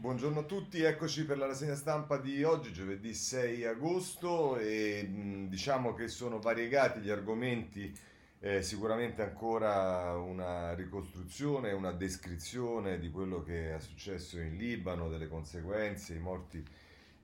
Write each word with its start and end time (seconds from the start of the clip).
Buongiorno 0.00 0.40
a 0.40 0.44
tutti, 0.44 0.80
eccoci 0.80 1.26
per 1.26 1.36
la 1.36 1.44
rassegna 1.44 1.74
stampa 1.74 2.16
di 2.16 2.42
oggi, 2.42 2.72
giovedì 2.72 3.12
6 3.12 3.66
agosto 3.66 4.56
e 4.56 5.06
diciamo 5.46 5.92
che 5.92 6.08
sono 6.08 6.38
variegati 6.38 7.00
gli 7.00 7.10
argomenti, 7.10 7.94
eh, 8.40 8.62
sicuramente 8.62 9.20
ancora 9.20 10.16
una 10.16 10.72
ricostruzione, 10.72 11.72
una 11.72 11.92
descrizione 11.92 12.98
di 12.98 13.10
quello 13.10 13.42
che 13.42 13.74
è 13.74 13.78
successo 13.78 14.38
in 14.40 14.56
Libano, 14.56 15.10
delle 15.10 15.28
conseguenze, 15.28 16.14
i 16.14 16.18
morti 16.18 16.64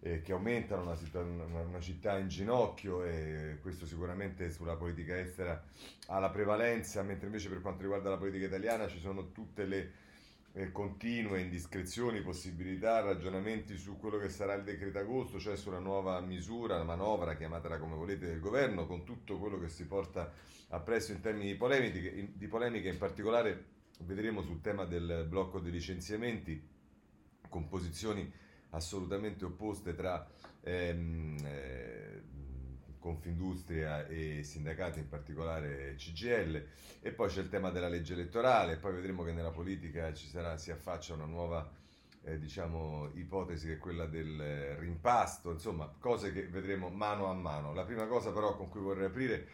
eh, 0.01 0.21
che 0.21 0.33
aumentano, 0.33 0.83
una, 0.83 0.97
città- 0.99 1.23
una- 1.23 1.63
una 1.63 1.81
città 1.81 2.19
in 2.19 2.29
ginocchio 2.29 3.03
e 3.05 3.57
questo 3.63 3.87
sicuramente 3.87 4.51
sulla 4.51 4.77
politica 4.77 5.19
estera 5.19 5.65
ha 6.09 6.19
la 6.19 6.29
prevalenza, 6.29 7.03
mentre 7.03 7.25
invece 7.25 7.49
per 7.49 7.63
quanto 7.63 7.81
riguarda 7.81 8.11
la 8.11 8.19
politica 8.19 8.45
italiana 8.45 8.87
ci 8.87 8.99
sono 8.99 9.33
tutte 9.33 9.65
le 9.65 10.05
eh, 10.57 10.73
continue 10.73 11.43
indiscrezioni, 11.43 12.23
possibilità, 12.23 13.01
ragionamenti 13.01 13.77
su 13.77 13.99
quello 13.99 14.17
che 14.17 14.31
sarà 14.31 14.55
il 14.55 14.65
decreto 14.65 14.99
agosto, 14.99 15.39
cioè 15.39 15.55
sulla 15.55 15.79
nuova 15.79 16.19
misura, 16.21 16.83
manovra, 16.83 17.37
chiamatela 17.37 17.79
come 17.79 17.95
volete, 17.95 18.27
del 18.27 18.41
governo, 18.41 18.87
con 18.87 19.05
tutto 19.05 19.39
quello 19.39 19.61
che 19.61 19.69
si 19.69 19.87
porta 19.87 20.33
appresso 20.69 21.13
in 21.13 21.21
termini 21.21 21.49
di 21.49 21.57
polemiche, 21.57 22.31
di 22.33 22.47
polemiche, 22.49 22.89
in 22.89 22.97
particolare 22.97 23.65
vedremo 24.01 24.41
sul 24.41 24.63
tema 24.63 24.87
del 24.87 25.27
blocco 25.29 25.61
dei 25.61 25.71
licenziamenti, 25.71 26.67
con 27.51 27.69
posizioni 27.69 28.33
assolutamente 28.71 29.45
opposte 29.45 29.95
tra 29.95 30.27
ehm, 30.63 31.37
eh, 31.45 32.23
Confindustria 33.07 34.05
e 34.09 34.43
sindacati, 34.43 34.99
in 34.99 35.09
particolare 35.09 35.95
CGL, 35.95 36.67
e 37.01 37.13
poi 37.13 37.29
c'è 37.29 37.41
il 37.41 37.49
tema 37.49 37.71
della 37.71 37.89
legge 37.89 38.15
elettorale, 38.15 38.79
poi 38.79 38.95
vedremo 38.95 39.23
che 39.23 39.31
nella 39.31 39.53
politica 39.53 40.13
ci 40.13 40.27
sarà, 40.27 40.57
si 40.57 40.73
affaccia 40.73 41.15
una 41.15 41.25
nuova 41.25 41.71
eh, 42.25 42.37
diciamo, 42.37 43.11
ipotesi 43.15 43.69
che 43.69 43.75
è 43.75 43.79
quella 43.79 44.07
del 44.07 44.75
rimpasto, 44.79 45.53
insomma, 45.53 45.89
cose 46.01 46.33
che 46.33 46.49
vedremo 46.49 46.89
mano 46.89 47.27
a 47.27 47.33
mano. 47.33 47.73
La 47.73 47.85
prima 47.85 48.09
cosa 48.09 48.33
però 48.33 48.57
con 48.57 48.69
cui 48.69 48.81
vorrei 48.81 49.07
aprire 49.07 49.47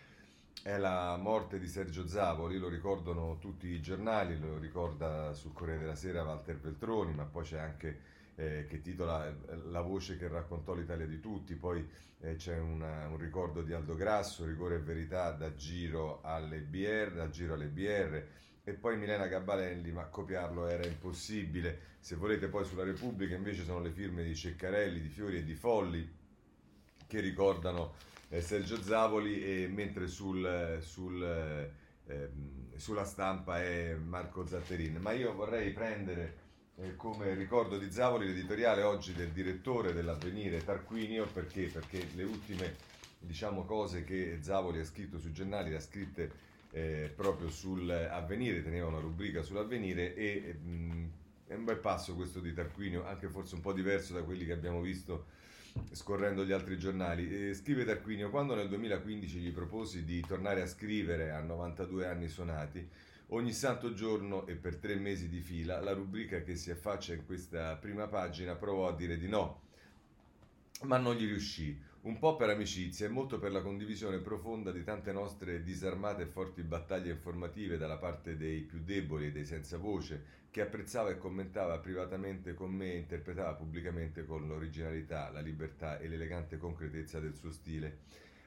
è 0.62 0.78
la 0.78 1.18
morte 1.18 1.58
di 1.58 1.66
Sergio 1.66 2.08
Zavoli, 2.08 2.56
lo 2.56 2.68
ricordano 2.68 3.36
tutti 3.38 3.66
i 3.66 3.82
giornali, 3.82 4.38
lo 4.38 4.56
ricorda 4.56 5.34
sul 5.34 5.52
Corriere 5.52 5.80
della 5.80 5.94
Sera 5.94 6.22
Walter 6.22 6.58
Veltroni, 6.58 7.12
ma 7.12 7.24
poi 7.24 7.44
c'è 7.44 7.58
anche 7.58 7.98
eh, 8.42 8.66
che 8.66 8.80
titola 8.80 9.28
eh, 9.28 9.56
La 9.70 9.82
voce 9.82 10.16
che 10.16 10.26
raccontò 10.26 10.74
l'Italia 10.74 11.06
di 11.06 11.20
tutti, 11.20 11.54
poi 11.54 11.86
eh, 12.20 12.34
c'è 12.34 12.58
una, 12.58 13.06
un 13.06 13.16
ricordo 13.16 13.62
di 13.62 13.72
Aldo 13.72 13.94
Grasso, 13.94 14.44
Rigore 14.44 14.76
e 14.76 14.80
Verità 14.80 15.30
da 15.30 15.54
giro 15.54 16.20
alle 16.22 16.58
BR, 16.58 17.12
da 17.12 17.30
giro 17.30 17.54
alle 17.54 17.68
BR 17.68 18.22
e 18.64 18.72
poi 18.74 18.96
Milena 18.96 19.26
Gabbalelli, 19.26 19.92
ma 19.92 20.06
copiarlo 20.06 20.66
era 20.66 20.84
impossibile. 20.84 21.90
Se 22.00 22.16
volete 22.16 22.48
poi 22.48 22.64
sulla 22.64 22.84
Repubblica 22.84 23.36
invece 23.36 23.62
sono 23.62 23.80
le 23.80 23.90
firme 23.90 24.24
di 24.24 24.34
Ceccarelli, 24.34 25.00
di 25.00 25.08
Fiori 25.08 25.38
e 25.38 25.44
di 25.44 25.54
Folli 25.54 26.20
che 27.06 27.20
ricordano 27.20 27.94
eh, 28.28 28.40
Sergio 28.40 28.80
Zavoli, 28.80 29.44
e 29.44 29.68
mentre 29.68 30.06
sul, 30.08 30.78
sul, 30.80 31.22
eh, 31.22 31.72
ehm, 32.06 32.76
sulla 32.76 33.04
stampa 33.04 33.60
è 33.60 33.94
Marco 33.94 34.46
Zatterin. 34.46 34.96
Ma 34.96 35.12
io 35.12 35.32
vorrei 35.32 35.70
prendere 35.72 36.41
eh, 36.76 36.96
come 36.96 37.34
ricordo 37.34 37.78
di 37.78 37.90
Zavoli 37.90 38.26
l'editoriale 38.26 38.82
oggi 38.82 39.12
del 39.12 39.30
direttore 39.30 39.92
dell'Avvenire 39.92 40.64
Tarquinio, 40.64 41.26
perché? 41.26 41.66
Perché 41.66 42.08
le 42.14 42.24
ultime 42.24 42.76
diciamo, 43.18 43.64
cose 43.64 44.04
che 44.04 44.38
Zavoli 44.40 44.80
ha 44.80 44.84
scritto 44.84 45.18
sui 45.18 45.32
giornali 45.32 45.70
le 45.70 45.76
ha 45.76 45.80
scritte 45.80 46.50
eh, 46.70 47.12
proprio 47.14 47.50
sull'Avvenire, 47.50 48.62
teneva 48.62 48.86
una 48.88 48.98
rubrica 48.98 49.42
sull'Avvenire 49.42 50.14
e 50.14 50.54
mh, 50.54 51.08
è 51.46 51.54
un 51.54 51.64
bel 51.64 51.78
passo 51.78 52.14
questo 52.14 52.40
di 52.40 52.54
Tarquinio, 52.54 53.04
anche 53.04 53.28
forse 53.28 53.54
un 53.54 53.60
po' 53.60 53.72
diverso 53.72 54.14
da 54.14 54.22
quelli 54.22 54.46
che 54.46 54.52
abbiamo 54.52 54.80
visto 54.80 55.26
scorrendo 55.92 56.44
gli 56.44 56.52
altri 56.52 56.78
giornali. 56.78 57.50
Eh, 57.50 57.54
scrive 57.54 57.84
Tarquinio, 57.84 58.30
quando 58.30 58.54
nel 58.54 58.68
2015 58.68 59.38
gli 59.38 59.52
proposi 59.52 60.04
di 60.04 60.20
tornare 60.20 60.62
a 60.62 60.66
scrivere 60.66 61.30
a 61.30 61.40
92 61.40 62.06
anni 62.06 62.28
suonati, 62.28 62.88
ogni 63.32 63.52
santo 63.52 63.94
giorno 63.94 64.46
e 64.46 64.54
per 64.56 64.76
tre 64.76 64.94
mesi 64.94 65.28
di 65.28 65.40
fila 65.40 65.80
la 65.80 65.92
rubrica 65.92 66.42
che 66.42 66.54
si 66.54 66.70
affaccia 66.70 67.14
in 67.14 67.24
questa 67.24 67.76
prima 67.76 68.06
pagina 68.06 68.54
provò 68.54 68.88
a 68.88 68.94
dire 68.94 69.16
di 69.16 69.28
no, 69.28 69.62
ma 70.82 70.98
non 70.98 71.14
gli 71.14 71.26
riuscì, 71.26 71.78
un 72.02 72.18
po' 72.18 72.36
per 72.36 72.50
amicizia 72.50 73.06
e 73.06 73.10
molto 73.10 73.38
per 73.38 73.52
la 73.52 73.62
condivisione 73.62 74.18
profonda 74.18 74.70
di 74.70 74.84
tante 74.84 75.12
nostre 75.12 75.62
disarmate 75.62 76.22
e 76.22 76.26
forti 76.26 76.62
battaglie 76.62 77.12
informative 77.12 77.78
dalla 77.78 77.96
parte 77.96 78.36
dei 78.36 78.60
più 78.60 78.82
deboli 78.82 79.26
e 79.26 79.32
dei 79.32 79.46
senza 79.46 79.78
voce, 79.78 80.40
che 80.50 80.60
apprezzava 80.60 81.10
e 81.10 81.16
commentava 81.16 81.78
privatamente 81.78 82.52
con 82.52 82.70
me 82.70 82.92
e 82.92 82.98
interpretava 82.98 83.54
pubblicamente 83.54 84.26
con 84.26 84.46
l'originalità, 84.46 85.30
la 85.30 85.40
libertà 85.40 85.98
e 85.98 86.08
l'elegante 86.08 86.58
concretezza 86.58 87.18
del 87.18 87.34
suo 87.34 87.50
stile. 87.50 88.00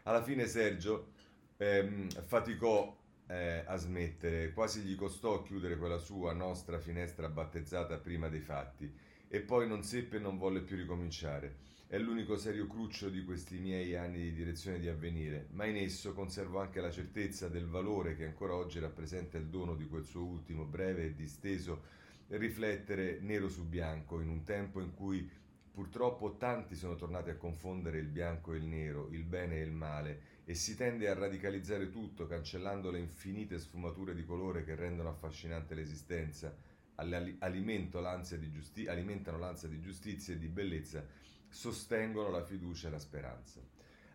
Alla 0.04 0.22
fine 0.22 0.46
Sergio 0.46 1.14
ehm, 1.58 2.10
faticò 2.10 2.96
eh, 3.28 3.64
a 3.66 3.76
smettere, 3.76 4.54
quasi 4.54 4.82
gli 4.82 4.96
costò 4.96 5.42
chiudere 5.42 5.78
quella 5.78 5.98
sua 5.98 6.34
nostra 6.34 6.80
finestra 6.80 7.30
battezzata 7.30 7.98
prima 7.98 8.30
dei 8.30 8.42
fatti, 8.42 8.92
e 9.28 9.40
poi 9.42 9.68
non 9.68 9.84
seppe 9.84 10.18
e 10.18 10.20
non 10.20 10.38
volle 10.38 10.62
più 10.62 10.76
ricominciare. 10.76 11.74
È 11.88 11.98
l'unico 11.98 12.36
serio 12.36 12.68
cruccio 12.68 13.10
di 13.10 13.24
questi 13.24 13.58
miei 13.58 13.96
anni 13.96 14.20
di 14.20 14.34
direzione 14.34 14.80
di 14.80 14.88
avvenire, 14.88 15.48
ma 15.52 15.66
in 15.66 15.78
esso 15.78 16.14
conservo 16.14 16.60
anche 16.60 16.82
la 16.82 16.90
certezza 16.92 17.48
del 17.48 17.68
valore 17.68 18.16
che 18.16 18.26
ancora 18.26 18.56
oggi 18.56 18.80
rappresenta 18.80 19.38
il 19.38 19.48
dono 19.48 19.76
di 19.76 19.88
quel 19.88 20.04
suo 20.04 20.24
ultimo 20.24 20.66
breve 20.66 21.06
e 21.06 21.16
disteso 21.16 21.84
riflettere 22.28 23.20
nero 23.22 23.48
su 23.50 23.68
bianco 23.68 24.20
in 24.20 24.30
un 24.30 24.44
tempo 24.44 24.82
in 24.82 24.94
cui 24.96 25.30
purtroppo 25.72 26.38
tanti 26.38 26.74
sono 26.76 26.96
tornati 26.96 27.30
a 27.30 27.36
confondere 27.36 28.00
il 28.00 28.08
bianco 28.08 28.54
e 28.54 28.58
il 28.58 28.66
nero, 28.66 29.10
il 29.12 29.24
bene 29.24 29.58
e 29.58 29.64
il 29.64 29.72
male, 29.72 30.22
e 30.46 30.54
si 30.54 30.76
tende 30.76 31.10
a 31.10 31.16
radicalizzare 31.16 31.90
tutto, 31.90 32.28
cancellando 32.28 32.92
le 32.92 33.00
infinite 33.00 33.58
sfumature 33.58 34.14
di 34.14 34.24
colore 34.24 34.64
che 34.64 34.76
rendono 34.76 35.10
affascinante 35.10 35.74
l'esistenza, 35.74 36.56
l'ansia 36.98 38.38
di, 38.38 38.52
giusti- 38.52 38.88
alimentano 38.88 39.40
l'ansia 39.40 39.68
di 39.68 39.82
giustizia 39.82 40.36
e 40.36 40.38
di 40.38 40.48
bellezza 40.48 41.06
sostengono 41.50 42.30
la 42.30 42.44
fiducia 42.44 42.88
e 42.88 42.92
la 42.92 43.00
speranza. 43.00 43.60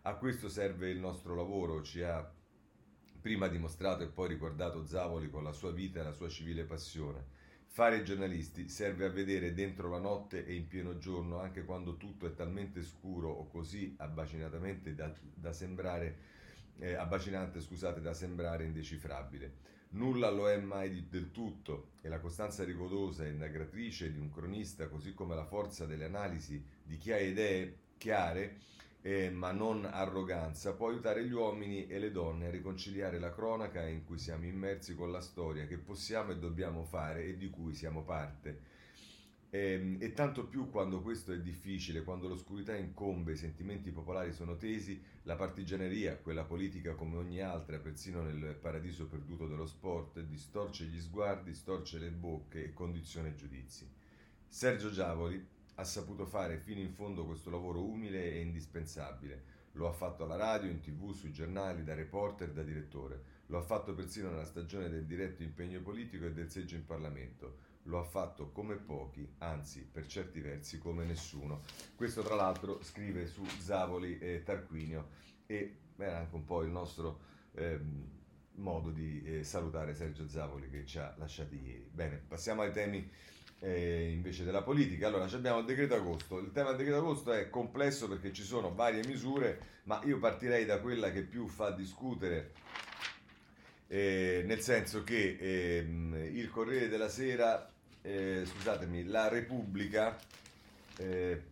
A 0.03 0.15
questo 0.15 0.49
serve 0.49 0.89
il 0.89 0.99
nostro 0.99 1.35
lavoro, 1.35 1.83
ci 1.83 2.01
ha 2.03 2.33
prima 3.21 3.49
dimostrato 3.49 4.03
e 4.05 4.09
poi 4.09 4.29
ricordato 4.29 4.87
Zavoli 4.87 5.29
con 5.29 5.43
la 5.43 5.53
sua 5.53 5.73
vita 5.73 6.01
e 6.01 6.05
la 6.05 6.13
sua 6.13 6.29
civile 6.29 6.65
passione. 6.65 7.39
Fare 7.73 8.03
giornalisti 8.03 8.69
serve 8.69 9.05
a 9.05 9.11
vedere 9.11 9.55
dentro 9.55 9.89
la 9.89 10.01
notte 10.01 10.45
e 10.45 10.55
in 10.55 10.67
pieno 10.67 10.99
giorno, 10.99 11.39
anche 11.39 11.65
quando 11.65 11.97
tutto 11.97 12.27
è 12.27 12.35
talmente 12.35 12.83
scuro 12.83 13.31
o 13.31 13.47
così 13.47 13.95
abbacinatamente 13.97 14.93
da, 14.93 15.15
da 15.33 15.53
sembrare, 15.53 16.17
eh, 16.81 16.95
abbacinante, 16.95 17.61
scusate, 17.61 18.01
da 18.01 18.13
sembrare 18.13 18.65
indecifrabile. 18.65 19.53
Nulla 19.91 20.31
lo 20.31 20.51
è 20.51 20.59
mai 20.59 20.91
di, 20.91 21.07
del 21.09 21.31
tutto 21.31 21.93
e 22.01 22.09
la 22.09 22.19
costanza 22.19 22.65
rigorosa 22.65 23.25
e 23.25 23.31
indagatrice 23.31 24.11
di 24.11 24.19
un 24.19 24.33
cronista, 24.33 24.89
così 24.89 25.15
come 25.15 25.37
la 25.37 25.47
forza 25.47 25.87
delle 25.87 26.07
analisi 26.07 26.61
di 26.83 26.97
chi 26.97 27.13
ha 27.13 27.21
idee 27.21 27.77
chiare, 27.99 28.59
eh, 29.03 29.31
ma 29.31 29.51
non 29.53 29.85
arroganza, 29.85 30.75
può 30.75 30.89
aiutare 30.89 31.25
gli 31.25 31.33
uomini 31.33 31.87
e 31.87 31.99
le 31.99 32.11
donne 32.11 32.47
a 32.47 32.51
riconciliare 32.51 33.19
la 33.19 33.31
cronaca 33.31 33.87
in 33.87 34.05
cui 34.05 34.19
siamo 34.19 34.45
immersi 34.45 34.95
con 34.95 35.11
la 35.11 35.21
storia 35.21 35.67
che 35.67 35.79
possiamo 35.79 36.33
e 36.33 36.39
dobbiamo 36.39 36.85
fare 36.85 37.25
e 37.25 37.37
di 37.37 37.49
cui 37.49 37.75
siamo 37.75 38.03
parte. 38.03 38.79
E, 39.53 39.97
e, 39.99 40.13
tanto 40.13 40.47
più 40.47 40.71
quando 40.71 41.01
questo 41.01 41.33
è 41.33 41.41
difficile, 41.41 42.05
quando 42.05 42.29
l'oscurità 42.29 42.77
incombe, 42.77 43.33
i 43.33 43.37
sentimenti 43.37 43.91
popolari 43.91 44.33
sono 44.33 44.57
tesi, 44.57 45.03
la 45.25 45.35
partigianeria, 45.35 46.19
quella 46.19 46.45
politica 46.45 46.95
come 46.95 47.17
ogni 47.17 47.41
altra, 47.41 47.79
persino 47.79 48.23
nel 48.23 48.55
paradiso 48.61 49.09
perduto 49.09 49.49
dello 49.49 49.67
sport, 49.67 50.21
distorce 50.21 50.85
gli 50.85 51.01
sguardi, 51.01 51.55
storce 51.55 51.99
le 51.99 52.11
bocche 52.11 52.65
e 52.65 52.73
condiziona 52.73 53.29
i 53.29 53.35
giudizi. 53.35 53.89
Sergio 54.47 54.91
Giavoli 54.91 55.45
ha 55.81 55.85
saputo 55.85 56.27
fare 56.27 56.59
fino 56.59 56.81
in 56.81 56.93
fondo 56.93 57.25
questo 57.25 57.51
lavoro 57.51 57.83
umile 57.83 58.33
e 58.33 58.41
indispensabile. 58.41 59.59
Lo 59.73 59.89
ha 59.89 59.93
fatto 59.93 60.25
alla 60.25 60.37
radio, 60.37 60.71
in 60.71 60.81
tv, 60.81 61.13
sui 61.13 61.33
giornali, 61.33 61.85
da 61.85 61.95
reporter, 61.95 62.53
da 62.53 62.63
direttore. 62.63 63.39
Lo 63.47 63.59
ha 63.59 63.63
fatto 63.63 63.95
persino 63.95 64.29
nella 64.29 64.45
stagione 64.45 64.89
del 64.89 65.07
diretto 65.07 65.43
impegno 65.43 65.81
politico 65.81 66.27
e 66.27 66.33
del 66.33 66.51
seggio 66.51 66.75
in 66.75 66.85
Parlamento 66.85 67.69
lo 67.85 67.99
ha 67.99 68.05
fatto 68.05 68.51
come 68.51 68.77
pochi, 68.77 69.27
anzi 69.39 69.81
per 69.81 70.07
certi 70.07 70.41
versi 70.41 70.79
come 70.79 71.05
nessuno. 71.05 71.63
Questo 71.97 72.23
tra 72.23 72.35
l'altro 72.35 72.83
scrive 72.83 73.27
su 73.27 73.43
Zavoli 73.45 74.19
e 74.19 74.43
Tarquinio 74.45 75.09
e 75.47 75.79
era 75.97 76.19
anche 76.19 76.35
un 76.35 76.45
po' 76.45 76.63
il 76.63 76.71
nostro 76.71 77.21
ehm, 77.55 78.05
modo 78.57 78.91
di 78.91 79.23
eh, 79.23 79.45
salutare 79.45 79.95
Sergio 79.95 80.29
Zavoli 80.29 80.69
che 80.69 80.85
ci 80.85 80.99
ha 80.99 81.15
lasciati 81.17 81.59
ieri. 81.59 81.89
Bene, 81.91 82.17
passiamo 82.17 82.61
ai 82.63 82.71
temi 82.71 83.11
eh, 83.61 84.11
invece 84.13 84.45
della 84.45 84.63
politica. 84.63 85.07
Allora, 85.07 85.25
abbiamo 85.25 85.61
il 85.61 85.65
decreto 85.65 85.95
agosto. 85.95 86.39
Il 86.39 86.53
tema 86.53 86.69
del 86.71 86.79
decreto 86.79 86.99
agosto 86.99 87.33
è 87.33 87.49
complesso 87.49 88.09
perché 88.09 88.33
ci 88.33 88.43
sono 88.43 88.75
varie 88.75 89.05
misure, 89.07 89.59
ma 89.85 90.01
io 90.05 90.19
partirei 90.19 90.65
da 90.65 90.81
quella 90.81 91.11
che 91.13 91.23
più 91.23 91.47
fa 91.47 91.71
discutere 91.71 92.53
eh, 93.93 94.45
nel 94.47 94.61
senso 94.61 95.03
che 95.03 95.37
ehm, 95.41 96.15
il 96.33 96.49
Corriere 96.49 96.89
della 96.89 97.09
Sera, 97.09 97.69
eh, 98.03 98.45
scusatemi, 98.47 99.07
la 99.07 99.29
Repubblica 99.29 100.17
eh, 100.97 101.43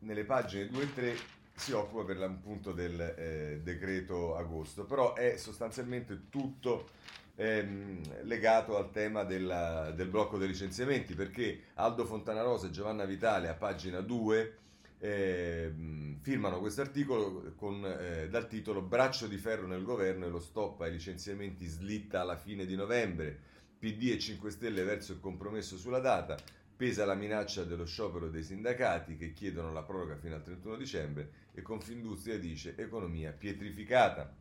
nelle 0.00 0.24
pagine 0.24 0.68
2 0.68 0.82
e 0.82 0.92
3 0.92 1.16
si 1.54 1.72
occupa 1.72 2.04
per 2.04 2.18
l'appunto 2.18 2.72
del 2.72 3.00
eh, 3.00 3.60
decreto 3.62 4.36
agosto, 4.36 4.84
però 4.84 5.14
è 5.14 5.38
sostanzialmente 5.38 6.28
tutto 6.28 6.90
ehm, 7.36 8.24
legato 8.24 8.76
al 8.76 8.90
tema 8.90 9.24
della, 9.24 9.90
del 9.90 10.08
blocco 10.08 10.38
dei 10.38 10.48
licenziamenti, 10.48 11.14
perché 11.14 11.64
Aldo 11.74 12.04
Fontanarosa 12.04 12.66
e 12.66 12.70
Giovanna 12.70 13.04
Vitale 13.04 13.48
a 13.48 13.54
pagina 13.54 14.00
2 14.00 14.56
eh, 14.98 15.72
firmano 16.20 16.60
questo 16.60 16.80
articolo 16.80 17.52
eh, 17.98 18.28
dal 18.28 18.46
titolo 18.46 18.82
Braccio 18.82 19.26
di 19.26 19.36
ferro 19.36 19.66
nel 19.66 19.82
governo 19.82 20.26
e 20.26 20.28
lo 20.28 20.38
stop 20.38 20.80
ai 20.82 20.92
licenziamenti 20.92 21.66
slitta 21.66 22.20
alla 22.20 22.36
fine 22.36 22.64
di 22.64 22.76
novembre. 22.76 23.50
PD 23.80 24.10
e 24.12 24.18
5 24.20 24.48
Stelle 24.50 24.84
verso 24.84 25.12
il 25.12 25.18
compromesso 25.18 25.76
sulla 25.76 25.98
data. 25.98 26.36
Pesa 26.76 27.04
la 27.04 27.14
minaccia 27.14 27.64
dello 27.64 27.84
sciopero 27.84 28.28
dei 28.28 28.44
sindacati 28.44 29.16
che 29.16 29.32
chiedono 29.32 29.72
la 29.72 29.82
proroga 29.82 30.16
fino 30.16 30.36
al 30.36 30.42
31 30.42 30.76
dicembre 30.76 31.30
e 31.52 31.62
Confindustria 31.62 32.38
dice 32.38 32.76
economia 32.76 33.32
pietrificata. 33.32 34.32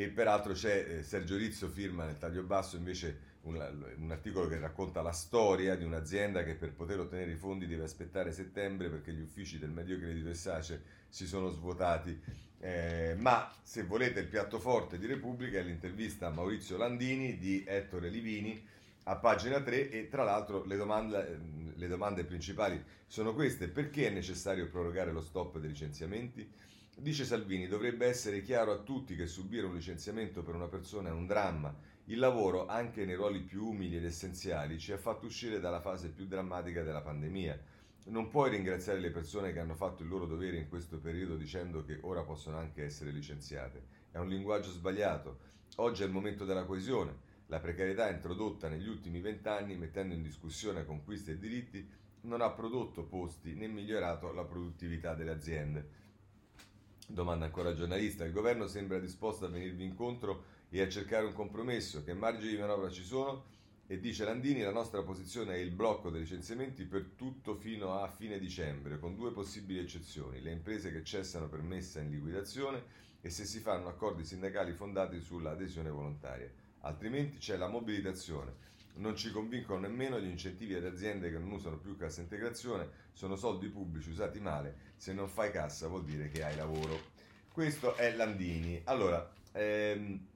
E 0.00 0.08
peraltro 0.08 0.54
c'è 0.54 0.86
eh, 0.88 1.02
Sergio 1.02 1.36
Rizzo 1.36 1.68
firma 1.68 2.06
nel 2.06 2.16
taglio 2.16 2.42
basso 2.42 2.76
invece 2.76 3.18
un, 3.42 3.54
un, 3.98 4.10
articolo 4.10 4.48
che 4.48 4.58
racconta 4.58 5.02
la 5.02 5.12
storia 5.12 5.76
di 5.76 5.84
un'azienda 5.84 6.42
che 6.42 6.54
per 6.54 6.72
poter 6.72 7.00
ottenere 7.00 7.32
i 7.32 7.36
fondi 7.36 7.66
deve 7.66 7.84
aspettare 7.84 8.32
settembre 8.32 8.88
perché 8.88 9.12
gli 9.12 9.20
uffici 9.20 9.58
del 9.58 9.68
Medio 9.68 9.98
Credito 9.98 10.30
e 10.30 10.34
Sace 10.34 10.82
si 11.10 11.26
sono 11.26 11.50
svuotati. 11.50 12.18
Eh, 12.60 13.14
ma 13.18 13.52
se 13.62 13.82
volete 13.82 14.20
il 14.20 14.28
piatto 14.28 14.58
forte 14.58 14.98
di 14.98 15.04
Repubblica 15.04 15.58
è 15.58 15.62
l'intervista 15.62 16.28
a 16.28 16.30
Maurizio 16.30 16.78
Landini 16.78 17.36
di 17.36 17.62
Ettore 17.66 18.08
Livini 18.08 18.66
a 19.02 19.16
pagina 19.16 19.60
3 19.60 19.90
e 19.90 20.08
tra 20.08 20.24
l'altro 20.24 20.64
le 20.64 20.76
domande, 20.76 21.40
le 21.74 21.88
domande 21.88 22.24
principali 22.24 22.82
sono 23.06 23.34
queste. 23.34 23.68
Perché 23.68 24.06
è 24.06 24.10
necessario 24.10 24.66
prorogare 24.70 25.12
lo 25.12 25.20
stop 25.20 25.58
dei 25.58 25.68
licenziamenti? 25.68 26.50
Dice 27.00 27.24
Salvini, 27.24 27.66
dovrebbe 27.66 28.04
essere 28.06 28.42
chiaro 28.42 28.72
a 28.72 28.82
tutti 28.82 29.16
che 29.16 29.26
subire 29.26 29.64
un 29.64 29.72
licenziamento 29.72 30.42
per 30.42 30.54
una 30.54 30.68
persona 30.68 31.08
è 31.08 31.12
un 31.12 31.24
dramma 31.24 31.74
il 32.10 32.18
lavoro, 32.18 32.66
anche 32.66 33.06
nei 33.06 33.14
ruoli 33.14 33.40
più 33.40 33.68
umili 33.68 33.96
ed 33.96 34.04
essenziali, 34.04 34.78
ci 34.78 34.92
ha 34.92 34.98
fatto 34.98 35.24
uscire 35.24 35.60
dalla 35.60 35.80
fase 35.80 36.10
più 36.10 36.26
drammatica 36.26 36.82
della 36.82 37.00
pandemia. 37.00 37.58
Non 38.06 38.28
puoi 38.28 38.50
ringraziare 38.50 38.98
le 38.98 39.10
persone 39.10 39.52
che 39.54 39.60
hanno 39.60 39.74
fatto 39.74 40.02
il 40.02 40.10
loro 40.10 40.26
dovere 40.26 40.58
in 40.58 40.68
questo 40.68 40.98
periodo 40.98 41.36
dicendo 41.36 41.84
che 41.84 42.00
ora 42.02 42.22
possono 42.22 42.58
anche 42.58 42.84
essere 42.84 43.12
licenziate. 43.12 43.82
È 44.10 44.18
un 44.18 44.28
linguaggio 44.28 44.70
sbagliato. 44.70 45.38
Oggi 45.76 46.02
è 46.02 46.06
il 46.06 46.12
momento 46.12 46.44
della 46.44 46.64
coesione. 46.64 47.16
La 47.46 47.60
precarietà 47.60 48.10
introdotta 48.10 48.68
negli 48.68 48.88
ultimi 48.88 49.20
vent'anni, 49.20 49.74
mettendo 49.74 50.12
in 50.12 50.22
discussione 50.22 50.84
conquiste 50.84 51.32
e 51.32 51.38
diritti, 51.38 51.88
non 52.22 52.42
ha 52.42 52.50
prodotto 52.50 53.04
posti 53.04 53.54
né 53.54 53.68
migliorato 53.68 54.32
la 54.32 54.44
produttività 54.44 55.14
delle 55.14 55.30
aziende. 55.30 55.99
Domanda 57.12 57.44
ancora 57.44 57.70
al 57.70 57.76
giornalista. 57.76 58.24
Il 58.24 58.32
governo 58.32 58.68
sembra 58.68 59.00
disposto 59.00 59.44
a 59.44 59.48
venirvi 59.48 59.84
incontro 59.84 60.44
e 60.70 60.80
a 60.80 60.88
cercare 60.88 61.26
un 61.26 61.32
compromesso, 61.32 62.04
che 62.04 62.14
margini 62.14 62.52
di 62.52 62.58
manovra 62.58 62.88
ci 62.88 63.02
sono 63.02 63.46
e 63.88 63.98
dice 63.98 64.24
Landini 64.24 64.60
la 64.60 64.70
nostra 64.70 65.02
posizione 65.02 65.54
è 65.54 65.58
il 65.58 65.72
blocco 65.72 66.10
dei 66.10 66.20
licenziamenti 66.20 66.84
per 66.84 67.10
tutto 67.16 67.56
fino 67.56 67.98
a 67.98 68.06
fine 68.06 68.38
dicembre, 68.38 69.00
con 69.00 69.16
due 69.16 69.32
possibili 69.32 69.80
eccezioni, 69.80 70.40
le 70.40 70.52
imprese 70.52 70.92
che 70.92 71.02
cessano 71.02 71.48
per 71.48 71.62
messa 71.62 72.00
in 72.00 72.10
liquidazione 72.10 72.84
e 73.20 73.28
se 73.28 73.44
si 73.44 73.58
fanno 73.58 73.88
accordi 73.88 74.24
sindacali 74.24 74.72
fondati 74.72 75.18
sull'adesione 75.20 75.90
volontaria, 75.90 76.48
altrimenti 76.82 77.38
c'è 77.38 77.56
la 77.56 77.68
mobilitazione. 77.68 78.68
Non 78.94 79.16
ci 79.16 79.30
convincono 79.30 79.80
nemmeno 79.80 80.20
gli 80.20 80.28
incentivi 80.28 80.74
ad 80.74 80.84
aziende 80.84 81.30
che 81.30 81.38
non 81.38 81.50
usano 81.50 81.78
più 81.78 81.96
cassa 81.96 82.20
integrazione, 82.20 82.88
sono 83.12 83.36
soldi 83.36 83.68
pubblici 83.68 84.10
usati 84.10 84.40
male, 84.40 84.92
se 84.96 85.12
non 85.12 85.28
fai 85.28 85.50
cassa 85.50 85.88
vuol 85.88 86.04
dire 86.04 86.28
che 86.28 86.44
hai 86.44 86.56
lavoro. 86.56 86.98
Questo 87.52 87.96
è 87.96 88.14
Landini. 88.14 88.80
Allora, 88.84 89.32
ehm, 89.52 90.28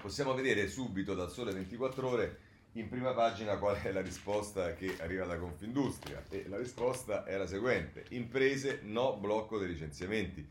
Possiamo 0.00 0.32
vedere 0.32 0.68
subito 0.68 1.14
dal 1.14 1.30
Sole 1.30 1.52
24 1.52 2.08
Ore 2.08 2.38
in 2.72 2.88
prima 2.88 3.12
pagina 3.12 3.58
qual 3.58 3.76
è 3.76 3.90
la 3.90 4.00
risposta 4.00 4.72
che 4.74 4.96
arriva 5.00 5.26
da 5.26 5.38
Confindustria 5.38 6.22
e 6.28 6.46
la 6.48 6.56
risposta 6.56 7.24
è 7.24 7.36
la 7.36 7.48
seguente: 7.48 8.04
imprese 8.10 8.80
no 8.84 9.16
blocco 9.16 9.58
dei 9.58 9.66
licenziamenti. 9.66 10.46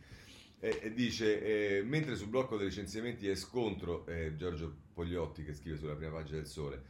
E, 0.59 0.79
e 0.81 0.93
dice, 0.93 1.77
eh, 1.77 1.83
mentre 1.83 2.15
sul 2.15 2.29
blocco 2.29 2.57
dei 2.57 2.67
licenziamenti 2.67 3.27
è 3.27 3.35
scontro, 3.35 4.05
eh, 4.07 4.35
Giorgio 4.35 4.73
Pogliotti 4.93 5.43
che 5.43 5.53
scrive 5.53 5.77
sulla 5.77 5.95
prima 5.95 6.13
pagina 6.13 6.37
del 6.37 6.47
Sole, 6.47 6.81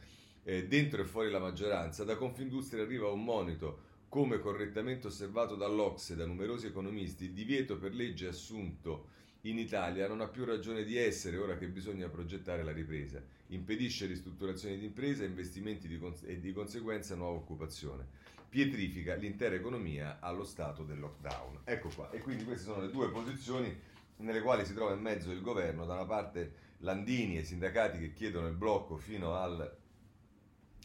eh, 0.44 0.66
dentro 0.66 1.02
e 1.02 1.04
fuori 1.04 1.30
la 1.30 1.38
maggioranza, 1.38 2.04
da 2.04 2.16
Confindustria 2.16 2.82
arriva 2.82 3.08
un 3.08 3.22
monito, 3.22 3.86
come 4.08 4.38
correttamente 4.38 5.08
osservato 5.08 5.54
dall'Ocse 5.54 6.14
e 6.14 6.16
da 6.16 6.24
numerosi 6.24 6.66
economisti, 6.66 7.24
il 7.24 7.32
divieto 7.32 7.76
per 7.76 7.94
legge 7.94 8.28
assunto 8.28 9.16
in 9.42 9.58
Italia 9.58 10.08
non 10.08 10.20
ha 10.20 10.28
più 10.28 10.44
ragione 10.44 10.82
di 10.84 10.96
essere 10.96 11.36
ora 11.36 11.56
che 11.58 11.68
bisogna 11.68 12.08
progettare 12.08 12.64
la 12.64 12.72
ripresa. 12.72 13.22
Impedisce 13.48 14.06
ristrutturazioni 14.06 14.78
di 14.78 14.86
imprese, 14.86 15.26
investimenti 15.26 15.86
di 15.86 15.98
cons- 15.98 16.24
e 16.24 16.40
di 16.40 16.52
conseguenza 16.52 17.14
nuova 17.14 17.36
occupazione. 17.36 18.06
Pietrifica 18.48 19.14
l'intera 19.14 19.54
economia 19.54 20.18
allo 20.20 20.44
stato 20.44 20.82
del 20.82 20.98
lockdown. 20.98 21.60
Ecco 21.64 21.90
qua. 21.94 22.10
E 22.10 22.18
quindi 22.20 22.44
queste 22.44 22.64
sono 22.64 22.80
le 22.80 22.90
due 22.90 23.10
posizioni 23.10 23.76
nelle 24.16 24.40
quali 24.40 24.64
si 24.64 24.74
trova 24.74 24.94
in 24.94 25.00
mezzo 25.00 25.30
il 25.30 25.42
governo. 25.42 25.84
Da 25.84 25.94
una 25.94 26.06
parte 26.06 26.66
Landini 26.78 27.36
e 27.36 27.40
i 27.40 27.44
sindacati 27.44 27.98
che 27.98 28.12
chiedono 28.12 28.46
il 28.46 28.54
blocco 28.54 28.96
fino 28.96 29.34
al, 29.34 29.76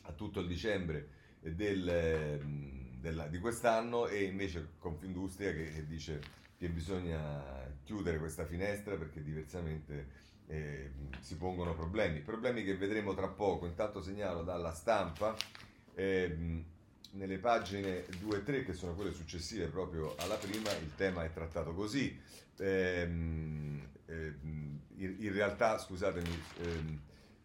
a 0.02 0.12
tutto 0.14 0.40
il 0.40 0.48
dicembre 0.48 1.08
del, 1.40 2.42
del, 3.00 3.28
di 3.30 3.40
quest'anno 3.40 4.08
e 4.08 4.24
invece 4.24 4.74
Confindustria 4.80 5.54
che 5.54 5.86
dice 5.88 6.22
che 6.58 6.70
bisogna 6.70 7.72
chiudere 7.84 8.18
questa 8.18 8.46
finestra 8.46 8.96
perché 8.96 9.22
diversamente 9.22 10.22
eh, 10.48 10.92
si 11.20 11.38
pongono 11.38 11.74
problemi. 11.74 12.20
Problemi 12.20 12.64
che 12.64 12.76
vedremo 12.76 13.14
tra 13.14 13.28
poco. 13.28 13.66
Intanto 13.66 14.02
segnalo 14.02 14.44
dalla 14.44 14.74
stampa 14.74 15.36
eh, 15.96 16.64
nelle 17.14 17.38
pagine 17.38 18.06
2 18.20 18.38
e 18.38 18.44
3, 18.44 18.64
che 18.64 18.74
sono 18.74 18.94
quelle 18.94 19.12
successive 19.12 19.68
proprio 19.68 20.16
alla 20.18 20.36
prima, 20.36 20.72
il 20.72 20.96
tema 20.96 21.24
è 21.24 21.32
trattato 21.32 21.74
così. 21.74 22.20
Eh, 22.58 23.04
in, 24.96 25.34
realtà, 25.34 25.78
scusatemi, 25.78 26.44
ehm, 26.62 27.02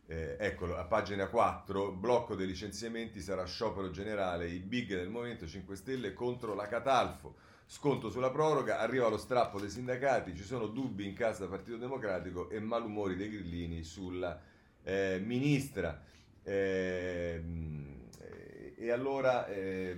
eh, 0.07 0.37
eccolo, 0.39 0.77
a 0.77 0.85
pagina 0.85 1.29
4, 1.29 1.93
blocco 1.93 2.35
dei 2.35 2.47
licenziamenti 2.47 3.21
sarà 3.21 3.45
sciopero 3.45 3.91
generale, 3.91 4.49
i 4.49 4.61
big 4.61 4.89
del 4.89 5.09
Movimento 5.09 5.47
5 5.47 5.77
Stelle 5.77 6.13
contro 6.13 6.55
la 6.55 6.67
Catalfo 6.67 7.37
sconto 7.71 8.09
sulla 8.09 8.31
proroga, 8.31 8.79
arriva 8.79 9.09
lo 9.09 9.19
strappo 9.19 9.61
dei 9.61 9.69
sindacati, 9.69 10.35
ci 10.35 10.43
sono 10.43 10.67
dubbi 10.69 11.07
in 11.07 11.13
casa 11.13 11.41
del 11.41 11.51
Partito 11.51 11.77
Democratico 11.77 12.49
e 12.49 12.61
malumori 12.61 13.15
dei 13.15 13.29
grillini 13.29 13.83
sulla 13.83 14.41
eh, 14.83 15.21
ministra. 15.23 16.03
Eh, 16.43 17.98
e 18.79 18.91
allora 18.91 19.47
eh, 19.49 19.97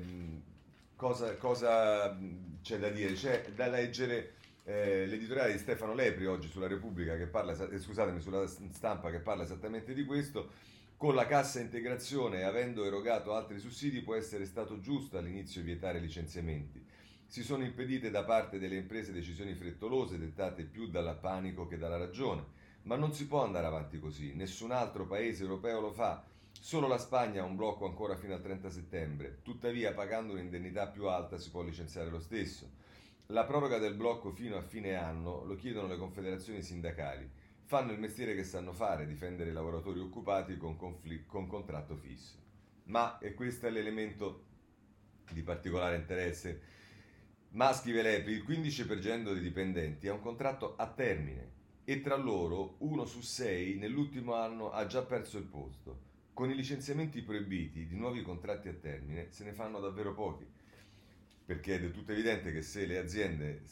cosa, 0.97 1.37
cosa, 1.37 2.17
c'è 2.63 2.79
da 2.79 2.89
dire? 2.89 3.13
C'è 3.13 3.51
da 3.55 3.67
leggere 3.67 4.33
eh, 4.65 5.07
l'editoriale 5.07 5.53
di 5.53 5.59
Stefano 5.59 5.95
Lepri 5.95 6.27
oggi 6.27 6.49
sulla 6.49 6.67
Repubblica 6.67 7.17
che 7.17 7.27
parla, 7.27 7.53
eh, 7.69 7.79
scusatemi, 7.79 8.21
sulla 8.21 8.47
stampa 8.47 9.11
che 9.11 9.19
parla 9.19 9.43
esattamente 9.43 9.93
di 9.93 10.05
questo. 10.05 10.69
Con 10.97 11.15
la 11.15 11.27
cassa 11.27 11.61
integrazione, 11.61 12.45
avendo 12.45 12.85
erogato 12.85 13.35
altri 13.35 13.59
sussidi, 13.59 14.03
può 14.03 14.15
essere 14.15 14.45
stato 14.45 14.81
giusto 14.81 15.19
all'inizio 15.19 15.63
vietare 15.63 15.99
licenziamenti 15.99 16.89
si 17.31 17.45
sono 17.45 17.63
impedite 17.63 18.11
da 18.11 18.25
parte 18.25 18.59
delle 18.59 18.75
imprese 18.75 19.13
decisioni 19.13 19.55
frettolose 19.55 20.19
dettate 20.19 20.65
più 20.65 20.89
dal 20.89 21.17
panico 21.21 21.69
che 21.69 21.79
dalla 21.79 21.97
ragione. 21.97 22.45
Ma 22.83 22.97
non 22.97 23.15
si 23.15 23.29
può 23.29 23.45
andare 23.45 23.67
avanti 23.67 24.01
così, 24.01 24.35
nessun 24.35 24.73
altro 24.73 25.07
paese 25.07 25.45
europeo 25.45 25.81
lo 25.81 25.93
fa. 25.93 26.25
Solo 26.62 26.88
la 26.88 26.99
Spagna 26.99 27.40
ha 27.40 27.47
un 27.47 27.57
blocco 27.57 27.87
ancora 27.87 28.17
fino 28.17 28.35
al 28.35 28.43
30 28.43 28.69
settembre, 28.69 29.38
tuttavia 29.43 29.95
pagando 29.95 30.35
un'indennità 30.35 30.88
più 30.88 31.07
alta 31.07 31.38
si 31.38 31.50
può 31.50 31.62
licenziare 31.62 32.11
lo 32.11 32.21
stesso. 32.21 32.71
La 33.29 33.45
proroga 33.45 33.79
del 33.79 33.95
blocco 33.95 34.31
fino 34.31 34.59
a 34.59 34.62
fine 34.62 34.95
anno 34.95 35.43
lo 35.47 35.57
chiedono 35.57 35.87
le 35.87 35.97
confederazioni 35.97 36.61
sindacali. 36.61 37.29
Fanno 37.64 37.93
il 37.93 37.99
mestiere 37.99 38.35
che 38.35 38.45
sanno 38.45 38.75
fare, 38.75 39.07
difendere 39.07 39.49
i 39.49 39.55
lavoratori 39.55 40.00
occupati 40.00 40.59
con, 40.59 40.76
confl- 40.76 41.25
con 41.25 41.47
contratto 41.47 41.97
fisso. 41.97 42.37
Ma, 42.85 43.19
e 43.21 43.33
questo 43.33 43.67
è 43.67 43.71
l'elemento 43.71 44.45
di 45.33 45.43
particolare 45.43 45.97
interesse, 45.97 46.61
ma, 47.52 47.73
scrive 47.73 48.02
Lepri, 48.02 48.33
il 48.33 48.45
15% 48.47 49.33
dei 49.33 49.40
dipendenti 49.40 50.09
ha 50.09 50.12
un 50.12 50.21
contratto 50.21 50.76
a 50.76 50.87
termine 50.88 51.52
e 51.85 52.02
tra 52.02 52.17
loro 52.17 52.75
uno 52.81 53.07
su 53.07 53.23
sei 53.23 53.76
nell'ultimo 53.76 54.35
anno 54.35 54.71
ha 54.71 54.85
già 54.85 55.02
perso 55.02 55.38
il 55.38 55.45
posto. 55.45 56.10
Con 56.33 56.51
i 56.51 56.55
licenziamenti 56.55 57.23
proibiti 57.23 57.87
di 57.87 57.97
nuovi 57.97 58.23
contratti 58.23 58.69
a 58.69 58.75
termine 58.75 59.31
se 59.31 59.45
ne 59.45 59.53
fanno 59.53 59.81
davvero 59.81 60.15
pochi, 60.15 60.47
perché 61.45 61.77
è 61.77 61.81
del 61.81 61.93
tutto 61.93 62.13
evidente 62.13 62.53
che 62.53 62.63
se 62.63 62.87
le 62.87 62.99
aziende 62.99 63.63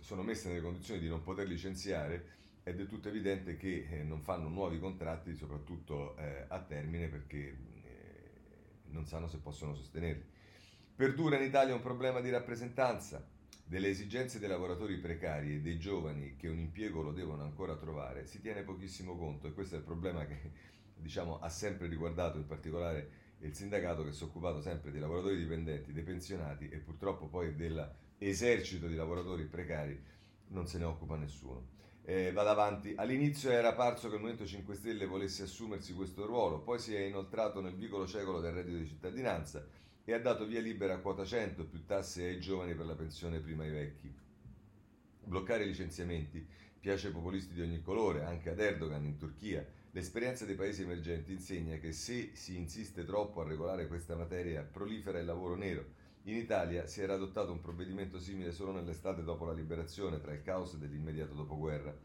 sono 0.00 0.22
messe 0.22 0.48
nelle 0.48 0.60
condizioni 0.60 1.00
di 1.00 1.08
non 1.08 1.22
poter 1.22 1.46
licenziare, 1.46 2.36
è 2.62 2.74
del 2.74 2.86
tutto 2.86 3.08
evidente 3.08 3.56
che 3.56 3.86
eh, 3.90 4.02
non 4.02 4.22
fanno 4.22 4.48
nuovi 4.48 4.78
contratti, 4.78 5.34
soprattutto 5.34 6.16
eh, 6.16 6.44
a 6.48 6.60
termine, 6.60 7.08
perché 7.08 7.38
eh, 7.38 7.56
non 8.90 9.06
sanno 9.06 9.26
se 9.26 9.38
possono 9.38 9.74
sostenerli. 9.74 10.24
Perdura 10.94 11.36
in 11.36 11.44
Italia 11.44 11.74
un 11.74 11.80
problema 11.80 12.20
di 12.20 12.30
rappresentanza. 12.30 13.36
Delle 13.64 13.88
esigenze 13.88 14.38
dei 14.38 14.48
lavoratori 14.48 14.96
precari 14.96 15.56
e 15.56 15.60
dei 15.60 15.78
giovani 15.78 16.36
che 16.36 16.48
un 16.48 16.58
impiego 16.58 17.02
lo 17.02 17.12
devono 17.12 17.42
ancora 17.42 17.76
trovare 17.76 18.24
si 18.24 18.40
tiene 18.40 18.62
pochissimo 18.62 19.14
conto 19.14 19.46
e 19.46 19.52
questo 19.52 19.74
è 19.74 19.78
il 19.78 19.84
problema 19.84 20.24
che 20.24 20.52
diciamo, 20.98 21.38
ha 21.40 21.48
sempre 21.48 21.86
riguardato 21.86 22.38
in 22.38 22.46
particolare 22.46 23.10
il 23.40 23.54
sindacato 23.54 24.04
che 24.04 24.12
si 24.12 24.22
è 24.22 24.26
occupato 24.26 24.60
sempre 24.60 24.90
dei 24.90 25.00
lavoratori 25.00 25.36
dipendenti, 25.36 25.92
dei 25.92 26.02
pensionati 26.02 26.68
e 26.68 26.78
purtroppo 26.78 27.26
poi 27.26 27.54
dell'esercito 27.54 28.86
di 28.86 28.96
lavoratori 28.96 29.44
precari 29.44 30.00
non 30.48 30.66
se 30.66 30.78
ne 30.78 30.84
occupa 30.84 31.16
nessuno. 31.16 31.76
Eh, 32.02 32.32
vado 32.32 32.48
avanti. 32.48 32.94
All'inizio 32.96 33.50
era 33.50 33.74
parso 33.74 34.08
che 34.08 34.14
il 34.14 34.20
Movimento 34.20 34.46
5 34.46 34.74
Stelle 34.74 35.06
volesse 35.06 35.42
assumersi 35.42 35.92
questo 35.92 36.24
ruolo, 36.24 36.60
poi 36.60 36.78
si 36.78 36.94
è 36.94 37.00
inoltrato 37.00 37.60
nel 37.60 37.74
vicolo 37.74 38.06
cieco 38.06 38.40
del 38.40 38.52
reddito 38.52 38.78
di 38.78 38.86
cittadinanza 38.86 39.66
e 40.04 40.12
ha 40.14 40.18
dato 40.18 40.46
via 40.46 40.60
libera 40.60 40.94
a 40.94 40.98
quota 41.00 41.22
100 41.22 41.66
più 41.66 41.84
tasse 41.84 42.24
ai 42.24 42.40
giovani 42.40 42.74
per 42.74 42.86
la 42.86 42.94
pensione 42.94 43.40
prima 43.40 43.64
ai 43.64 43.70
vecchi. 43.70 44.10
Bloccare 45.24 45.64
i 45.64 45.66
licenziamenti 45.66 46.46
piace 46.80 47.08
ai 47.08 47.12
populisti 47.12 47.52
di 47.52 47.60
ogni 47.60 47.82
colore, 47.82 48.24
anche 48.24 48.48
ad 48.48 48.58
Erdogan 48.58 49.04
in 49.04 49.18
Turchia. 49.18 49.66
L'esperienza 49.92 50.44
dei 50.44 50.54
paesi 50.54 50.82
emergenti 50.82 51.32
insegna 51.32 51.78
che 51.78 51.92
se 51.92 52.32
si 52.34 52.56
insiste 52.56 53.04
troppo 53.04 53.40
a 53.40 53.44
regolare 53.44 53.86
questa 53.86 54.14
materia 54.16 54.62
prolifera 54.62 55.18
il 55.18 55.24
lavoro 55.24 55.56
nero. 55.56 55.84
In 56.24 56.36
Italia 56.36 56.86
si 56.86 57.00
era 57.00 57.14
adottato 57.14 57.52
un 57.52 57.62
provvedimento 57.62 58.18
simile 58.18 58.52
solo 58.52 58.72
nell'estate 58.72 59.22
dopo 59.22 59.46
la 59.46 59.54
liberazione, 59.54 60.20
tra 60.20 60.34
il 60.34 60.42
caos 60.42 60.76
dell'immediato 60.76 61.32
dopoguerra. 61.32 61.96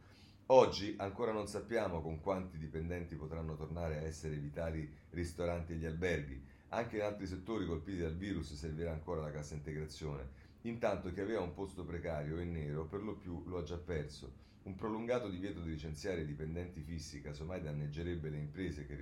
Oggi 0.48 0.96
ancora 0.98 1.34
non 1.34 1.48
sappiamo 1.48 2.02
con 2.02 2.22
quanti 2.22 2.58
dipendenti 2.58 3.16
potranno 3.16 3.56
tornare 3.56 3.98
a 3.98 4.04
essere 4.04 4.38
vitali 4.38 4.90
ristoranti 5.10 5.74
e 5.74 5.76
gli 5.76 5.86
alberghi. 5.86 6.42
Anche 6.70 6.96
in 6.98 7.04
altri 7.04 7.28
settori 7.28 7.66
colpiti 7.66 8.00
dal 8.00 8.16
virus 8.16 8.54
servirà 8.54 8.92
ancora 8.92 9.22
la 9.22 9.32
cassa 9.32 9.56
integrazione. 9.56 10.30
Intanto 10.66 11.12
chi 11.12 11.20
aveva 11.20 11.42
un 11.42 11.54
posto 11.54 11.84
precario 11.84 12.40
e 12.40 12.46
nero 12.46 12.86
per 12.86 13.02
lo 13.04 13.16
più 13.16 13.44
lo 13.46 13.58
ha 13.58 13.64
già 13.64 13.78
perso. 13.78 14.42
Un 14.64 14.76
prolungato 14.76 15.30
divieto 15.30 15.60
di 15.60 15.70
licenziare 15.70 16.22
i 16.22 16.26
dipendenti 16.26 16.82
fissi 16.82 17.22
casomai 17.22 17.62
danneggerebbe 17.62 18.30
le 18.30 18.38
imprese 18.38 18.86
che, 18.86 18.96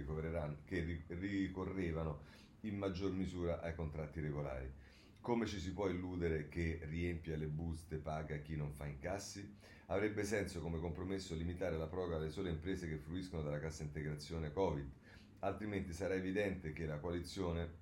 che 0.66 1.06
ricorrevano 1.08 2.22
in 2.62 2.78
maggior 2.78 3.12
misura 3.12 3.62
ai 3.62 3.76
contratti 3.76 4.20
regolari. 4.20 4.72
Come 5.20 5.46
ci 5.46 5.60
si 5.60 5.72
può 5.72 5.88
illudere 5.88 6.48
che 6.50 6.80
riempia 6.84 7.38
le 7.38 7.48
buste 7.48 7.98
paga 7.98 8.38
chi 8.38 8.56
non 8.56 8.72
fa 8.72 8.88
incassi? 8.88 9.56
Avrebbe 9.88 10.24
senso 10.24 10.62
come 10.62 10.80
compromesso 10.80 11.36
limitare 11.36 11.78
la 11.78 11.88
proroga 11.88 12.16
alle 12.16 12.30
sole 12.30 12.50
imprese 12.50 12.88
che 12.88 12.98
fruiscono 12.98 13.44
della 13.44 13.60
cassa 13.60 13.84
integrazione 13.84 14.52
Covid 14.52 14.90
altrimenti 15.42 15.94
sarà 15.94 16.16
evidente 16.16 16.74
che 16.74 16.86
la 16.86 17.00
coalizione, 17.00 17.80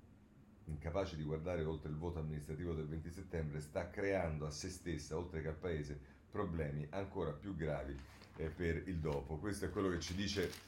incapace 0.71 1.15
di 1.15 1.23
guardare 1.23 1.63
oltre 1.63 1.89
il 1.89 1.97
voto 1.97 2.19
amministrativo 2.19 2.73
del 2.73 2.87
20 2.87 3.11
settembre, 3.11 3.59
sta 3.59 3.89
creando 3.89 4.45
a 4.45 4.51
se 4.51 4.69
stessa, 4.69 5.17
oltre 5.17 5.41
che 5.41 5.47
al 5.47 5.55
Paese, 5.55 5.99
problemi 6.29 6.87
ancora 6.91 7.31
più 7.31 7.55
gravi 7.55 7.97
eh, 8.37 8.49
per 8.49 8.83
il 8.87 8.97
dopo. 8.97 9.37
Questo 9.37 9.65
è 9.65 9.69
quello 9.69 9.89
che 9.89 9.99
ci 9.99 10.15
dice 10.15 10.67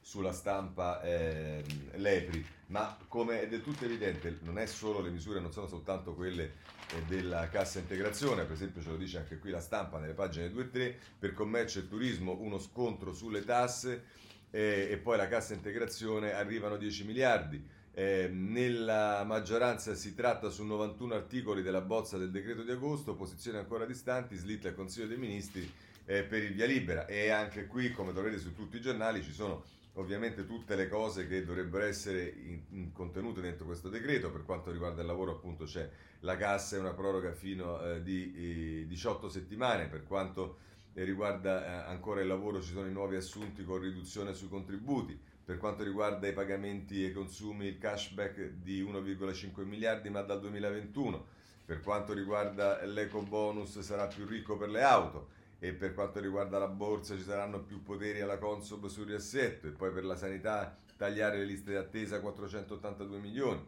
sulla 0.00 0.32
stampa 0.32 1.00
eh, 1.02 1.62
Lepri, 1.92 2.44
ma 2.66 2.98
come 3.06 3.42
è 3.42 3.48
del 3.48 3.62
tutto 3.62 3.84
evidente 3.84 4.38
non 4.42 4.58
è 4.58 4.66
solo 4.66 5.00
le 5.00 5.10
misure, 5.10 5.38
non 5.38 5.52
sono 5.52 5.68
soltanto 5.68 6.14
quelle 6.14 6.54
eh, 6.92 7.02
della 7.06 7.48
cassa 7.48 7.78
integrazione, 7.78 8.42
per 8.42 8.54
esempio 8.54 8.82
ce 8.82 8.88
lo 8.88 8.96
dice 8.96 9.18
anche 9.18 9.38
qui 9.38 9.50
la 9.50 9.60
stampa 9.60 10.00
nelle 10.00 10.14
pagine 10.14 10.50
2 10.50 10.62
e 10.62 10.70
3, 10.70 10.98
per 11.16 11.32
commercio 11.32 11.78
e 11.78 11.88
turismo 11.88 12.36
uno 12.40 12.58
scontro 12.58 13.12
sulle 13.12 13.44
tasse, 13.44 14.04
eh, 14.50 14.88
e 14.90 14.96
poi 14.96 15.16
la 15.16 15.28
cassa 15.28 15.54
integrazione 15.54 16.32
arrivano 16.32 16.76
10 16.76 17.04
miliardi. 17.04 17.64
Eh, 18.00 18.28
nella 18.28 19.24
maggioranza 19.24 19.94
si 19.94 20.14
tratta 20.14 20.48
su 20.48 20.64
91 20.64 21.12
articoli 21.12 21.60
della 21.60 21.82
bozza 21.82 22.16
del 22.16 22.30
decreto 22.30 22.62
di 22.62 22.70
agosto, 22.70 23.14
posizioni 23.14 23.58
ancora 23.58 23.84
distanti, 23.84 24.36
slitta 24.36 24.68
al 24.68 24.74
Consiglio 24.74 25.06
dei 25.06 25.18
Ministri 25.18 25.70
eh, 26.06 26.22
per 26.22 26.42
il 26.42 26.54
via 26.54 26.64
libera 26.64 27.04
e 27.04 27.28
anche 27.28 27.66
qui, 27.66 27.92
come 27.92 28.12
troverete 28.12 28.40
su 28.40 28.54
tutti 28.54 28.78
i 28.78 28.80
giornali, 28.80 29.22
ci 29.22 29.32
sono 29.32 29.64
ovviamente 29.94 30.46
tutte 30.46 30.76
le 30.76 30.88
cose 30.88 31.28
che 31.28 31.44
dovrebbero 31.44 31.84
essere 31.84 32.24
in, 32.24 32.62
in 32.70 32.92
contenute 32.92 33.42
dentro 33.42 33.66
questo 33.66 33.90
decreto. 33.90 34.30
Per 34.30 34.46
quanto 34.46 34.70
riguarda 34.70 35.02
il 35.02 35.06
lavoro, 35.06 35.32
appunto, 35.32 35.64
c'è 35.64 35.86
la 36.20 36.38
cassa 36.38 36.76
e 36.76 36.78
una 36.78 36.94
proroga 36.94 37.32
fino 37.32 37.82
eh, 37.82 38.02
di 38.02 38.86
18 38.88 39.28
settimane. 39.28 39.88
Per 39.88 40.04
quanto 40.04 40.56
e 40.92 41.04
riguarda 41.04 41.64
eh, 41.64 41.90
ancora 41.90 42.20
il 42.20 42.26
lavoro 42.26 42.60
ci 42.60 42.72
sono 42.72 42.86
i 42.86 42.92
nuovi 42.92 43.16
assunti 43.16 43.62
con 43.62 43.78
riduzione 43.78 44.34
sui 44.34 44.48
contributi. 44.48 45.18
Per 45.50 45.58
quanto 45.58 45.82
riguarda 45.82 46.28
i 46.28 46.32
pagamenti 46.32 47.02
e 47.02 47.08
i 47.08 47.12
consumi, 47.12 47.66
il 47.66 47.78
cashback 47.78 48.50
di 48.62 48.84
1,5 48.84 49.64
miliardi 49.64 50.08
ma 50.08 50.22
dal 50.22 50.38
2021. 50.38 51.26
Per 51.64 51.80
quanto 51.80 52.12
riguarda 52.12 52.84
l'eco 52.84 53.20
bonus 53.22 53.80
sarà 53.80 54.06
più 54.06 54.26
ricco 54.26 54.56
per 54.56 54.68
le 54.68 54.82
auto. 54.82 55.30
E 55.58 55.72
per 55.72 55.92
quanto 55.92 56.20
riguarda 56.20 56.56
la 56.60 56.68
borsa 56.68 57.16
ci 57.16 57.24
saranno 57.24 57.64
più 57.64 57.82
poteri 57.82 58.20
alla 58.20 58.38
Consob 58.38 58.86
sul 58.86 59.06
riassetto. 59.06 59.66
E 59.66 59.70
poi 59.72 59.90
per 59.90 60.04
la 60.04 60.14
sanità 60.14 60.78
tagliare 60.96 61.38
le 61.38 61.46
liste 61.46 61.72
di 61.72 61.76
attesa 61.76 62.20
482 62.20 63.18
milioni. 63.18 63.66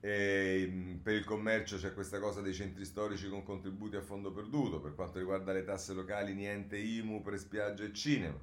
E 0.00 0.66
mm, 0.70 0.96
per 1.02 1.16
il 1.16 1.24
commercio 1.24 1.76
c'è 1.76 1.92
questa 1.92 2.18
cosa 2.18 2.40
dei 2.40 2.54
centri 2.54 2.86
storici 2.86 3.28
con 3.28 3.42
contributi 3.42 3.94
a 3.94 4.00
fondo 4.00 4.32
perduto, 4.32 4.80
per 4.80 4.94
quanto 4.94 5.18
riguarda 5.18 5.52
le 5.52 5.64
tasse 5.64 5.92
locali 5.92 6.32
niente 6.32 6.78
IMU 6.78 7.20
per 7.20 7.38
spiagge 7.38 7.84
e 7.84 7.92
cinema, 7.92 8.38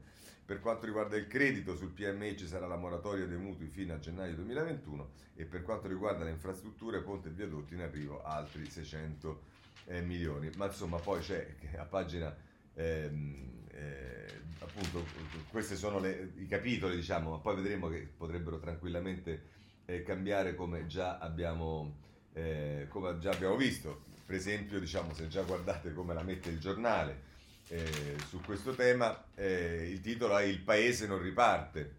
per 0.47 0.61
quanto 0.61 0.85
riguarda 0.85 1.17
il 1.17 1.27
credito 1.27 1.75
sul 1.75 1.89
PMI 1.89 2.37
ci 2.37 2.47
sarà 2.47 2.67
la 2.67 2.77
moratoria 2.77 3.25
dei 3.25 3.37
mutui 3.37 3.67
fino 3.67 3.93
a 3.93 3.99
gennaio 3.99 4.33
2021 4.35 5.09
e 5.35 5.43
per 5.43 5.61
quanto 5.61 5.89
riguarda 5.89 6.23
le 6.23 6.31
infrastrutture, 6.31 7.01
ponte 7.01 7.27
e 7.27 7.31
viadotti 7.31 7.73
in 7.73 7.81
arrivo 7.81 8.23
altri 8.23 8.65
600 8.65 9.41
eh, 9.87 10.01
milioni. 10.01 10.49
Ma 10.55 10.67
insomma 10.67 10.99
poi 10.99 11.19
c'è 11.19 11.53
a 11.75 11.83
pagina... 11.83 12.33
Ehm, 12.75 13.65
eh, 13.71 14.25
appunto 14.59 15.05
questi 15.49 15.75
sono 15.75 15.99
le, 15.99 16.31
i 16.37 16.47
capitoli 16.47 16.95
diciamo 16.95 17.29
ma 17.31 17.37
poi 17.37 17.57
vedremo 17.57 17.89
che 17.89 18.09
potrebbero 18.17 18.57
tranquillamente 18.57 19.49
eh, 19.85 20.01
cambiare 20.01 20.55
come 20.55 20.87
già, 20.87 21.17
abbiamo, 21.19 21.97
eh, 22.33 22.87
come 22.89 23.19
già 23.19 23.31
abbiamo 23.31 23.57
visto. 23.57 24.05
Per 24.25 24.35
esempio, 24.35 24.79
diciamo, 24.79 25.13
se 25.13 25.27
già 25.27 25.43
guardate 25.43 25.93
come 25.93 26.13
la 26.13 26.23
mette 26.23 26.49
il 26.49 26.59
giornale 26.59 27.26
eh, 27.69 28.17
su 28.27 28.39
questo 28.41 28.73
tema, 28.73 29.25
eh, 29.35 29.89
il 29.89 30.01
titolo 30.01 30.37
è 30.37 30.43
Il 30.43 30.61
paese 30.61 31.07
non 31.07 31.21
riparte 31.21 31.95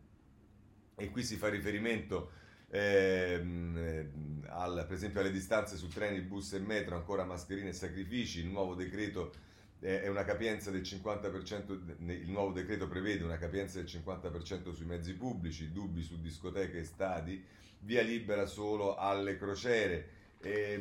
e 0.97 1.11
qui 1.11 1.23
si 1.23 1.37
fa 1.37 1.49
riferimento 1.49 2.33
ehm, 2.71 4.47
al, 4.49 4.85
per 4.87 4.97
esempio 4.97 5.21
alle 5.21 5.31
distanze 5.31 5.77
su 5.77 5.89
treni, 5.89 6.21
bus 6.21 6.55
e 6.55 6.59
metro, 6.59 6.97
ancora 6.97 7.25
mascherine 7.25 7.69
e 7.69 7.73
sacrifici, 7.73 8.41
il 8.41 8.47
nuovo 8.47 8.75
decreto 8.75 9.33
eh, 9.81 10.03
è 10.03 10.09
una 10.09 10.25
capienza 10.25 10.71
del 10.71 10.83
50%, 10.83 11.81
il 12.09 12.31
nuovo 12.31 12.53
decreto 12.53 12.89
prevede 12.89 13.25
una 13.25 13.39
capienza 13.39 13.79
del 13.79 13.89
50% 13.89 14.73
sui 14.73 14.87
mezzi 14.87 15.15
pubblici, 15.15 15.73
dubbi 15.73 16.03
su 16.03 16.21
discoteche 16.21 16.79
e 16.79 16.85
stadi, 16.85 17.45
via 17.81 18.03
libera 18.03 18.47
solo 18.47 18.97
alle 18.97 19.37
crociere. 19.37 20.17
E, 20.41 20.81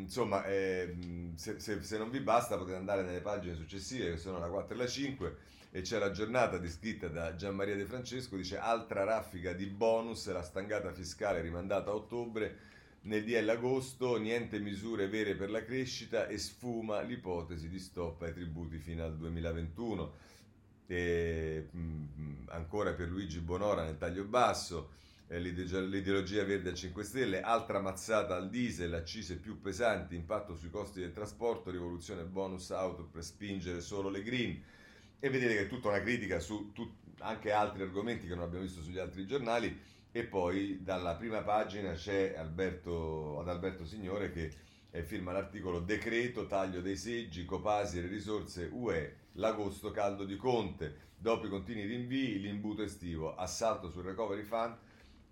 insomma, 0.00 0.44
eh, 0.46 0.94
se, 1.34 1.60
se, 1.60 1.82
se, 1.82 1.98
non 1.98 2.10
vi 2.10 2.20
basta 2.20 2.56
potete 2.56 2.76
andare 2.76 3.02
nelle 3.02 3.20
pagine 3.20 3.54
successive 3.54 4.12
che 4.12 4.16
sono 4.16 4.38
la 4.38 4.48
4 4.48 4.74
e 4.74 4.78
la 4.78 4.86
5 4.86 5.36
e 5.70 5.80
c'è 5.82 5.98
la 5.98 6.10
giornata 6.10 6.56
descritta 6.56 7.08
da 7.08 7.34
Gian 7.34 7.54
Maria 7.54 7.74
De 7.76 7.84
Francesco, 7.84 8.36
dice 8.36 8.58
altra 8.58 9.04
raffica 9.04 9.52
di 9.52 9.66
bonus, 9.66 10.30
la 10.30 10.42
stangata 10.42 10.92
fiscale 10.92 11.40
rimandata 11.40 11.90
a 11.90 11.94
ottobre, 11.94 12.56
nel 13.02 13.24
DL 13.24 13.48
agosto 13.48 14.16
niente 14.16 14.58
misure 14.60 15.08
vere 15.08 15.34
per 15.34 15.50
la 15.50 15.64
crescita 15.64 16.26
e 16.26 16.38
sfuma 16.38 17.00
l'ipotesi 17.02 17.68
di 17.68 17.78
stop 17.78 18.22
ai 18.22 18.32
tributi 18.32 18.78
fino 18.78 19.04
al 19.04 19.16
2021. 19.16 20.12
E, 20.86 21.68
mh, 21.70 22.44
ancora 22.48 22.92
per 22.92 23.08
Luigi 23.08 23.40
Bonora 23.40 23.84
nel 23.84 23.98
taglio 23.98 24.24
basso 24.24 24.90
l'ideologia 25.28 26.44
verde 26.44 26.70
a 26.70 26.74
5 26.74 27.02
Stelle, 27.02 27.40
altra 27.40 27.80
mazzata 27.80 28.36
al 28.36 28.50
diesel, 28.50 28.92
accise 28.94 29.38
più 29.38 29.60
pesanti, 29.60 30.14
impatto 30.14 30.54
sui 30.54 30.70
costi 30.70 31.00
del 31.00 31.12
trasporto, 31.12 31.70
rivoluzione 31.70 32.24
bonus 32.24 32.70
auto 32.70 33.04
per 33.04 33.24
spingere 33.24 33.80
solo 33.80 34.10
le 34.10 34.22
green. 34.22 34.62
E 35.18 35.30
vedete 35.30 35.54
che 35.54 35.60
è 35.62 35.68
tutta 35.68 35.88
una 35.88 36.00
critica 36.00 36.38
su 36.40 36.72
tut- 36.72 37.02
anche 37.20 37.52
altri 37.52 37.82
argomenti 37.82 38.26
che 38.26 38.34
non 38.34 38.44
abbiamo 38.44 38.64
visto 38.64 38.82
sugli 38.82 38.98
altri 38.98 39.26
giornali. 39.26 39.92
E 40.12 40.24
poi 40.24 40.80
dalla 40.82 41.16
prima 41.16 41.42
pagina 41.42 41.92
c'è 41.92 42.34
Alberto, 42.36 43.40
ad 43.40 43.48
Alberto 43.48 43.84
Signore 43.84 44.30
che 44.30 44.52
eh, 44.90 45.02
firma 45.02 45.32
l'articolo 45.32 45.80
Decreto 45.80 46.46
taglio 46.46 46.80
dei 46.80 46.96
seggi, 46.96 47.44
Copasi 47.44 47.98
e 47.98 48.02
le 48.02 48.08
risorse 48.08 48.68
UE, 48.70 49.16
l'agosto 49.32 49.90
caldo 49.90 50.24
di 50.24 50.36
Conte. 50.36 51.12
Dopo 51.16 51.46
i 51.46 51.48
continui 51.48 51.86
rinvii, 51.86 52.38
l'imbuto 52.38 52.82
estivo, 52.82 53.34
assalto 53.34 53.88
sul 53.88 54.04
recovery 54.04 54.42
fund 54.42 54.76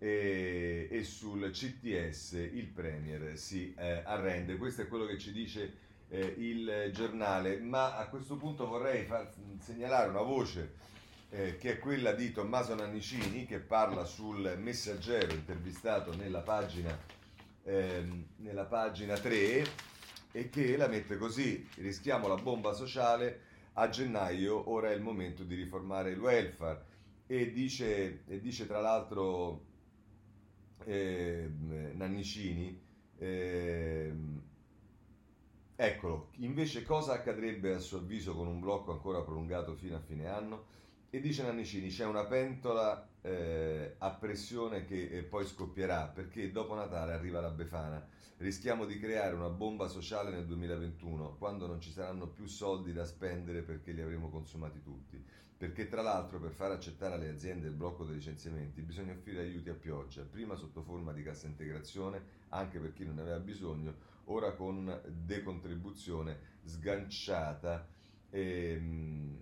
e, 0.03 0.89
e 0.91 1.05
sul 1.05 1.49
CTS 1.53 2.33
il 2.33 2.67
Premier 2.67 3.39
si 3.39 3.73
eh, 3.79 4.03
arrende. 4.05 4.57
Questo 4.57 4.83
è 4.83 4.89
quello 4.89 5.07
che 5.07 5.17
ci 5.17 5.31
dice 5.31 5.75
eh, 6.09 6.35
il 6.39 6.91
giornale, 6.93 7.61
ma 7.61 7.97
a 7.97 8.09
questo 8.09 8.37
punto 8.37 8.67
vorrei 8.67 9.05
far 9.05 9.33
segnalare 9.61 10.09
una 10.09 10.23
voce 10.23 10.73
eh, 11.31 11.57
che 11.57 11.75
è 11.75 11.79
quella 11.79 12.11
di 12.11 12.33
Tommaso 12.33 12.75
Nannicini 12.75 13.47
che 13.47 13.61
parla 13.61 14.05
sul 14.05 14.57
messaggero 14.59 15.33
intervistato 15.35 16.17
nella 16.17 16.41
pagina 16.41 16.99
ehm, 17.63 18.27
nella 18.39 18.65
pagina 18.65 19.17
3 19.17 19.65
e 20.33 20.49
che 20.49 20.77
la 20.77 20.89
mette 20.89 21.17
così, 21.17 21.65
rischiamo 21.77 22.27
la 22.27 22.35
bomba 22.35 22.73
sociale, 22.73 23.51
a 23.75 23.89
gennaio 23.89 24.69
ora 24.69 24.91
è 24.91 24.95
il 24.95 25.01
momento 25.01 25.45
di 25.45 25.55
riformare 25.55 26.11
il 26.11 26.19
welfare. 26.19 26.91
E 27.29 27.53
dice, 27.53 28.25
e 28.27 28.41
dice 28.41 28.67
tra 28.67 28.81
l'altro 28.81 29.71
eh, 30.85 31.51
Nannicini, 31.95 32.81
eh, 33.19 34.15
eccolo, 35.77 36.31
invece 36.37 36.83
cosa 36.85 37.13
accadrebbe 37.13 37.75
a 37.75 37.79
suo 37.79 37.99
avviso 37.99 38.35
con 38.35 38.47
un 38.47 38.61
blocco 38.61 38.93
ancora 38.93 39.23
prolungato 39.23 39.75
fino 39.75 39.97
a 39.97 40.01
fine 40.01 40.27
anno? 40.27 40.65
E 41.11 41.21
dice 41.21 41.43
Nannicini, 41.43 41.89
c'è 41.89 42.07
una 42.07 42.25
pentola 42.25 43.07
eh, 43.21 43.97
a 43.99 44.11
pressione 44.13 44.85
che 44.85 45.09
eh, 45.11 45.23
poi 45.23 45.47
scoppierà 45.47 46.07
perché 46.07 46.51
dopo 46.51 46.75
Natale 46.75 47.13
arriva 47.13 47.41
la 47.41 47.51
Befana. 47.51 48.03
Rischiamo 48.39 48.87
di 48.87 48.99
creare 48.99 49.35
una 49.35 49.51
bomba 49.51 49.89
sociale 49.89 50.31
nel 50.31 50.47
2021 50.47 51.37
quando 51.37 51.67
non 51.67 51.81
ci 51.81 51.93
saranno 51.93 52.29
più 52.29 52.47
soldi 52.47 52.93
da 52.93 53.05
spendere 53.05 53.63
perché 53.63 53.93
li 53.93 54.01
avremo 54.01 54.31
consumati 54.31 54.81
tutti. 54.83 55.23
Perché 55.63 55.87
tra 55.87 56.03
l'altro 56.03 56.41
per 56.41 56.51
far 56.51 56.73
accettare 56.73 57.15
alle 57.15 57.29
aziende 57.29 57.69
il 57.69 57.75
blocco 57.75 58.03
dei 58.03 58.17
licenziamenti 58.17 58.83
bisogna 58.83 59.13
offrire 59.13 59.43
aiuti 59.43 59.69
a 59.69 59.75
pioggia, 59.75 60.25
prima 60.25 60.57
sotto 60.57 60.83
forma 60.83 61.13
di 61.13 61.23
cassa 61.23 61.47
integrazione 61.47 62.21
anche 62.49 62.81
per 62.81 62.93
chi 62.93 63.05
non 63.05 63.15
ne 63.15 63.21
aveva 63.21 63.39
bisogno, 63.39 63.95
ora 64.25 64.55
con 64.55 65.01
decontribuzione 65.25 66.59
sganciata. 66.65 67.87
Ehm, 68.31 69.39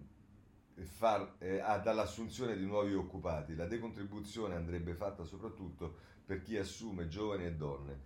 far, 0.82 1.36
eh, 1.38 1.62
dall'assunzione 1.82 2.54
di 2.54 2.66
nuovi 2.66 2.92
occupati. 2.92 3.54
La 3.54 3.64
decontribuzione 3.64 4.56
andrebbe 4.56 4.92
fatta 4.92 5.24
soprattutto 5.24 5.96
per 6.26 6.42
chi 6.42 6.58
assume 6.58 7.08
giovani 7.08 7.46
e 7.46 7.54
donne. 7.54 8.00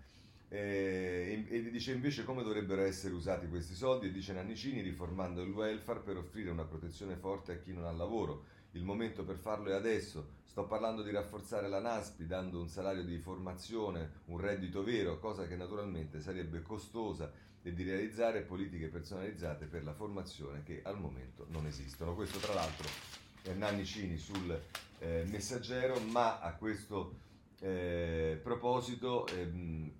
Eh, 0.54 1.44
e, 1.48 1.56
e 1.56 1.70
dice 1.72 1.90
invece 1.90 2.22
come 2.22 2.44
dovrebbero 2.44 2.82
essere 2.82 3.12
usati 3.12 3.48
questi 3.48 3.74
soldi 3.74 4.06
e 4.06 4.12
dice 4.12 4.32
Nannicini 4.32 4.82
riformando 4.82 5.42
il 5.42 5.50
welfare 5.50 5.98
per 5.98 6.16
offrire 6.16 6.50
una 6.50 6.62
protezione 6.62 7.16
forte 7.16 7.50
a 7.50 7.56
chi 7.56 7.72
non 7.72 7.84
ha 7.86 7.90
lavoro. 7.90 8.44
Il 8.70 8.84
momento 8.84 9.24
per 9.24 9.36
farlo 9.36 9.70
è 9.70 9.72
adesso. 9.72 10.42
Sto 10.44 10.64
parlando 10.66 11.02
di 11.02 11.10
rafforzare 11.10 11.68
la 11.68 11.80
NASPI 11.80 12.26
dando 12.26 12.60
un 12.60 12.68
salario 12.68 13.02
di 13.02 13.18
formazione, 13.18 14.20
un 14.26 14.38
reddito 14.38 14.84
vero, 14.84 15.18
cosa 15.18 15.48
che 15.48 15.56
naturalmente 15.56 16.20
sarebbe 16.20 16.62
costosa 16.62 17.32
e 17.60 17.72
di 17.72 17.82
realizzare 17.82 18.42
politiche 18.42 18.86
personalizzate 18.86 19.66
per 19.66 19.82
la 19.82 19.92
formazione 19.92 20.62
che 20.62 20.82
al 20.84 21.00
momento 21.00 21.46
non 21.48 21.66
esistono. 21.66 22.14
Questo 22.14 22.38
tra 22.38 22.54
l'altro 22.54 22.86
è 23.42 23.52
Nanni 23.54 23.84
Cini 23.84 24.16
sul 24.18 24.56
eh, 25.00 25.24
messaggero, 25.26 25.98
ma 25.98 26.38
a 26.38 26.54
questo 26.54 27.22
eh, 27.64 28.38
proposito, 28.42 29.26
ehm, 29.28 29.92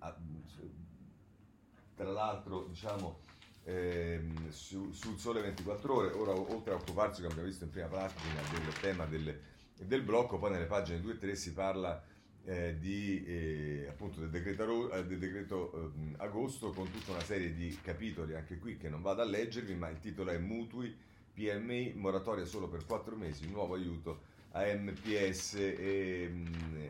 tra 1.95 2.11
l'altro 2.11 2.65
diciamo 2.65 3.21
ehm, 3.63 4.49
su, 4.51 4.91
sul 4.91 5.17
Sole 5.17 5.41
24 5.41 5.93
ore, 5.95 6.11
ora 6.13 6.31
oltre 6.33 6.73
a 6.73 6.75
occuparsi, 6.75 7.21
come 7.21 7.31
abbiamo 7.31 7.49
visto 7.49 7.63
in 7.63 7.71
prima 7.71 7.87
pagina, 7.87 8.39
del 8.51 8.79
tema 8.79 9.05
del, 9.05 9.41
del 9.79 10.01
blocco, 10.03 10.37
poi 10.37 10.51
nelle 10.51 10.65
pagine 10.65 11.01
2 11.01 11.13
e 11.13 11.17
3 11.17 11.35
si 11.35 11.53
parla 11.53 12.03
eh, 12.43 12.77
di, 12.77 13.25
eh, 13.25 13.87
appunto 13.89 14.19
del 14.19 14.29
decreto, 14.29 14.91
eh, 14.91 15.03
del 15.03 15.17
decreto 15.17 15.73
eh, 15.73 16.13
agosto 16.17 16.69
con 16.69 16.91
tutta 16.91 17.13
una 17.13 17.23
serie 17.23 17.55
di 17.55 17.75
capitoli 17.81 18.35
anche 18.35 18.59
qui 18.59 18.77
che 18.77 18.87
non 18.87 19.01
vado 19.01 19.23
a 19.23 19.25
leggervi 19.25 19.73
ma 19.73 19.89
il 19.89 19.97
titolo 19.97 20.29
è 20.29 20.37
Mutui 20.37 20.95
PMI 21.33 21.93
moratoria 21.95 22.45
solo 22.45 22.67
per 22.67 22.85
4 22.85 23.15
mesi 23.15 23.49
nuovo 23.49 23.73
aiuto 23.73 24.33
a 24.55 24.63
MPS 24.73 25.55
e, 25.55 26.31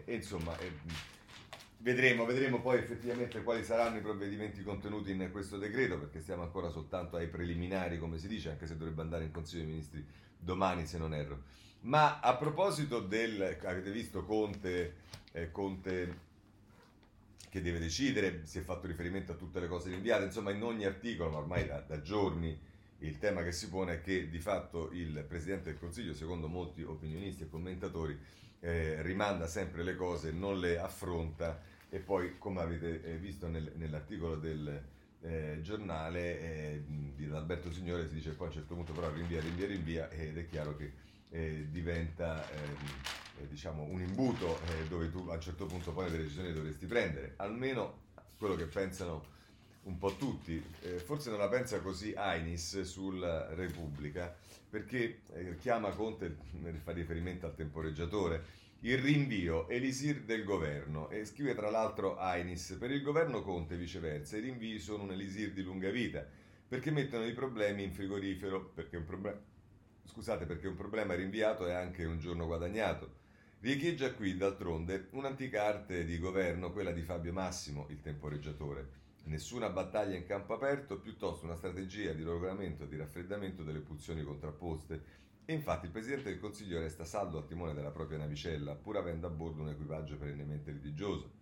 e 0.05 0.13
insomma 0.13 0.55
vedremo, 1.79 2.25
vedremo 2.25 2.61
poi 2.61 2.77
effettivamente 2.77 3.41
quali 3.41 3.63
saranno 3.63 3.97
i 3.97 4.01
provvedimenti 4.01 4.63
contenuti 4.63 5.11
in 5.11 5.29
questo 5.31 5.57
decreto 5.57 5.97
perché 5.97 6.21
stiamo 6.21 6.43
ancora 6.43 6.69
soltanto 6.69 7.17
ai 7.17 7.27
preliminari 7.27 7.97
come 7.97 8.19
si 8.19 8.27
dice 8.27 8.51
anche 8.51 8.67
se 8.67 8.77
dovrebbe 8.77 9.01
andare 9.01 9.23
in 9.23 9.31
Consiglio 9.31 9.63
dei 9.63 9.71
Ministri 9.71 10.05
domani 10.37 10.85
se 10.85 10.97
non 10.97 11.13
erro. 11.13 11.43
Ma 11.81 12.19
a 12.19 12.35
proposito 12.35 12.99
del 12.99 13.57
avete 13.63 13.91
visto 13.91 14.23
Conte 14.25 14.95
eh, 15.31 15.51
Conte 15.51 16.23
che 17.49 17.61
deve 17.61 17.79
decidere, 17.79 18.41
si 18.45 18.59
è 18.59 18.61
fatto 18.61 18.85
riferimento 18.85 19.31
a 19.31 19.35
tutte 19.35 19.59
le 19.59 19.67
cose 19.67 19.89
rinviate, 19.89 20.25
insomma 20.25 20.51
in 20.51 20.61
ogni 20.61 20.85
articolo, 20.85 21.29
ma 21.29 21.37
ormai 21.37 21.65
da, 21.65 21.79
da 21.79 22.01
giorni 22.01 22.57
il 23.05 23.17
tema 23.17 23.43
che 23.43 23.51
si 23.51 23.69
pone 23.69 23.95
è 23.95 24.01
che 24.01 24.29
di 24.29 24.39
fatto 24.39 24.89
il 24.91 25.23
Presidente 25.27 25.69
del 25.69 25.79
Consiglio, 25.79 26.13
secondo 26.13 26.47
molti 26.47 26.83
opinionisti 26.83 27.43
e 27.43 27.49
commentatori, 27.49 28.17
eh, 28.59 29.01
rimanda 29.01 29.47
sempre 29.47 29.83
le 29.83 29.95
cose, 29.95 30.31
non 30.31 30.59
le 30.59 30.79
affronta 30.79 31.61
e 31.89 31.99
poi, 31.99 32.37
come 32.37 32.61
avete 32.61 33.03
eh, 33.03 33.17
visto 33.17 33.47
nel, 33.47 33.71
nell'articolo 33.75 34.35
del 34.35 34.81
eh, 35.21 35.59
giornale 35.61 36.39
eh, 36.39 36.83
di 37.15 37.25
Alberto 37.31 37.71
Signore, 37.71 38.07
si 38.07 38.15
dice 38.15 38.31
poi 38.31 38.47
a 38.47 38.49
un 38.49 38.55
certo 38.55 38.73
punto 38.73 38.93
però 38.93 39.11
rinvia, 39.11 39.39
rinvia, 39.39 39.67
rinvia 39.67 40.09
ed 40.09 40.37
è 40.37 40.45
chiaro 40.47 40.75
che 40.75 40.91
eh, 41.29 41.67
diventa... 41.69 42.49
Ehm, 42.51 43.23
eh, 43.37 43.47
diciamo, 43.49 43.83
un 43.83 43.99
imbuto 44.01 44.59
dove 44.87 45.11
tu 45.11 45.27
a 45.27 45.33
un 45.33 45.41
certo 45.41 45.65
punto 45.65 45.91
poi 45.91 46.09
le 46.09 46.19
decisioni 46.19 46.53
dovresti 46.53 46.85
prendere, 46.85 47.33
almeno 47.35 48.03
quello 48.37 48.55
che 48.55 48.65
pensano 48.65 49.25
un 49.85 49.97
po' 49.97 50.15
tutti, 50.15 50.61
eh, 50.81 50.99
forse 50.99 51.29
non 51.29 51.39
la 51.39 51.47
pensa 51.47 51.79
così 51.79 52.13
Ainis 52.15 52.81
sulla 52.81 53.53
Repubblica, 53.53 54.35
perché 54.69 55.21
eh, 55.33 55.57
chiama 55.57 55.91
Conte, 55.91 56.35
fa 56.83 56.91
riferimento 56.91 57.45
al 57.45 57.55
temporeggiatore, 57.55 58.63
il 58.81 58.97
rinvio 58.97 59.67
elisir 59.69 60.23
del 60.23 60.43
governo 60.43 61.09
e 61.09 61.25
scrive 61.25 61.55
tra 61.55 61.69
l'altro 61.69 62.17
Ainis, 62.17 62.77
per 62.79 62.91
il 62.91 63.01
governo 63.01 63.41
Conte 63.41 63.77
viceversa 63.77 64.37
i 64.37 64.41
rinvii 64.41 64.79
sono 64.79 65.03
un 65.03 65.11
elisir 65.11 65.53
di 65.53 65.61
lunga 65.61 65.89
vita, 65.89 66.25
perché 66.67 66.91
mettono 66.91 67.25
i 67.25 67.33
problemi 67.33 67.83
in 67.83 67.93
frigorifero, 67.93 68.71
perché 68.73 68.97
un 68.97 69.05
problema... 69.05 69.39
Scusate, 70.07 70.45
perché 70.45 70.67
un 70.67 70.75
problema 70.75 71.15
rinviato 71.15 71.65
è 71.67 71.73
anche 71.73 72.05
un 72.05 72.19
giorno 72.19 72.45
guadagnato. 72.45 73.23
Riecheggia 73.59 74.13
qui, 74.13 74.37
d'altronde, 74.37 75.07
un'antica 75.11 75.63
arte 75.63 76.05
di 76.05 76.19
governo, 76.19 76.71
quella 76.71 76.91
di 76.91 77.01
Fabio 77.01 77.33
Massimo, 77.33 77.87
il 77.89 78.01
temporeggiatore. 78.01 79.03
Nessuna 79.25 79.69
battaglia 79.69 80.15
in 80.15 80.25
campo 80.25 80.53
aperto, 80.53 80.99
piuttosto 80.99 81.45
una 81.45 81.55
strategia 81.55 82.13
di 82.13 82.23
regolamento 82.23 82.83
e 82.83 82.87
di 82.87 82.95
raffreddamento 82.95 83.63
delle 83.63 83.79
pulsioni 83.79 84.23
contrapposte. 84.23 85.23
E 85.45 85.53
infatti 85.53 85.85
il 85.85 85.91
Presidente 85.91 86.29
del 86.29 86.39
Consiglio 86.39 86.79
resta 86.79 87.05
saldo 87.05 87.39
al 87.39 87.47
timone 87.47 87.73
della 87.73 87.91
propria 87.91 88.19
navicella, 88.19 88.75
pur 88.75 88.97
avendo 88.97 89.25
a 89.27 89.31
bordo 89.31 89.63
un 89.63 89.69
equipaggio 89.69 90.17
perennemente 90.17 90.71
litigioso. 90.71 91.33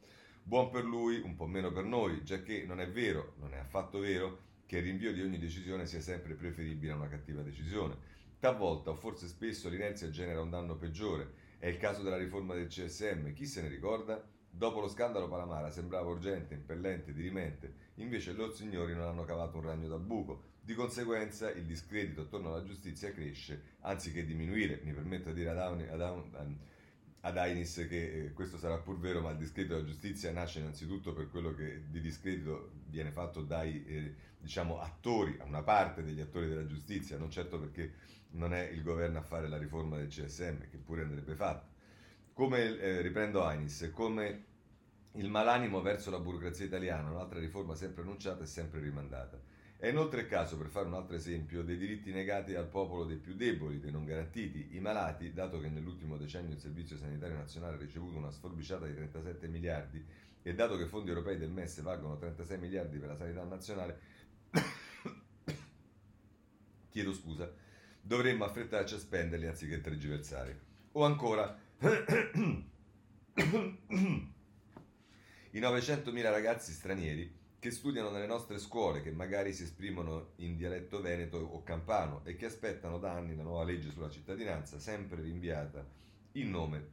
Buon 0.44 0.70
per 0.70 0.86
lui, 0.86 1.20
un 1.20 1.36
po' 1.36 1.46
meno 1.46 1.72
per 1.72 1.84
noi, 1.84 2.24
giacché 2.24 2.66
non 2.66 2.80
è 2.80 2.90
vero, 2.90 3.34
non 3.40 3.54
è 3.54 3.58
affatto 3.58 4.00
vero, 4.00 4.40
che 4.66 4.78
il 4.78 4.84
rinvio 4.84 5.12
di 5.12 5.22
ogni 5.22 5.38
decisione 5.38 5.86
sia 5.86 6.02
sempre 6.02 6.36
preferibile 6.36 6.94
a 6.94 6.96
una 6.96 7.10
cattiva 7.10 7.42
decisione. 7.42 7.98
Talvolta, 8.40 8.92
o 8.92 8.96
forse 8.96 9.28
spesso, 9.28 9.70
l'inerzia 9.70 10.10
genera 10.10 10.42
un 10.42 10.50
danno 10.50 10.76
peggiore 10.76 11.52
è 11.64 11.68
il 11.68 11.78
caso 11.78 12.04
della 12.04 12.18
riforma 12.18 12.56
del 12.56 12.68
CSM, 12.68 13.32
chi 13.32 13.46
se 13.46 13.62
ne 13.62 13.70
ricorda? 13.70 14.22
Dopo 14.56 14.80
lo 14.80 14.88
scandalo 14.88 15.28
Palamara 15.28 15.72
sembrava 15.72 16.10
urgente, 16.10 16.54
impellente, 16.54 17.12
dirimente, 17.12 17.74
invece 17.96 18.34
loro 18.34 18.54
signori 18.54 18.94
non 18.94 19.08
hanno 19.08 19.26
cavato 19.26 19.58
un 19.58 19.64
ragno 19.64 19.88
dal 19.88 20.00
buco. 20.00 20.52
Di 20.62 20.76
conseguenza 20.76 21.50
il 21.50 21.66
discredito 21.66 22.22
attorno 22.22 22.54
alla 22.54 22.64
giustizia 22.64 23.12
cresce, 23.12 23.78
anziché 23.80 24.24
diminuire. 24.24 24.80
Mi 24.84 24.94
permetto 24.94 25.30
di 25.30 25.40
dire 25.40 25.50
ad, 25.50 25.58
Auni, 25.58 25.88
ad, 25.88 26.00
Aun, 26.00 26.60
ad 27.22 27.38
Ainis 27.38 27.88
che 27.90 28.26
eh, 28.26 28.34
questo 28.34 28.60
sarà 28.60 28.78
pur 28.78 29.00
vero, 29.00 29.22
ma 29.22 29.32
il 29.32 29.38
discredito 29.38 29.74
della 29.74 29.88
giustizia 29.88 30.32
nasce 30.32 30.60
innanzitutto 30.60 31.14
per 31.14 31.32
quello 31.32 31.56
che 31.56 31.90
di 31.90 32.00
discredito 32.00 32.74
viene 32.90 33.10
fatto 33.10 33.42
dai 33.42 33.84
eh, 33.88 34.16
diciamo, 34.38 34.80
attori, 34.80 35.36
a 35.40 35.46
una 35.46 35.64
parte 35.64 36.04
degli 36.04 36.22
attori 36.22 36.48
della 36.48 36.68
giustizia, 36.68 37.18
non 37.18 37.32
certo 37.32 37.60
perché 37.60 37.94
non 38.34 38.54
è 38.54 38.62
il 38.70 38.84
governo 38.84 39.18
a 39.18 39.24
fare 39.24 39.48
la 39.48 39.58
riforma 39.58 39.98
del 39.98 40.10
CSM, 40.10 40.70
che 40.70 40.78
pure 40.78 41.02
andrebbe 41.02 41.34
fatta. 41.34 41.73
Come, 42.34 42.80
eh, 42.80 43.02
riprendo 43.02 43.44
Ainis, 43.44 43.92
come 43.94 44.46
il 45.14 45.30
malanimo 45.30 45.82
verso 45.82 46.10
la 46.10 46.20
burocrazia 46.20 46.66
italiana, 46.66 47.12
un'altra 47.12 47.40
riforma 47.40 47.76
sempre 47.76 48.02
annunciata 48.02 48.44
e 48.44 48.48
sempre 48.48 48.80
rimandata. 48.80 49.40
È 49.78 49.88
inoltre 49.88 50.22
il 50.22 50.28
caso, 50.28 50.58
per 50.58 50.68
fare 50.68 50.88
un 50.88 50.96
altro 50.96 51.16
esempio, 51.16 51.62
dei 51.62 51.78
diritti 51.78 52.12
negati 52.12 52.56
al 52.56 52.68
popolo 52.68 53.06
dei 53.06 53.18
più 53.18 53.36
deboli, 53.36 53.80
dei 53.80 53.92
non 53.92 54.06
garantiti, 54.06 54.70
i 54.72 54.80
malati, 54.80 55.34
dato 55.34 55.60
che 55.60 55.70
nell'ultimo 55.70 56.18
decennio 56.18 56.54
il 56.54 56.60
Servizio 56.60 56.98
Sanitario 56.98 57.36
Nazionale 57.36 57.76
ha 57.76 57.80
ricevuto 57.80 58.18
una 58.18 58.32
sforbiciata 58.32 58.88
di 58.88 58.96
37 58.96 59.48
miliardi 59.48 60.04
e 60.42 60.56
dato 60.56 60.78
che 60.78 60.84
i 60.84 60.88
fondi 60.88 61.10
europei 61.10 61.38
del 61.38 61.52
MES 61.52 61.82
valgono 61.82 62.18
36 62.18 62.58
miliardi 62.58 62.98
per 62.98 63.10
la 63.10 63.16
sanità 63.16 63.44
nazionale, 63.44 64.00
chiedo 66.90 67.14
scusa, 67.14 67.52
dovremmo 68.02 68.46
affrettarci 68.46 68.96
a 68.96 69.00
spenderli 69.00 69.48
anziché 69.48 69.82
tergiversare. 69.82 70.72
O 70.94 71.06
ancora, 71.06 71.58
i 75.52 75.60
900.000 75.60 76.22
ragazzi 76.24 76.72
stranieri 76.72 77.42
che 77.60 77.72
studiano 77.72 78.10
nelle 78.10 78.26
nostre 78.26 78.60
scuole, 78.60 79.02
che 79.02 79.12
magari 79.12 79.54
si 79.54 79.64
esprimono 79.64 80.32
in 80.38 80.58
dialetto 80.58 81.00
veneto 81.00 81.38
o 81.38 81.64
campano 81.64 82.20
e 82.26 82.36
che 82.36 82.48
aspettano 82.48 83.00
da 83.00 83.14
anni 83.14 83.38
la 83.38 83.44
nuova 83.44 83.64
legge 83.64 83.90
sulla 83.90 84.10
cittadinanza, 84.10 84.80
sempre 84.80 85.22
rinviata 85.22 85.88
in 86.34 86.50
nome 86.50 86.88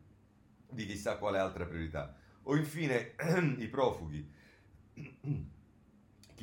di 0.70 0.86
chissà 0.86 1.16
quale 1.16 1.38
altra 1.38 1.66
priorità. 1.66 2.16
O 2.44 2.56
infine 2.56 3.14
i 3.58 3.66
profughi 3.66 4.30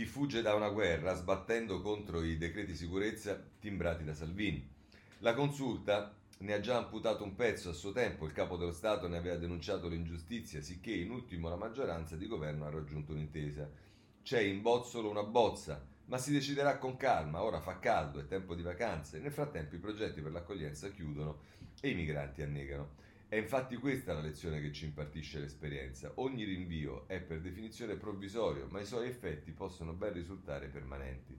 fugge 0.05 0.41
da 0.41 0.55
una 0.55 0.69
guerra 0.69 1.13
sbattendo 1.13 1.81
contro 1.81 2.23
i 2.23 2.37
decreti 2.37 2.75
sicurezza 2.75 3.41
timbrati 3.59 4.03
da 4.03 4.13
Salvini. 4.13 4.67
La 5.19 5.33
consulta 5.35 6.16
ne 6.39 6.53
ha 6.53 6.59
già 6.59 6.77
amputato 6.77 7.23
un 7.23 7.35
pezzo 7.35 7.69
a 7.69 7.73
suo 7.73 7.91
tempo, 7.91 8.25
il 8.25 8.31
capo 8.31 8.57
dello 8.57 8.71
Stato 8.71 9.07
ne 9.07 9.17
aveva 9.17 9.37
denunciato 9.37 9.87
l'ingiustizia, 9.87 10.61
sicché 10.61 10.91
in 10.91 11.09
ultimo 11.09 11.49
la 11.49 11.55
maggioranza 11.55 12.15
di 12.15 12.27
governo 12.27 12.65
ha 12.65 12.69
raggiunto 12.69 13.13
un'intesa. 13.13 13.69
C'è 14.21 14.39
in 14.41 14.61
bozzolo 14.61 15.09
una 15.09 15.23
bozza, 15.23 15.83
ma 16.05 16.17
si 16.17 16.31
deciderà 16.31 16.77
con 16.77 16.95
calma, 16.95 17.41
ora 17.41 17.59
fa 17.59 17.79
caldo, 17.79 18.19
è 18.19 18.27
tempo 18.27 18.55
di 18.55 18.61
vacanze, 18.61 19.19
nel 19.19 19.31
frattempo 19.31 19.75
i 19.75 19.79
progetti 19.79 20.21
per 20.21 20.31
l'accoglienza 20.31 20.91
chiudono 20.91 21.39
e 21.81 21.89
i 21.89 21.95
migranti 21.95 22.41
annegano. 22.41 23.05
È 23.29 23.35
infatti 23.35 23.75
questa 23.75 24.13
la 24.13 24.21
lezione 24.21 24.61
che 24.61 24.71
ci 24.71 24.85
impartisce 24.85 25.39
l'esperienza. 25.39 26.11
Ogni 26.15 26.45
rinvio 26.45 27.07
è 27.07 27.19
per 27.19 27.41
definizione 27.41 27.95
provvisorio, 27.95 28.67
ma 28.69 28.79
i 28.79 28.85
suoi 28.85 29.09
effetti 29.09 29.51
possono 29.51 29.91
ben 29.93 30.13
risultare 30.13 30.67
permanenti. 30.67 31.37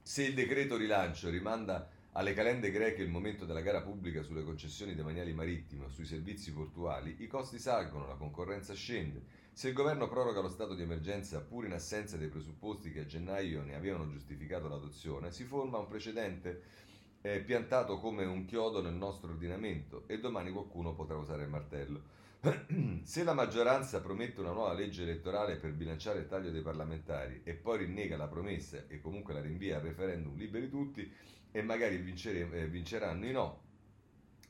Se 0.00 0.24
il 0.24 0.32
decreto 0.32 0.76
rilancio 0.76 1.28
rimanda 1.28 1.88
alle 2.14 2.34
calende 2.34 2.70
greche 2.70 3.02
il 3.02 3.08
momento 3.08 3.46
della 3.46 3.62
gara 3.62 3.80
pubblica 3.80 4.22
sulle 4.22 4.44
concessioni 4.44 4.94
demaniali 4.94 5.32
marittime 5.32 5.86
o 5.86 5.88
sui 5.88 6.04
servizi 6.04 6.52
portuali, 6.52 7.16
i 7.20 7.26
costi 7.26 7.58
salgono, 7.58 8.06
la 8.06 8.16
concorrenza 8.16 8.74
scende. 8.74 9.40
Se 9.52 9.68
il 9.68 9.74
governo 9.74 10.08
proroga 10.08 10.40
lo 10.40 10.50
stato 10.50 10.74
di 10.74 10.82
emergenza 10.82 11.40
pur 11.40 11.64
in 11.64 11.72
assenza 11.72 12.18
dei 12.18 12.28
presupposti 12.28 12.92
che 12.92 13.00
a 13.00 13.06
gennaio 13.06 13.62
ne 13.62 13.74
avevano 13.74 14.10
giustificato 14.10 14.68
l'adozione, 14.68 15.32
si 15.32 15.44
forma 15.44 15.78
un 15.78 15.86
precedente 15.86 16.62
eh, 17.22 17.40
piantato 17.40 17.98
come 17.98 18.24
un 18.26 18.44
chiodo 18.44 18.82
nel 18.82 18.94
nostro 18.94 19.30
ordinamento 19.30 20.04
e 20.06 20.18
domani 20.18 20.50
qualcuno 20.50 20.94
potrà 20.94 21.16
usare 21.16 21.44
il 21.44 21.48
martello. 21.48 22.02
Se 23.04 23.24
la 23.24 23.34
maggioranza 23.34 24.02
promette 24.02 24.40
una 24.40 24.52
nuova 24.52 24.74
legge 24.74 25.04
elettorale 25.04 25.56
per 25.56 25.72
bilanciare 25.72 26.20
il 26.20 26.26
taglio 26.26 26.50
dei 26.50 26.62
parlamentari 26.62 27.40
e 27.44 27.54
poi 27.54 27.78
rinnega 27.78 28.16
la 28.16 28.26
promessa 28.26 28.84
e 28.88 29.00
comunque 29.00 29.32
la 29.32 29.40
rinvia 29.40 29.76
al 29.76 29.82
referendum 29.82 30.36
liberi 30.36 30.68
tutti, 30.68 31.10
e 31.52 31.62
magari 31.62 31.96
eh, 31.96 32.66
vinceranno 32.66 33.26
i 33.26 33.30
no. 33.30 33.60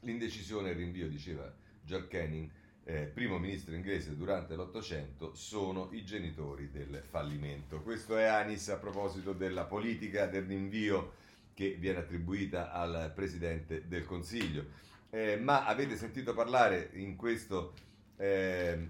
L'indecisione 0.01 0.69
e 0.69 0.73
il 0.73 0.79
rinvio, 0.79 1.09
diceva 1.09 1.53
George 1.85 2.09
Canning, 2.09 2.51
eh, 2.85 3.05
primo 3.05 3.39
ministro 3.39 3.75
inglese 3.75 4.17
durante 4.17 4.57
l'Ottocento, 4.57 5.35
sono 5.35 5.89
i 5.93 6.05
genitori 6.05 6.71
del 6.71 7.03
fallimento. 7.09 7.81
Questo 7.83 8.17
è 8.17 8.25
Anis 8.25 8.69
a 8.69 8.79
proposito 8.79 9.33
della 9.33 9.65
politica 9.65 10.27
del 10.27 10.45
rinvio 10.45 11.15
che 11.55 11.77
viene 11.79 11.99
attribuita 11.99 12.73
al 12.73 13.13
Presidente 13.15 13.87
del 13.87 14.05
Consiglio. 14.05 14.81
Eh, 15.11 15.37
ma 15.37 15.67
avete 15.67 15.97
sentito 15.97 16.33
parlare 16.33 16.91
in 16.95 17.17
questo, 17.17 17.75
eh, 18.17 18.89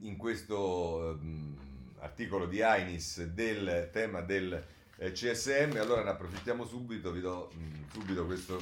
in 0.00 0.16
questo 0.16 1.18
um, 1.18 1.56
articolo 2.00 2.46
di 2.46 2.60
Ainis 2.60 3.24
del 3.24 3.88
tema 3.90 4.20
del 4.20 4.62
eh, 5.00 5.12
CSM, 5.12 5.78
allora 5.78 6.04
ne 6.04 6.10
approfittiamo 6.10 6.66
subito, 6.66 7.10
vi 7.10 7.22
do 7.22 7.50
mh, 7.54 7.62
mm, 7.62 7.82
subito 7.90 8.26
questo 8.26 8.60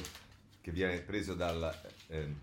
che 0.61 0.71
viene 0.71 1.01
preso 1.01 1.33
dal, 1.33 1.77
eh, 2.07 2.33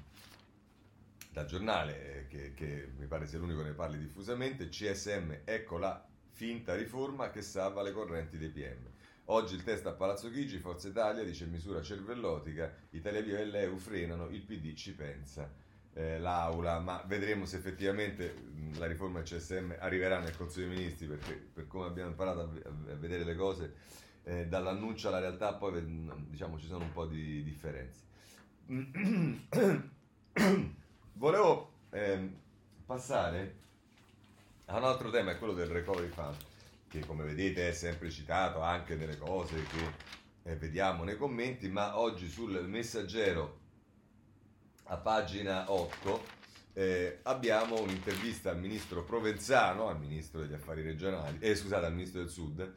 dal 1.30 1.46
giornale, 1.46 2.18
eh, 2.18 2.26
che, 2.26 2.52
che, 2.52 2.90
mi 2.98 3.06
pare 3.06 3.26
sia 3.26 3.38
l'unico 3.38 3.60
che 3.62 3.68
ne 3.68 3.74
parli 3.74 3.98
diffusamente, 3.98 4.68
CSM, 4.68 5.38
ecco 5.44 5.78
la 5.78 6.06
finta 6.28 6.74
riforma 6.74 7.30
che 7.30 7.40
salva 7.40 7.82
le 7.82 7.92
correnti 7.92 8.36
dei 8.36 8.50
PM. 8.50 8.86
Oggi 9.28 9.54
il 9.54 9.64
test 9.64 9.86
a 9.86 9.92
Palazzo 9.92 10.30
Chigi, 10.30 10.58
Forza 10.58 10.88
Italia 10.88 11.24
dice 11.24 11.46
misura 11.46 11.80
cervellotica, 11.80 12.70
Italia 12.90 13.22
Viva 13.22 13.38
e 13.38 13.46
l'EU 13.46 13.78
frenano, 13.78 14.28
il 14.28 14.42
PD 14.42 14.74
ci 14.74 14.92
pensa 14.92 15.50
eh, 15.96 16.18
l'Aula, 16.18 16.78
ma 16.78 17.02
vedremo 17.06 17.46
se 17.46 17.56
effettivamente 17.56 18.34
la 18.76 18.86
riforma 18.86 19.20
del 19.20 19.28
CSM 19.28 19.76
arriverà 19.78 20.18
nel 20.18 20.36
Consiglio 20.36 20.68
dei 20.68 20.76
Ministri, 20.76 21.06
perché 21.06 21.32
per 21.34 21.66
come 21.66 21.86
abbiamo 21.86 22.10
imparato 22.10 22.40
a, 22.40 22.50
a 22.90 22.94
vedere 22.96 23.24
le 23.24 23.34
cose, 23.34 23.74
eh, 24.24 24.46
dall'annuncio 24.46 25.08
alla 25.08 25.20
realtà 25.20 25.54
poi 25.54 25.82
diciamo 26.28 26.58
ci 26.58 26.66
sono 26.66 26.84
un 26.84 26.92
po' 26.92 27.06
di 27.06 27.42
differenze. 27.42 28.02
Volevo 31.14 31.72
eh, 31.90 32.30
passare 32.84 33.54
a 34.66 34.76
un 34.76 34.84
altro 34.84 35.08
tema, 35.08 35.30
è 35.30 35.38
quello 35.38 35.54
del 35.54 35.68
recovery 35.68 36.08
fund, 36.08 36.36
che 36.88 37.00
come 37.06 37.24
vedete 37.24 37.70
è 37.70 37.72
sempre 37.72 38.10
citato 38.10 38.60
anche 38.60 38.96
nelle 38.96 39.16
cose 39.16 39.62
che 39.62 40.50
eh, 40.50 40.56
vediamo 40.56 41.04
nei 41.04 41.16
commenti, 41.16 41.70
ma 41.70 41.98
oggi 41.98 42.28
sul 42.28 42.68
messaggero 42.68 43.64
a 44.88 44.96
pagina 44.96 45.72
8 45.72 46.34
eh, 46.74 47.20
abbiamo 47.22 47.80
un'intervista 47.80 48.50
al 48.50 48.58
ministro 48.58 49.02
Provenzano, 49.02 49.88
al 49.88 49.98
ministro 49.98 50.40
degli 50.40 50.52
affari 50.52 50.82
regionali, 50.82 51.38
eh, 51.40 51.56
scusate, 51.56 51.86
al 51.86 51.94
ministro 51.94 52.20
del 52.20 52.28
Sud, 52.28 52.74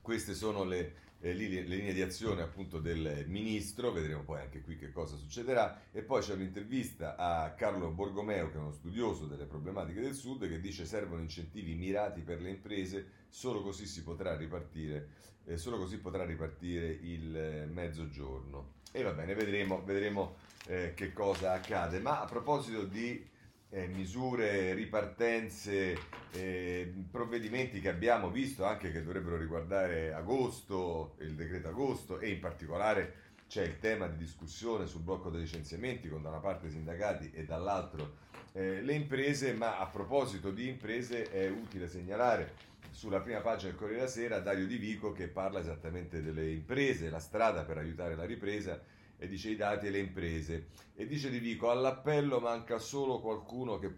queste 0.00 0.34
sono 0.34 0.64
le, 0.64 0.94
eh, 1.20 1.32
le, 1.32 1.62
linee 1.62 1.92
di 1.94 2.02
azione 2.02 2.42
appunto 2.42 2.78
del 2.78 3.24
ministro, 3.26 3.90
vedremo 3.92 4.22
poi 4.22 4.40
anche 4.40 4.60
qui 4.60 4.76
che 4.76 4.92
cosa 4.92 5.16
succederà 5.16 5.80
e 5.90 6.02
poi 6.02 6.20
c'è 6.20 6.34
un'intervista 6.34 7.16
a 7.16 7.52
Carlo 7.52 7.90
Borgomeo 7.90 8.50
che 8.50 8.56
è 8.56 8.60
uno 8.60 8.72
studioso 8.72 9.26
delle 9.26 9.46
problematiche 9.46 10.00
del 10.00 10.14
sud 10.14 10.46
che 10.46 10.60
dice 10.60 10.84
servono 10.84 11.22
incentivi 11.22 11.74
mirati 11.74 12.20
per 12.20 12.40
le 12.42 12.50
imprese, 12.50 13.06
solo 13.30 13.62
così 13.62 13.86
si 13.86 14.02
potrà 14.02 14.36
ripartire, 14.36 15.08
eh, 15.46 15.56
solo 15.56 15.78
così 15.78 15.98
potrà 15.98 16.24
ripartire 16.24 16.86
il 16.88 17.36
eh, 17.36 17.66
mezzogiorno. 17.66 18.82
E 18.92 19.02
va 19.02 19.12
bene, 19.12 19.34
vedremo, 19.34 19.82
vedremo 19.82 20.36
eh, 20.66 20.92
che 20.94 21.12
cosa 21.12 21.52
accade. 21.52 21.98
Ma 21.98 22.20
a 22.20 22.26
proposito 22.26 22.84
di 22.84 23.32
eh, 23.74 23.88
misure, 23.88 24.72
ripartenze, 24.72 25.98
eh, 26.30 26.92
provvedimenti 27.10 27.80
che 27.80 27.88
abbiamo 27.88 28.30
visto 28.30 28.64
anche 28.64 28.92
che 28.92 29.02
dovrebbero 29.02 29.36
riguardare 29.36 30.12
agosto, 30.12 31.16
il 31.18 31.34
decreto 31.34 31.68
agosto 31.68 32.20
e 32.20 32.30
in 32.30 32.38
particolare 32.38 33.22
c'è 33.48 33.64
il 33.64 33.80
tema 33.80 34.06
di 34.06 34.16
discussione 34.16 34.86
sul 34.86 35.02
blocco 35.02 35.28
dei 35.28 35.40
licenziamenti 35.40 36.08
con 36.08 36.22
da 36.22 36.28
una 36.28 36.38
parte 36.38 36.68
i 36.68 36.70
sindacati 36.70 37.32
e 37.34 37.44
dall'altro 37.44 38.22
eh, 38.52 38.80
le 38.80 38.92
imprese, 38.94 39.52
ma 39.54 39.78
a 39.78 39.86
proposito 39.86 40.52
di 40.52 40.68
imprese 40.68 41.24
è 41.24 41.50
utile 41.50 41.88
segnalare 41.88 42.52
sulla 42.92 43.20
prima 43.20 43.40
pagina 43.40 43.70
del 43.70 43.78
Corriere 43.78 44.02
della 44.02 44.10
Sera 44.10 44.38
Dario 44.38 44.66
Di 44.66 44.76
Vico 44.76 45.10
che 45.10 45.26
parla 45.26 45.58
esattamente 45.58 46.22
delle 46.22 46.48
imprese, 46.48 47.10
la 47.10 47.18
strada 47.18 47.64
per 47.64 47.78
aiutare 47.78 48.14
la 48.14 48.24
ripresa 48.24 48.80
e 49.16 49.28
dice 49.28 49.50
i 49.50 49.56
dati 49.56 49.86
e 49.86 49.90
le 49.90 49.98
imprese. 49.98 50.68
E 50.94 51.06
dice 51.06 51.30
Di 51.30 51.38
Vico, 51.38 51.70
all'appello 51.70 52.40
manca 52.40 52.78
solo 52.78 53.20
qualcuno 53.20 53.78
che, 53.78 53.94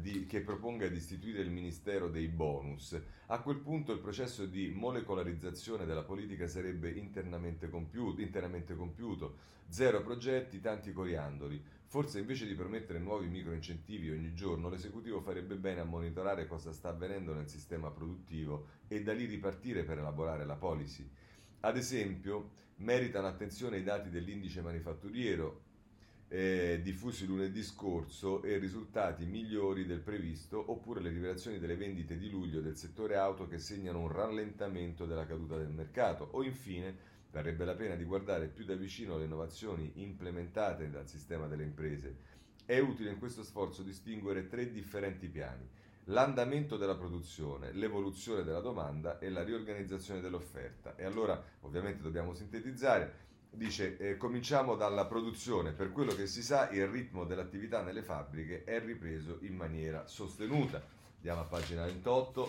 di, 0.00 0.26
che, 0.26 0.40
proponga 0.40 0.88
di 0.88 0.96
istituire 0.96 1.42
il 1.42 1.50
Ministero 1.50 2.08
dei 2.08 2.28
bonus. 2.28 3.00
A 3.26 3.40
quel 3.40 3.58
punto 3.58 3.92
il 3.92 4.00
processo 4.00 4.46
di 4.46 4.70
molecolarizzazione 4.74 5.86
della 5.86 6.04
politica 6.04 6.46
sarebbe 6.46 6.90
internamente 6.90 7.68
compiuto, 7.68 8.20
interamente 8.20 8.74
compiuto. 8.74 9.50
Zero 9.68 10.02
progetti, 10.02 10.60
tanti 10.60 10.92
coriandoli. 10.92 11.62
Forse 11.86 12.18
invece 12.18 12.46
di 12.46 12.54
promettere 12.54 12.98
nuovi 12.98 13.26
microincentivi 13.26 14.10
ogni 14.10 14.34
giorno, 14.34 14.68
l'esecutivo 14.68 15.20
farebbe 15.20 15.56
bene 15.56 15.80
a 15.80 15.84
monitorare 15.84 16.46
cosa 16.46 16.72
sta 16.72 16.88
avvenendo 16.88 17.34
nel 17.34 17.48
sistema 17.48 17.90
produttivo 17.90 18.66
e 18.88 19.02
da 19.02 19.12
lì 19.12 19.26
ripartire 19.26 19.84
per 19.84 19.98
elaborare 19.98 20.44
la 20.46 20.56
policy. 20.56 21.08
Ad 21.60 21.76
esempio, 21.76 22.50
meritano 22.82 23.26
attenzione 23.26 23.78
i 23.78 23.82
dati 23.82 24.10
dell'indice 24.10 24.60
manifatturiero 24.60 25.70
eh, 26.28 26.80
diffusi 26.82 27.26
lunedì 27.26 27.62
scorso 27.62 28.42
e 28.42 28.56
risultati 28.56 29.26
migliori 29.26 29.84
del 29.84 30.00
previsto, 30.00 30.70
oppure 30.70 31.02
le 31.02 31.10
rivelazioni 31.10 31.58
delle 31.58 31.76
vendite 31.76 32.16
di 32.16 32.30
luglio 32.30 32.60
del 32.60 32.76
settore 32.76 33.16
auto 33.16 33.46
che 33.46 33.58
segnano 33.58 34.00
un 34.00 34.08
rallentamento 34.08 35.04
della 35.04 35.26
caduta 35.26 35.58
del 35.58 35.68
mercato, 35.68 36.28
o 36.32 36.42
infine 36.42 37.10
varrebbe 37.30 37.66
la 37.66 37.74
pena 37.74 37.96
di 37.96 38.04
guardare 38.04 38.48
più 38.48 38.64
da 38.64 38.74
vicino 38.74 39.18
le 39.18 39.24
innovazioni 39.24 39.92
implementate 39.96 40.90
dal 40.90 41.06
sistema 41.06 41.46
delle 41.46 41.64
imprese. 41.64 42.16
È 42.64 42.78
utile 42.78 43.10
in 43.10 43.18
questo 43.18 43.42
sforzo 43.42 43.82
distinguere 43.82 44.48
tre 44.48 44.70
differenti 44.70 45.28
piani 45.28 45.68
l'andamento 46.06 46.76
della 46.76 46.96
produzione, 46.96 47.72
l'evoluzione 47.72 48.42
della 48.42 48.60
domanda 48.60 49.18
e 49.18 49.30
la 49.30 49.42
riorganizzazione 49.42 50.20
dell'offerta. 50.20 50.96
E 50.96 51.04
allora 51.04 51.42
ovviamente 51.60 52.02
dobbiamo 52.02 52.34
sintetizzare. 52.34 53.30
Dice, 53.50 53.98
eh, 53.98 54.16
cominciamo 54.16 54.76
dalla 54.76 55.04
produzione. 55.06 55.72
Per 55.72 55.92
quello 55.92 56.14
che 56.14 56.26
si 56.26 56.42
sa, 56.42 56.70
il 56.70 56.86
ritmo 56.86 57.24
dell'attività 57.24 57.82
nelle 57.82 58.02
fabbriche 58.02 58.64
è 58.64 58.80
ripreso 58.80 59.38
in 59.42 59.54
maniera 59.54 60.06
sostenuta. 60.06 60.82
Andiamo 61.16 61.42
a 61.42 61.44
pagina 61.44 61.84
28, 61.84 62.48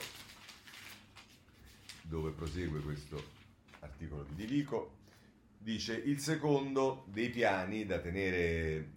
dove 2.03 2.31
prosegue 2.31 2.79
questo 2.79 3.21
articolo 3.81 4.23
di 4.23 4.35
Dilico. 4.35 5.01
Dice 5.63 5.95
il 5.95 6.19
secondo 6.19 7.05
dei 7.07 7.29
piani 7.29 7.85
da 7.85 7.99
tenere 7.99 8.91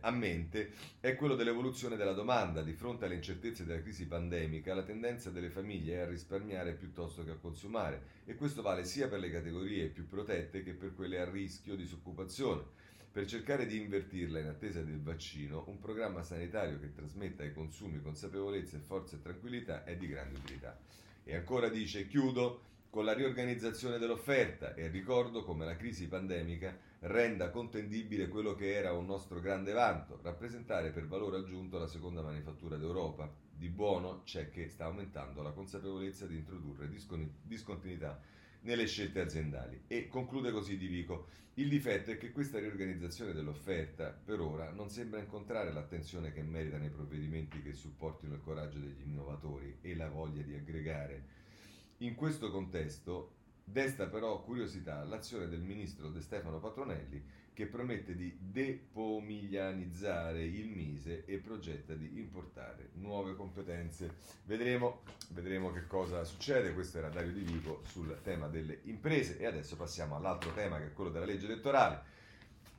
a 0.00 0.10
mente 0.10 0.72
è 1.00 1.16
quello 1.16 1.34
dell'evoluzione 1.34 1.96
della 1.96 2.12
domanda. 2.12 2.62
Di 2.62 2.74
fronte 2.74 3.06
alle 3.06 3.14
incertezze 3.14 3.64
della 3.64 3.80
crisi 3.80 4.06
pandemica, 4.06 4.74
la 4.74 4.82
tendenza 4.82 5.30
delle 5.30 5.48
famiglie 5.48 5.96
è 5.96 6.00
a 6.00 6.06
risparmiare 6.06 6.74
piuttosto 6.74 7.24
che 7.24 7.30
a 7.30 7.36
consumare 7.36 8.02
e 8.26 8.34
questo 8.34 8.60
vale 8.60 8.84
sia 8.84 9.08
per 9.08 9.18
le 9.18 9.30
categorie 9.30 9.88
più 9.88 10.06
protette 10.06 10.62
che 10.62 10.74
per 10.74 10.94
quelle 10.94 11.20
a 11.20 11.30
rischio 11.30 11.74
di 11.74 11.84
disoccupazione. 11.84 12.82
Per 13.10 13.24
cercare 13.26 13.64
di 13.64 13.80
invertirla 13.80 14.40
in 14.40 14.48
attesa 14.48 14.82
del 14.82 15.00
vaccino, 15.00 15.64
un 15.68 15.78
programma 15.78 16.22
sanitario 16.22 16.80
che 16.80 16.92
trasmetta 16.92 17.44
ai 17.44 17.54
consumi 17.54 18.02
consapevolezza, 18.02 18.78
forza 18.80 19.16
e 19.16 19.22
tranquillità 19.22 19.84
è 19.84 19.96
di 19.96 20.08
grande 20.08 20.36
utilità. 20.36 20.76
E 21.22 21.34
ancora 21.34 21.68
dice, 21.68 22.08
chiudo 22.08 22.73
con 22.94 23.04
la 23.04 23.12
riorganizzazione 23.12 23.98
dell'offerta 23.98 24.72
e 24.76 24.86
ricordo 24.86 25.42
come 25.42 25.64
la 25.64 25.74
crisi 25.74 26.06
pandemica 26.06 26.78
renda 27.00 27.50
contendibile 27.50 28.28
quello 28.28 28.54
che 28.54 28.72
era 28.72 28.92
un 28.92 29.04
nostro 29.04 29.40
grande 29.40 29.72
vanto, 29.72 30.20
rappresentare 30.22 30.90
per 30.90 31.08
valore 31.08 31.38
aggiunto 31.38 31.76
la 31.76 31.88
seconda 31.88 32.22
manifattura 32.22 32.76
d'Europa. 32.76 33.28
Di 33.50 33.68
buono 33.68 34.22
c'è 34.22 34.48
che 34.48 34.68
sta 34.68 34.84
aumentando 34.84 35.42
la 35.42 35.50
consapevolezza 35.50 36.26
di 36.26 36.36
introdurre 36.36 36.88
discontinuità 37.42 38.20
nelle 38.60 38.86
scelte 38.86 39.22
aziendali. 39.22 39.86
E 39.88 40.06
conclude 40.06 40.52
così 40.52 40.76
Di 40.76 40.86
Vico. 40.86 41.26
Il 41.54 41.68
difetto 41.68 42.12
è 42.12 42.16
che 42.16 42.30
questa 42.30 42.60
riorganizzazione 42.60 43.32
dell'offerta 43.32 44.16
per 44.24 44.38
ora 44.38 44.70
non 44.70 44.88
sembra 44.88 45.18
incontrare 45.18 45.72
l'attenzione 45.72 46.30
che 46.30 46.44
merita 46.44 46.78
nei 46.78 46.90
provvedimenti 46.90 47.60
che 47.60 47.72
supportino 47.72 48.34
il 48.34 48.40
coraggio 48.40 48.78
degli 48.78 49.02
innovatori 49.02 49.78
e 49.80 49.96
la 49.96 50.08
voglia 50.08 50.42
di 50.42 50.54
aggregare. 50.54 51.42
In 51.98 52.14
questo 52.14 52.50
contesto 52.50 53.34
Desta 53.66 54.08
però 54.08 54.42
curiosità 54.42 55.02
l'azione 55.04 55.48
del 55.48 55.60
ministro 55.60 56.10
De 56.10 56.20
Stefano 56.20 56.58
Patronelli 56.58 57.24
che 57.54 57.64
promette 57.64 58.14
di 58.14 58.36
depomiglianizzare 58.38 60.44
il 60.44 60.68
Mise 60.68 61.24
e 61.24 61.38
progetta 61.38 61.94
di 61.94 62.18
importare 62.18 62.90
nuove 62.94 63.34
competenze. 63.34 64.16
Vedremo, 64.44 65.00
vedremo 65.30 65.72
che 65.72 65.86
cosa 65.86 66.24
succede. 66.24 66.74
Questo 66.74 66.98
era 66.98 67.08
Dario 67.08 67.32
Di 67.32 67.40
Vico 67.40 67.80
sul 67.86 68.18
tema 68.22 68.48
delle 68.48 68.80
imprese 68.82 69.38
e 69.38 69.46
adesso 69.46 69.76
passiamo 69.76 70.16
all'altro 70.16 70.52
tema 70.52 70.76
che 70.78 70.88
è 70.88 70.92
quello 70.92 71.08
della 71.10 71.24
legge 71.24 71.46
elettorale. 71.46 72.12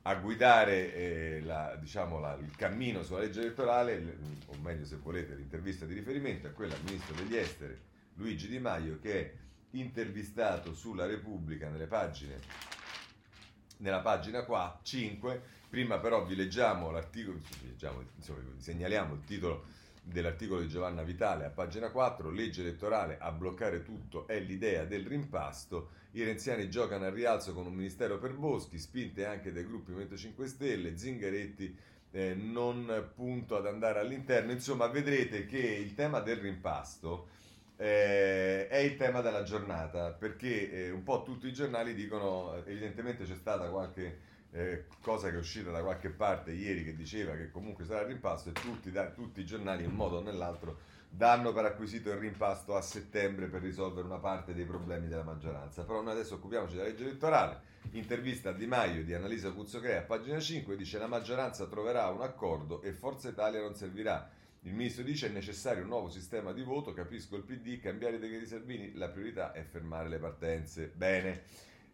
A 0.02 0.14
guidare 0.14 0.94
eh, 0.94 1.40
la, 1.42 1.74
diciamo, 1.80 2.20
la, 2.20 2.34
il 2.34 2.54
cammino 2.54 3.02
sulla 3.02 3.18
legge 3.20 3.40
elettorale, 3.40 4.18
o 4.46 4.54
meglio 4.60 4.84
se 4.84 4.94
volete 4.96 5.34
l'intervista 5.34 5.84
di 5.84 5.94
riferimento, 5.94 6.46
è 6.46 6.52
quella 6.52 6.74
del 6.74 6.84
ministro 6.84 7.16
degli 7.16 7.34
esteri 7.34 7.76
Luigi 8.16 8.48
Di 8.48 8.58
Maio 8.58 8.98
che 9.00 9.20
è 9.20 9.34
intervistato 9.70 10.74
sulla 10.74 11.06
Repubblica 11.06 11.68
nelle 11.68 11.86
pagine, 11.86 12.40
nella 13.78 14.00
pagina 14.00 14.44
4, 14.44 14.80
5. 14.82 15.42
Prima 15.68 15.98
però 15.98 16.24
vi 16.24 16.36
leggiamo 16.36 16.90
l'articolo, 16.90 17.40
leggiamo, 17.62 18.02
insomma, 18.16 18.38
vi 18.38 18.62
segnaliamo 18.62 19.14
il 19.14 19.24
titolo 19.24 19.66
dell'articolo 20.02 20.60
di 20.60 20.68
Giovanna 20.68 21.02
Vitale 21.02 21.44
a 21.44 21.50
pagina 21.50 21.90
4, 21.90 22.30
legge 22.30 22.60
elettorale 22.60 23.18
a 23.18 23.32
bloccare 23.32 23.82
tutto 23.82 24.26
è 24.28 24.38
l'idea 24.38 24.84
del 24.84 25.04
rimpasto, 25.04 25.90
i 26.12 26.22
renziani 26.22 26.70
giocano 26.70 27.06
al 27.06 27.12
rialzo 27.12 27.52
con 27.52 27.66
un 27.66 27.74
ministero 27.74 28.18
per 28.18 28.34
Boschi, 28.34 28.78
spinte 28.78 29.26
anche 29.26 29.52
dai 29.52 29.66
gruppi 29.66 29.90
Movimento 29.90 30.16
5 30.16 30.46
Stelle, 30.46 30.96
Zingaretti 30.96 31.76
eh, 32.12 32.34
non 32.34 33.10
punto 33.14 33.56
ad 33.56 33.66
andare 33.66 33.98
all'interno, 33.98 34.52
insomma 34.52 34.86
vedrete 34.86 35.44
che 35.44 35.58
il 35.58 35.94
tema 35.94 36.20
del 36.20 36.38
rimpasto 36.38 37.28
eh, 37.76 38.68
è 38.68 38.78
il 38.78 38.96
tema 38.96 39.20
della 39.20 39.42
giornata, 39.42 40.12
perché 40.12 40.70
eh, 40.70 40.90
un 40.90 41.02
po' 41.02 41.22
tutti 41.22 41.46
i 41.46 41.52
giornali 41.52 41.94
dicono, 41.94 42.62
evidentemente 42.64 43.24
c'è 43.24 43.34
stata 43.34 43.68
qualche 43.68 44.34
eh, 44.52 44.84
cosa 45.02 45.28
che 45.28 45.36
è 45.36 45.38
uscita 45.38 45.70
da 45.70 45.82
qualche 45.82 46.08
parte 46.08 46.52
ieri 46.52 46.82
che 46.82 46.96
diceva 46.96 47.34
che 47.34 47.50
comunque 47.50 47.84
sarà 47.84 48.00
il 48.00 48.06
rimpasto 48.06 48.48
e 48.48 48.52
tutti, 48.52 48.90
da, 48.90 49.10
tutti 49.10 49.40
i 49.40 49.44
giornali 49.44 49.84
in 49.84 49.90
un 49.90 49.96
modo 49.96 50.16
o 50.16 50.22
nell'altro 50.22 50.94
danno 51.08 51.52
per 51.52 51.64
acquisito 51.66 52.10
il 52.10 52.16
rimpasto 52.16 52.74
a 52.74 52.80
settembre 52.80 53.46
per 53.46 53.62
risolvere 53.62 54.06
una 54.06 54.18
parte 54.18 54.54
dei 54.54 54.64
problemi 54.64 55.08
della 55.08 55.22
maggioranza. 55.22 55.84
Però 55.84 56.02
noi 56.02 56.12
adesso 56.12 56.34
occupiamoci 56.34 56.74
della 56.74 56.88
legge 56.88 57.04
elettorale. 57.04 57.74
Intervista 57.92 58.50
a 58.50 58.52
Di 58.52 58.66
Maio 58.66 59.04
di 59.04 59.14
Annalisa 59.14 59.52
Cuzzocrea 59.52 60.02
pagina 60.02 60.40
5 60.40 60.76
dice 60.76 60.98
la 60.98 61.06
maggioranza 61.06 61.66
troverà 61.66 62.08
un 62.08 62.22
accordo 62.22 62.82
e 62.82 62.92
Forza 62.92 63.28
Italia 63.28 63.60
non 63.60 63.74
servirà 63.74 64.28
il 64.66 64.74
ministro 64.74 65.04
dice 65.04 65.28
è 65.28 65.30
necessario 65.30 65.84
un 65.84 65.88
nuovo 65.88 66.08
sistema 66.08 66.52
di 66.52 66.62
voto, 66.62 66.92
capisco 66.92 67.36
il 67.36 67.44
PD, 67.44 67.78
cambiare 67.78 68.16
i 68.16 68.18
decreti 68.18 68.46
Salvini, 68.46 68.94
la 68.94 69.08
priorità 69.08 69.52
è 69.52 69.62
fermare 69.62 70.08
le 70.08 70.18
partenze. 70.18 70.90
Bene, 70.92 71.44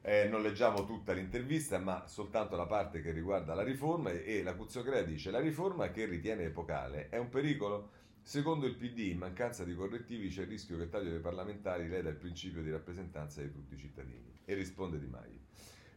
eh, 0.00 0.26
non 0.26 0.40
leggiamo 0.40 0.86
tutta 0.86 1.12
l'intervista, 1.12 1.78
ma 1.78 2.06
soltanto 2.06 2.56
la 2.56 2.64
parte 2.64 3.02
che 3.02 3.12
riguarda 3.12 3.52
la 3.52 3.62
riforma 3.62 4.10
e 4.10 4.42
la 4.42 4.54
Cuzzocrea 4.54 5.02
dice 5.02 5.30
la 5.30 5.40
riforma 5.40 5.90
che 5.90 6.06
ritiene 6.06 6.44
epocale 6.44 7.10
è 7.10 7.18
un 7.18 7.28
pericolo? 7.28 7.90
Secondo 8.22 8.64
il 8.64 8.76
PD, 8.76 9.00
in 9.00 9.18
mancanza 9.18 9.64
di 9.64 9.74
correttivi 9.74 10.30
c'è 10.30 10.42
il 10.42 10.48
rischio 10.48 10.78
che 10.78 10.84
il 10.84 10.88
taglio 10.88 11.10
dei 11.10 11.20
parlamentari 11.20 11.88
leda 11.88 12.08
il 12.08 12.16
principio 12.16 12.62
di 12.62 12.70
rappresentanza 12.70 13.42
di 13.42 13.52
tutti 13.52 13.74
i 13.74 13.78
cittadini. 13.78 14.40
E 14.46 14.54
risponde 14.54 14.98
Di 14.98 15.08
Maio. 15.08 15.40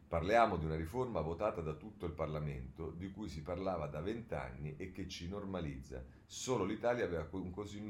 Parliamo 0.08 0.58
di 0.58 0.66
una 0.66 0.76
riforma 0.76 1.20
votata 1.22 1.62
da 1.62 1.74
tutto 1.74 2.06
il 2.06 2.12
Parlamento, 2.12 2.92
di 2.92 3.12
cui 3.12 3.28
si 3.28 3.42
parlava 3.42 3.88
da 3.88 4.02
vent'anni 4.02 4.76
e 4.78 4.92
che 4.92 5.08
ci 5.08 5.28
normalizza. 5.28 6.04
Solo 6.26 6.64
l'Italia 6.64 7.06
aveva 7.06 7.28
un 7.32 7.52
così, 7.52 7.84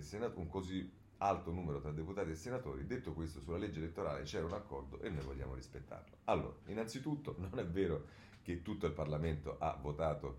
senato, 0.00 0.40
un 0.40 0.48
così 0.48 0.92
alto 1.18 1.52
numero 1.52 1.80
tra 1.80 1.92
deputati 1.92 2.30
e 2.30 2.34
senatori. 2.34 2.84
Detto 2.84 3.12
questo, 3.12 3.40
sulla 3.40 3.58
legge 3.58 3.78
elettorale 3.78 4.24
c'era 4.24 4.44
un 4.44 4.52
accordo 4.54 5.00
e 5.00 5.08
noi 5.08 5.24
vogliamo 5.24 5.54
rispettarlo. 5.54 6.18
Allora, 6.24 6.56
innanzitutto, 6.66 7.36
non 7.38 7.58
è 7.58 7.64
vero 7.64 8.06
che 8.42 8.62
tutto 8.62 8.86
il 8.86 8.92
Parlamento 8.92 9.56
ha 9.58 9.78
votato 9.80 10.38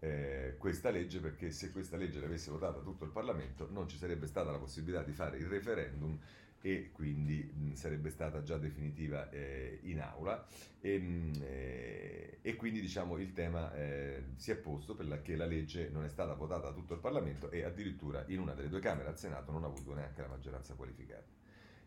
eh, 0.00 0.56
questa 0.58 0.90
legge, 0.90 1.20
perché 1.20 1.50
se 1.50 1.70
questa 1.70 1.96
legge 1.96 2.20
l'avesse 2.20 2.50
votata 2.50 2.80
tutto 2.80 3.04
il 3.04 3.10
Parlamento 3.10 3.68
non 3.70 3.88
ci 3.88 3.96
sarebbe 3.96 4.26
stata 4.26 4.50
la 4.50 4.58
possibilità 4.58 5.02
di 5.02 5.12
fare 5.12 5.38
il 5.38 5.46
referendum 5.46 6.18
e 6.60 6.90
quindi 6.92 7.42
mh, 7.42 7.72
sarebbe 7.74 8.10
stata 8.10 8.42
già 8.42 8.58
definitiva 8.58 9.30
eh, 9.30 9.78
in 9.82 10.00
aula 10.00 10.44
e, 10.80 10.98
mh, 10.98 11.32
eh, 11.42 12.38
e, 12.42 12.56
quindi 12.56 12.80
diciamo 12.80 13.16
il 13.18 13.32
tema 13.32 13.72
eh, 13.74 14.24
si 14.36 14.50
è 14.50 14.56
posto 14.56 14.94
perché 14.94 15.36
la 15.36 15.46
legge 15.46 15.88
non 15.90 16.04
è 16.04 16.08
stata 16.08 16.34
votata 16.34 16.68
da 16.68 16.72
tutto 16.72 16.94
il 16.94 17.00
Parlamento 17.00 17.50
e 17.50 17.62
addirittura 17.62 18.24
in 18.28 18.40
una 18.40 18.54
delle 18.54 18.68
due 18.68 18.80
Camere 18.80 19.08
al 19.08 19.18
Senato 19.18 19.52
non 19.52 19.64
ha 19.64 19.66
avuto 19.66 19.94
neanche 19.94 20.20
la 20.20 20.28
maggioranza 20.28 20.74
qualificata. 20.74 21.26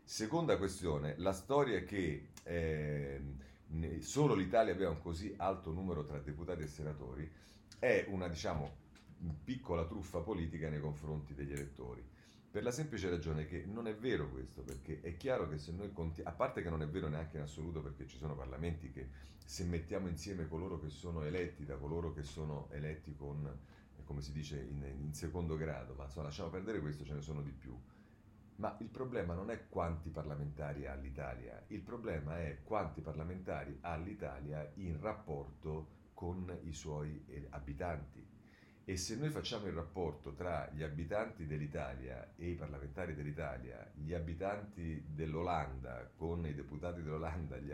Seconda 0.04 0.56
questione, 0.56 1.14
la 1.18 1.32
storia 1.32 1.84
che 1.84 2.30
ehm, 2.42 4.00
solo 4.00 4.34
l'Italia 4.34 4.72
aveva 4.72 4.90
un 4.90 5.00
così 5.00 5.32
alto 5.36 5.70
numero 5.70 6.04
tra 6.04 6.18
deputati 6.18 6.62
e 6.62 6.66
senatori 6.66 7.30
è 7.78 8.06
una 8.08 8.28
diciamo 8.28 8.80
piccola 9.44 9.84
truffa 9.84 10.20
politica 10.20 10.68
nei 10.68 10.80
confronti 10.80 11.34
degli 11.34 11.52
elettori 11.52 12.04
per 12.52 12.62
la 12.62 12.70
semplice 12.70 13.08
ragione 13.08 13.46
che 13.46 13.64
non 13.64 13.86
è 13.86 13.96
vero 13.96 14.28
questo, 14.28 14.60
perché 14.60 15.00
è 15.00 15.16
chiaro 15.16 15.48
che 15.48 15.56
se 15.56 15.72
noi 15.72 15.90
contiamo, 15.90 16.28
a 16.28 16.34
parte 16.34 16.60
che 16.60 16.68
non 16.68 16.82
è 16.82 16.86
vero 16.86 17.08
neanche 17.08 17.38
in 17.38 17.42
assoluto 17.42 17.80
perché 17.80 18.06
ci 18.06 18.18
sono 18.18 18.36
parlamenti 18.36 18.90
che 18.90 19.08
se 19.42 19.64
mettiamo 19.64 20.06
insieme 20.06 20.46
coloro 20.46 20.78
che 20.78 20.90
sono 20.90 21.22
eletti 21.22 21.64
da 21.64 21.76
coloro 21.76 22.12
che 22.12 22.22
sono 22.22 22.68
eletti 22.72 23.16
con, 23.16 23.58
come 24.04 24.20
si 24.20 24.32
dice, 24.32 24.60
in, 24.60 24.84
in 25.00 25.14
secondo 25.14 25.56
grado, 25.56 25.94
ma 25.94 26.04
insomma 26.04 26.26
lasciamo 26.26 26.50
perdere 26.50 26.80
questo, 26.80 27.06
ce 27.06 27.14
ne 27.14 27.22
sono 27.22 27.40
di 27.40 27.52
più. 27.52 27.74
Ma 28.56 28.76
il 28.80 28.88
problema 28.88 29.32
non 29.32 29.50
è 29.50 29.66
quanti 29.70 30.10
parlamentari 30.10 30.86
ha 30.86 30.94
l'Italia, 30.94 31.64
il 31.68 31.80
problema 31.80 32.38
è 32.38 32.58
quanti 32.64 33.00
parlamentari 33.00 33.78
ha 33.80 33.96
l'Italia 33.96 34.70
in 34.74 35.00
rapporto 35.00 36.00
con 36.12 36.54
i 36.64 36.74
suoi 36.74 37.24
eh, 37.28 37.46
abitanti. 37.48 38.28
E 38.84 38.96
se 38.96 39.16
noi 39.16 39.30
facciamo 39.30 39.66
il 39.66 39.72
rapporto 39.72 40.32
tra 40.32 40.68
gli 40.72 40.82
abitanti 40.82 41.46
dell'Italia 41.46 42.32
e 42.36 42.50
i 42.50 42.54
parlamentari 42.54 43.14
dell'Italia, 43.14 43.90
gli 43.94 44.12
abitanti 44.12 45.04
dell'Olanda 45.06 46.10
con 46.16 46.44
i 46.46 46.54
deputati 46.54 47.02
dell'Olanda, 47.02 47.56
gli, 47.58 47.72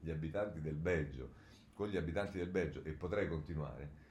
gli 0.00 0.10
abitanti 0.10 0.60
del 0.60 0.76
Belgio 0.76 1.44
con 1.76 1.88
gli 1.88 1.98
abitanti 1.98 2.38
del 2.38 2.48
Belgio, 2.48 2.82
e 2.84 2.92
potrei 2.92 3.28
continuare, 3.28 4.04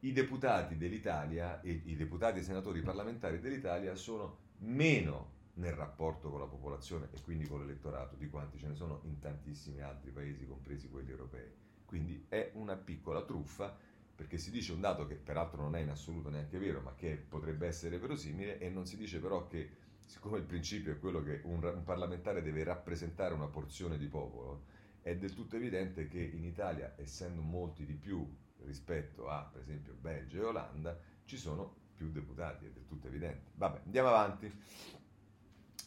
i 0.00 0.12
deputati 0.12 0.78
dell'Italia 0.78 1.60
e 1.60 1.82
i 1.84 1.94
deputati 1.94 2.38
e 2.38 2.42
senatori 2.42 2.80
parlamentari 2.80 3.38
dell'Italia 3.38 3.94
sono 3.94 4.38
meno 4.60 5.34
nel 5.54 5.72
rapporto 5.72 6.30
con 6.30 6.40
la 6.40 6.46
popolazione 6.46 7.08
e 7.12 7.20
quindi 7.20 7.46
con 7.46 7.60
l'elettorato 7.60 8.16
di 8.16 8.30
quanti 8.30 8.58
ce 8.58 8.68
ne 8.68 8.74
sono 8.74 9.00
in 9.04 9.18
tantissimi 9.18 9.82
altri 9.82 10.10
paesi, 10.10 10.46
compresi 10.46 10.88
quelli 10.88 11.10
europei. 11.10 11.50
Quindi 11.84 12.24
è 12.28 12.50
una 12.54 12.76
piccola 12.76 13.22
truffa 13.22 13.76
perché 14.16 14.38
si 14.38 14.50
dice 14.50 14.72
un 14.72 14.80
dato 14.80 15.06
che 15.06 15.14
peraltro 15.14 15.60
non 15.60 15.76
è 15.76 15.80
in 15.80 15.90
assoluto 15.90 16.30
neanche 16.30 16.58
vero, 16.58 16.80
ma 16.80 16.94
che 16.94 17.16
potrebbe 17.16 17.66
essere 17.66 17.98
verosimile, 17.98 18.58
e 18.58 18.70
non 18.70 18.86
si 18.86 18.96
dice 18.96 19.20
però 19.20 19.46
che, 19.46 19.70
siccome 20.06 20.38
il 20.38 20.44
principio 20.44 20.92
è 20.92 20.98
quello 20.98 21.22
che 21.22 21.42
un, 21.44 21.62
un 21.62 21.82
parlamentare 21.84 22.42
deve 22.42 22.64
rappresentare 22.64 23.34
una 23.34 23.46
porzione 23.46 23.98
di 23.98 24.06
popolo, 24.06 24.64
è 25.02 25.14
del 25.14 25.34
tutto 25.34 25.56
evidente 25.56 26.08
che 26.08 26.20
in 26.20 26.44
Italia, 26.44 26.94
essendo 26.96 27.42
molti 27.42 27.84
di 27.84 27.94
più 27.94 28.26
rispetto 28.64 29.28
a, 29.28 29.48
per 29.52 29.60
esempio, 29.60 29.94
Belgio 29.94 30.40
e 30.40 30.44
Olanda, 30.44 30.98
ci 31.26 31.36
sono 31.36 31.84
più 31.94 32.10
deputati, 32.10 32.66
è 32.66 32.70
del 32.70 32.86
tutto 32.86 33.06
evidente. 33.06 33.50
Vabbè, 33.54 33.82
andiamo 33.84 34.08
avanti. 34.08 34.52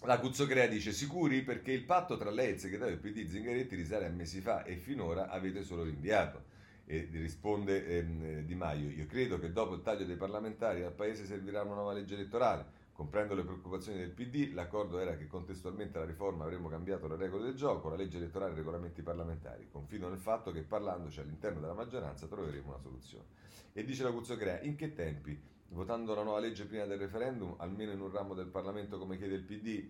La 0.04 0.20
Cuzzocrea 0.20 0.68
dice 0.68 0.94
sicuri 0.94 1.42
perché 1.42 1.72
il 1.72 1.84
patto 1.84 2.16
tra 2.16 2.30
lei 2.30 2.50
e 2.50 2.52
il 2.52 2.60
segretario 2.60 2.98
del 2.98 3.12
PD 3.12 3.28
Zingaretti 3.28 3.76
risale 3.76 4.06
a 4.06 4.10
mesi 4.10 4.40
fa 4.40 4.64
e 4.64 4.78
finora 4.78 5.30
avete 5.30 5.64
solo 5.64 5.84
rinviato. 5.84 6.49
E 6.92 7.08
risponde 7.12 7.86
ehm, 7.86 8.42
Di 8.46 8.56
Maio, 8.56 8.90
io 8.90 9.06
credo 9.06 9.38
che 9.38 9.52
dopo 9.52 9.76
il 9.76 9.84
taglio 9.84 10.06
dei 10.06 10.16
parlamentari 10.16 10.82
al 10.82 10.92
Paese 10.92 11.24
servirà 11.24 11.62
una 11.62 11.76
nuova 11.76 11.94
legge 11.94 12.16
elettorale. 12.16 12.66
Comprendo 12.94 13.36
le 13.36 13.44
preoccupazioni 13.44 14.00
del 14.00 14.10
PD, 14.10 14.54
l'accordo 14.54 14.98
era 14.98 15.16
che 15.16 15.28
contestualmente 15.28 16.00
alla 16.00 16.08
riforma 16.08 16.46
avremmo 16.46 16.68
cambiato 16.68 17.08
le 17.08 17.16
regole 17.16 17.44
del 17.44 17.54
gioco, 17.54 17.90
la 17.90 17.96
legge 17.96 18.18
elettorale 18.18 18.50
e 18.50 18.54
i 18.56 18.58
regolamenti 18.58 19.04
parlamentari. 19.04 19.68
Confido 19.70 20.10
nel 20.10 20.18
fatto 20.18 20.52
che 20.52 20.64
parlandoci 20.64 21.20
all'interno 21.20 21.60
della 21.60 21.76
maggioranza 21.76 22.26
troveremo 22.26 22.70
una 22.70 22.80
soluzione. 22.80 23.26
E 23.72 23.86
dice 23.86 24.02
la 24.02 24.12
Cuzzocrea, 24.12 24.62
in 24.62 24.76
che 24.76 24.92
tempi? 24.96 25.40
Votando 25.68 26.16
la 26.16 26.24
nuova 26.24 26.40
legge 26.40 26.66
prima 26.66 26.86
del 26.86 26.98
referendum, 26.98 27.54
almeno 27.60 27.92
in 27.92 28.02
un 28.02 28.10
ramo 28.10 28.34
del 28.34 28.48
Parlamento 28.48 28.98
come 28.98 29.16
chiede 29.16 29.36
il 29.36 29.44
PD? 29.44 29.88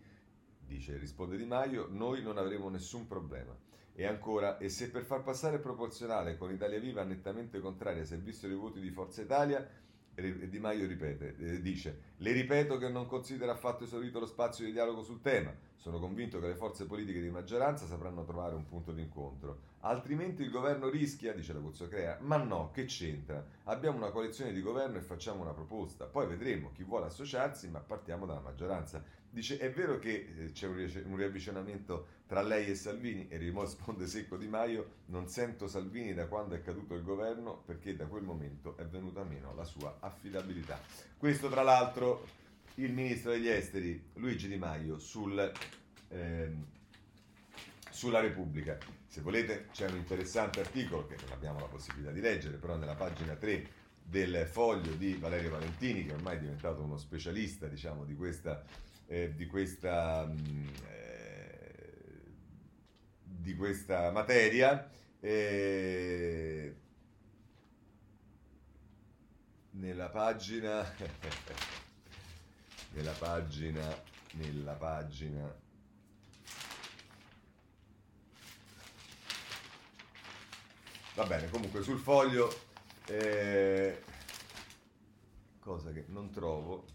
Dice, 0.68 0.98
risponde 0.98 1.38
Di 1.38 1.46
Maio, 1.46 1.88
noi 1.90 2.22
non 2.22 2.38
avremo 2.38 2.68
nessun 2.68 3.08
problema. 3.08 3.56
E 4.00 4.06
ancora, 4.06 4.58
e 4.60 4.70
se 4.70 4.90
per 4.92 5.04
far 5.04 5.24
passare 5.24 5.60
proporzionale 5.60 6.38
con 6.38 6.54
Italia 6.54 6.80
Viva 6.80 7.04
nettamente 7.04 7.60
contraria 7.60 8.06
si 8.06 8.14
è 8.14 8.18
visto 8.18 8.48
i 8.48 8.54
voti 8.54 8.80
di 8.80 8.92
Forza 8.92 9.22
Italia, 9.22 9.68
di 10.16 10.58
Maio 10.58 10.88
ripete, 10.88 11.62
dice, 11.62 12.14
le 12.16 12.32
ripeto 12.32 12.78
che 12.78 12.88
non 12.88 13.08
considera 13.08 13.52
affatto 13.52 13.84
esaurito 13.84 14.20
lo 14.20 14.26
spazio 14.26 14.64
di 14.64 14.72
dialogo 14.72 15.04
sul 15.04 15.20
tema, 15.20 15.54
sono 15.76 16.00
convinto 16.00 16.40
che 16.40 16.48
le 16.48 16.56
forze 16.56 16.86
politiche 16.86 17.22
di 17.22 17.30
maggioranza 17.30 17.86
sapranno 17.88 18.24
trovare 18.24 18.56
un 18.56 18.66
punto 18.66 18.94
d'incontro, 18.94 19.60
altrimenti 19.82 20.44
il 20.44 20.50
governo 20.50 20.90
rischia, 20.90 21.34
dice 21.34 21.52
la 21.52 21.88
Crea, 21.90 22.20
ma 22.22 22.38
no, 22.38 22.72
che 22.72 22.86
c'entra, 22.86 23.46
abbiamo 23.66 23.98
una 23.98 24.12
coalizione 24.12 24.54
di 24.54 24.62
governo 24.62 24.98
e 24.98 25.02
facciamo 25.02 25.42
una 25.42 25.54
proposta, 25.54 26.06
poi 26.06 26.26
vedremo 26.26 26.72
chi 26.72 26.84
vuole 26.84 27.08
associarsi, 27.08 27.68
ma 27.68 27.80
partiamo 27.80 28.26
dalla 28.26 28.40
maggioranza. 28.40 29.04
Dice, 29.32 29.58
è 29.60 29.70
vero 29.72 30.00
che 30.00 30.34
eh, 30.38 30.52
c'è 30.54 30.68
un 30.68 31.16
riavvicinamento 31.16 32.18
tra 32.30 32.44
lei 32.44 32.68
e 32.68 32.76
Salvini? 32.76 33.28
E 33.28 33.38
risponde 33.38 34.06
secco 34.06 34.38
Di 34.38 34.48
Maio, 34.48 34.98
non 35.06 35.28
sento 35.28 35.68
Salvini 35.68 36.14
da 36.14 36.28
quando 36.28 36.54
è 36.54 36.62
caduto 36.62 36.94
il 36.94 37.02
governo 37.02 37.64
perché 37.66 37.96
da 37.96 38.06
quel 38.06 38.22
momento 38.22 38.78
è 38.78 38.86
venuta 38.86 39.24
meno 39.24 39.56
la 39.56 39.64
sua 39.64 39.98
affidabilità. 40.00 40.80
Questo 41.18 41.50
tra 41.50 41.64
l'altro 41.64 42.28
il 42.76 42.94
ministro 42.94 43.32
degli 43.32 43.48
esteri 43.48 44.12
Luigi 44.14 44.48
Di 44.48 44.58
Maio 44.58 45.00
sul, 45.00 45.52
eh, 46.10 46.52
sulla 47.90 48.20
Repubblica. 48.20 48.78
Se 49.08 49.22
volete 49.22 49.66
c'è 49.72 49.90
un 49.90 49.98
interessante 49.98 50.60
articolo 50.60 51.08
che 51.08 51.16
non 51.22 51.32
abbiamo 51.32 51.60
la 51.60 51.66
possibilità 51.66 52.12
di 52.12 52.22
leggere, 52.22 52.58
però 52.58 52.76
nella 52.76 52.94
pagina 52.94 53.34
3 53.34 53.78
del 54.04 54.46
foglio 54.46 54.94
di 54.94 55.16
Valerio 55.16 55.50
Valentini, 55.50 56.06
che 56.06 56.14
ormai 56.14 56.38
è 56.38 56.42
diventato 56.42 56.84
uno 56.84 56.98
specialista 56.98 57.66
diciamo, 57.66 58.06
di 58.06 58.14
questa 58.16 58.64
eh, 59.10 59.34
di, 59.36 59.48
questa, 59.48 60.26
mm, 60.26 60.68
eh, 60.88 61.09
di 63.42 63.56
questa 63.56 64.12
materia. 64.12 64.90
Eh, 65.22 66.76
nella 69.72 70.10
pagina 70.10 70.84
nella 72.92 73.12
pagina 73.12 74.02
nella 74.34 74.74
pagina 74.74 75.56
va 81.16 81.26
bene 81.26 81.50
comunque 81.50 81.82
sul 81.82 82.00
foglio 82.00 82.50
eh, 83.08 84.04
cosa 85.60 85.92
che 85.92 86.06
non 86.08 86.32
trovo 86.32 86.86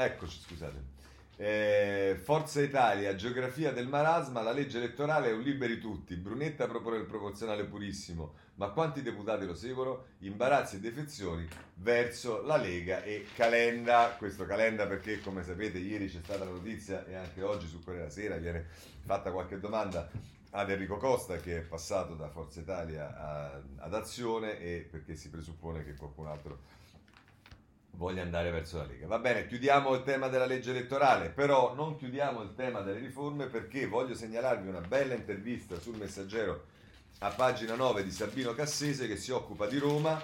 Eccoci, 0.00 0.38
scusate. 0.38 0.96
Eh, 1.38 2.20
Forza 2.22 2.62
Italia, 2.62 3.16
geografia 3.16 3.72
del 3.72 3.88
marasma, 3.88 4.42
la 4.42 4.52
legge 4.52 4.78
elettorale 4.78 5.30
è 5.30 5.32
un 5.32 5.40
liberi 5.40 5.80
tutti. 5.80 6.14
Brunetta 6.14 6.68
propone 6.68 6.98
il 6.98 7.04
proporzionale 7.04 7.64
purissimo, 7.64 8.34
ma 8.54 8.68
quanti 8.68 9.02
deputati 9.02 9.44
lo 9.44 9.56
seguono? 9.56 10.04
Imbarazzi 10.20 10.76
e 10.76 10.78
defezioni 10.78 11.48
verso 11.74 12.42
la 12.42 12.56
Lega 12.56 13.02
e 13.02 13.26
Calenda. 13.34 14.14
Questo 14.16 14.46
Calenda 14.46 14.86
perché, 14.86 15.20
come 15.20 15.42
sapete, 15.42 15.78
ieri 15.78 16.08
c'è 16.08 16.20
stata 16.22 16.44
la 16.44 16.52
notizia 16.52 17.04
e 17.04 17.16
anche 17.16 17.42
oggi 17.42 17.66
su 17.66 17.82
Corriere 17.82 18.10
Sera 18.10 18.36
viene 18.36 18.66
fatta 19.04 19.32
qualche 19.32 19.58
domanda 19.58 20.08
ad 20.50 20.70
Enrico 20.70 20.96
Costa 20.98 21.38
che 21.38 21.58
è 21.58 21.62
passato 21.62 22.14
da 22.14 22.28
Forza 22.28 22.60
Italia 22.60 23.16
a, 23.18 23.60
ad 23.78 23.94
Azione 23.94 24.60
e 24.60 24.86
perché 24.88 25.16
si 25.16 25.28
presuppone 25.28 25.84
che 25.84 25.96
qualcun 25.96 26.28
altro 26.28 26.76
voglia 27.92 28.22
andare 28.22 28.50
verso 28.50 28.78
la 28.78 28.86
Lega. 28.86 29.06
Va 29.06 29.18
bene, 29.18 29.46
chiudiamo 29.46 29.94
il 29.94 30.02
tema 30.02 30.28
della 30.28 30.46
legge 30.46 30.70
elettorale, 30.70 31.30
però 31.30 31.74
non 31.74 31.96
chiudiamo 31.96 32.42
il 32.42 32.54
tema 32.54 32.80
delle 32.80 33.00
riforme 33.00 33.46
perché 33.46 33.86
voglio 33.86 34.14
segnalarvi 34.14 34.68
una 34.68 34.80
bella 34.80 35.14
intervista 35.14 35.78
sul 35.80 35.96
messaggero 35.96 36.66
a 37.20 37.30
pagina 37.30 37.74
9 37.74 38.04
di 38.04 38.12
Sabino 38.12 38.54
Cassese 38.54 39.08
che 39.08 39.16
si 39.16 39.32
occupa 39.32 39.66
di 39.66 39.78
Roma 39.78 40.20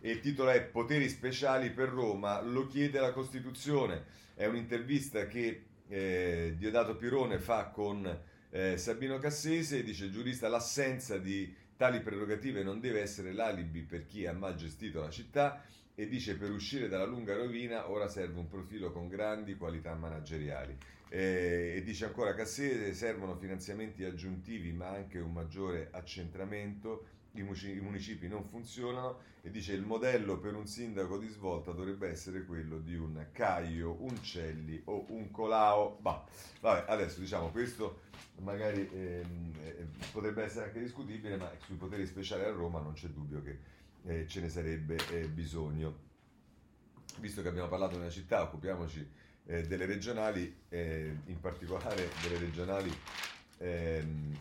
e 0.00 0.10
il 0.10 0.20
titolo 0.20 0.50
è 0.50 0.60
Poteri 0.60 1.08
speciali 1.08 1.70
per 1.70 1.88
Roma, 1.88 2.42
lo 2.42 2.66
chiede 2.66 3.00
la 3.00 3.12
Costituzione. 3.12 4.04
È 4.34 4.44
un'intervista 4.44 5.26
che 5.26 5.64
eh, 5.88 6.54
Diodato 6.58 6.96
Pirone 6.96 7.38
fa 7.38 7.68
con 7.68 8.20
eh, 8.50 8.76
Sabino 8.76 9.18
Cassese, 9.18 9.82
dice 9.82 10.10
giurista 10.10 10.48
l'assenza 10.48 11.16
di 11.16 11.54
tali 11.76 12.00
prerogative 12.00 12.62
non 12.62 12.80
deve 12.80 13.00
essere 13.00 13.32
l'alibi 13.32 13.80
per 13.80 14.06
chi 14.06 14.26
ha 14.26 14.32
mal 14.32 14.54
gestito 14.54 15.00
la 15.00 15.10
città 15.10 15.64
e 15.94 16.08
dice 16.08 16.36
per 16.36 16.50
uscire 16.50 16.88
dalla 16.88 17.04
lunga 17.04 17.36
rovina 17.36 17.88
ora 17.90 18.08
serve 18.08 18.38
un 18.38 18.48
profilo 18.48 18.90
con 18.90 19.08
grandi 19.08 19.56
qualità 19.56 19.94
manageriali. 19.94 20.76
Eh, 21.08 21.74
e 21.76 21.82
dice 21.84 22.06
ancora 22.06 22.34
Cassese 22.34 22.92
servono 22.94 23.36
finanziamenti 23.36 24.02
aggiuntivi 24.04 24.72
ma 24.72 24.88
anche 24.88 25.18
un 25.18 25.32
maggiore 25.32 25.88
accentramento, 25.92 27.06
i, 27.32 27.42
municipi 27.42 28.28
non 28.28 28.44
funzionano 28.44 29.18
e 29.42 29.50
dice 29.50 29.72
il 29.72 29.82
modello 29.82 30.38
per 30.38 30.54
un 30.54 30.66
sindaco 30.66 31.18
di 31.18 31.28
svolta 31.28 31.72
dovrebbe 31.72 32.08
essere 32.08 32.44
quello 32.44 32.78
di 32.78 32.96
un 32.96 33.26
Caio, 33.32 33.96
un 34.00 34.22
Celli 34.22 34.80
o 34.86 35.04
un 35.08 35.30
Colao. 35.30 35.98
Bah, 36.00 36.24
vabbè, 36.60 36.90
adesso 36.90 37.20
diciamo 37.20 37.50
questo 37.50 38.02
magari 38.40 38.88
ehm, 38.92 39.52
eh, 39.62 39.86
potrebbe 40.10 40.42
essere 40.42 40.66
anche 40.66 40.80
discutibile, 40.80 41.36
ma 41.36 41.50
sui 41.64 41.76
poteri 41.76 42.06
speciali 42.06 42.44
a 42.44 42.50
Roma 42.50 42.80
non 42.80 42.94
c'è 42.94 43.08
dubbio 43.08 43.42
che 43.42 43.58
eh, 44.06 44.26
ce 44.26 44.40
ne 44.40 44.48
sarebbe 44.48 44.96
eh, 45.10 45.28
bisogno. 45.28 46.02
Visto 47.18 47.42
che 47.42 47.48
abbiamo 47.48 47.68
parlato 47.68 47.98
di 47.98 48.10
città, 48.10 48.42
occupiamoci 48.42 49.08
eh, 49.46 49.66
delle 49.66 49.86
regionali, 49.86 50.62
eh, 50.68 51.16
in 51.26 51.40
particolare 51.40 52.08
delle 52.22 52.38
regionali 52.38 52.92
ehm, 53.58 54.36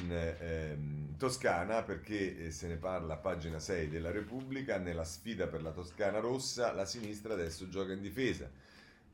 in 0.00 0.34
ehm, 0.40 1.16
Toscana, 1.16 1.82
perché 1.82 2.46
eh, 2.46 2.50
se 2.50 2.66
ne 2.66 2.76
parla 2.76 3.14
a 3.14 3.18
pagina 3.18 3.58
6 3.58 3.88
della 3.88 4.10
Repubblica, 4.10 4.78
nella 4.78 5.04
sfida 5.04 5.46
per 5.46 5.62
la 5.62 5.70
Toscana 5.70 6.18
rossa, 6.18 6.72
la 6.72 6.84
sinistra 6.84 7.34
adesso 7.34 7.68
gioca 7.68 7.92
in 7.92 8.00
difesa. 8.00 8.50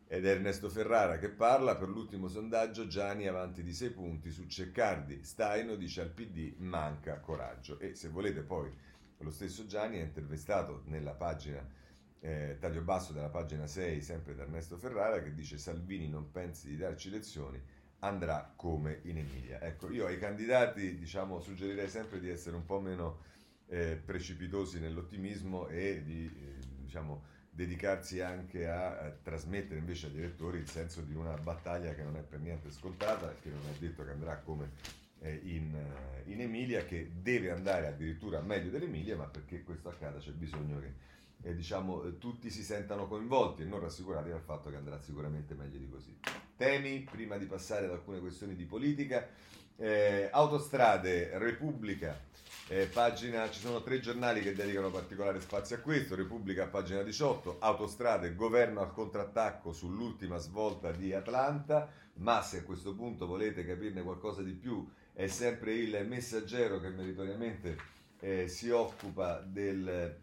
Ed 0.07 0.27
è 0.27 0.31
Ernesto 0.31 0.69
Ferrara 0.69 1.19
che 1.19 1.31
parla, 1.31 1.77
per 1.77 1.89
l'ultimo 1.89 2.29
sondaggio 2.29 2.87
Gianni 2.87 3.27
avanti 3.27 3.63
di 3.63 3.73
6 3.73 3.91
punti 3.91 4.31
su 4.31 4.47
Ceccardi, 4.47 5.25
Staino 5.25 5.77
dice 5.77 6.03
al 6.03 6.11
PD 6.11 6.55
manca 6.59 7.19
coraggio 7.21 7.79
e 7.81 7.95
se 7.95 8.09
volete 8.09 8.43
poi 8.43 8.71
lo 9.25 9.31
stesso 9.31 9.67
Gianni 9.67 9.99
ha 9.99 10.05
intervistato 10.05 10.83
nella 10.87 11.13
pagina 11.13 11.67
eh, 12.21 12.57
taglio 12.59 12.81
basso 12.81 13.13
della 13.13 13.29
pagina 13.29 13.67
6, 13.67 14.01
sempre 14.01 14.35
da 14.35 14.45
Ernesto 14.45 14.79
Ferrara, 14.79 15.23
che 15.23 15.35
dice 15.35 15.59
Salvini 15.59 16.09
non 16.09 16.31
pensi 16.31 16.69
di 16.69 16.77
darci 16.79 17.11
lezioni, 17.11 17.61
andrà 17.99 18.53
come 18.57 19.01
in 19.03 19.19
Emilia. 19.19 19.61
Ecco, 19.61 19.91
io 19.91 20.07
ai 20.07 20.19
candidati 20.19 20.97
diciamo, 20.97 21.41
suggerirei 21.41 21.89
sempre 21.89 22.21
di 22.21 22.31
essere 22.31 22.57
un 22.57 22.65
po' 22.65 22.81
meno 22.81 23.19
eh, 23.67 24.01
precipitosi 24.03 24.81
nell'ottimismo 24.81 25.69
e 25.69 26.03
di 26.03 26.25
eh, 26.25 26.67
diciamo, 26.81 27.25
dedicarsi 27.51 28.23
anche 28.23 28.69
a, 28.69 28.99
a, 28.99 29.11
trasmettere 29.11 29.79
invece 29.79 30.07
agli 30.07 30.19
elettori 30.19 30.59
il 30.59 30.69
senso 30.69 31.03
di 31.03 31.15
una 31.15 31.37
battaglia 31.37 31.95
che 31.95 32.03
non 32.03 32.17
è 32.17 32.23
per 32.23 32.41
niente 32.41 32.71
scontata 32.71 33.33
che 33.41 33.49
non 33.49 33.61
è 33.73 33.79
detto 33.79 34.05
che 34.05 34.11
andrà 34.11 34.39
come 34.39 34.65
eh, 34.65 35.04
in, 35.33 35.75
eh, 35.75 36.31
in, 36.31 36.41
Emilia 36.41 36.85
che 36.85 37.11
deve 37.21 37.51
andare 37.51 37.87
addirittura 37.87 38.41
meglio 38.41 38.71
dell'Emilia, 38.71 39.17
ma 39.17 39.25
perché 39.25 39.63
questo 39.63 39.89
accada 39.89 40.19
c'è 40.19 40.31
bisogno 40.31 40.81
che 40.81 40.93
eh, 41.43 41.55
diciamo, 41.55 42.05
eh, 42.05 42.19
tutti 42.19 42.51
si 42.51 42.63
sentano 42.63 43.07
coinvolti 43.07 43.63
e 43.63 43.65
non 43.65 43.81
rassicurati 43.81 44.31
dal 44.31 44.41
fatto 44.41 44.71
che 44.71 44.77
andrà 44.77 44.99
sicuramente 45.01 45.55
meglio 45.55 45.79
di 45.79 45.89
così. 45.89 46.17
Temi, 46.57 47.01
prima 47.11 47.37
di 47.37 47.47
passare 47.47 47.87
ad 47.87 47.93
alcune 47.93 48.21
questioni 48.21 48.55
di 48.55 48.65
politica, 48.65 49.29
eh, 49.77 50.29
autostrade, 50.31 51.37
Repubblica, 51.39 52.19
eh, 52.69 52.87
pagina, 52.87 53.51
ci 53.51 53.61
sono 53.61 53.83
tre 53.83 54.01
giornali 54.01 54.41
che 54.41 54.55
dedicano 54.55 54.91
particolare 54.91 55.41
spazio 55.41 55.77
a 55.77 55.81
questo, 55.81 56.15
Repubblica 56.15 56.67
pagina 56.67 57.03
18, 57.03 57.57
autostrade, 57.59 58.35
governo 58.35 58.81
al 58.81 58.93
contrattacco 58.93 59.73
sull'ultima 59.73 60.39
svolta 60.39 60.91
di 60.91 61.13
Atlanta, 61.13 61.91
ma 62.15 62.41
se 62.43 62.59
a 62.59 62.63
questo 62.63 62.95
punto 62.95 63.27
volete 63.27 63.67
capirne 63.67 64.03
qualcosa 64.03 64.43
di 64.43 64.53
più 64.53 64.87
è 65.15 65.29
sempre 65.29 65.75
il 65.75 66.05
messaggero 66.07 66.81
che 66.81 66.89
meritoriamente 66.89 67.77
eh, 68.21 68.49
si 68.49 68.69
occupa 68.71 69.41
del, 69.41 70.17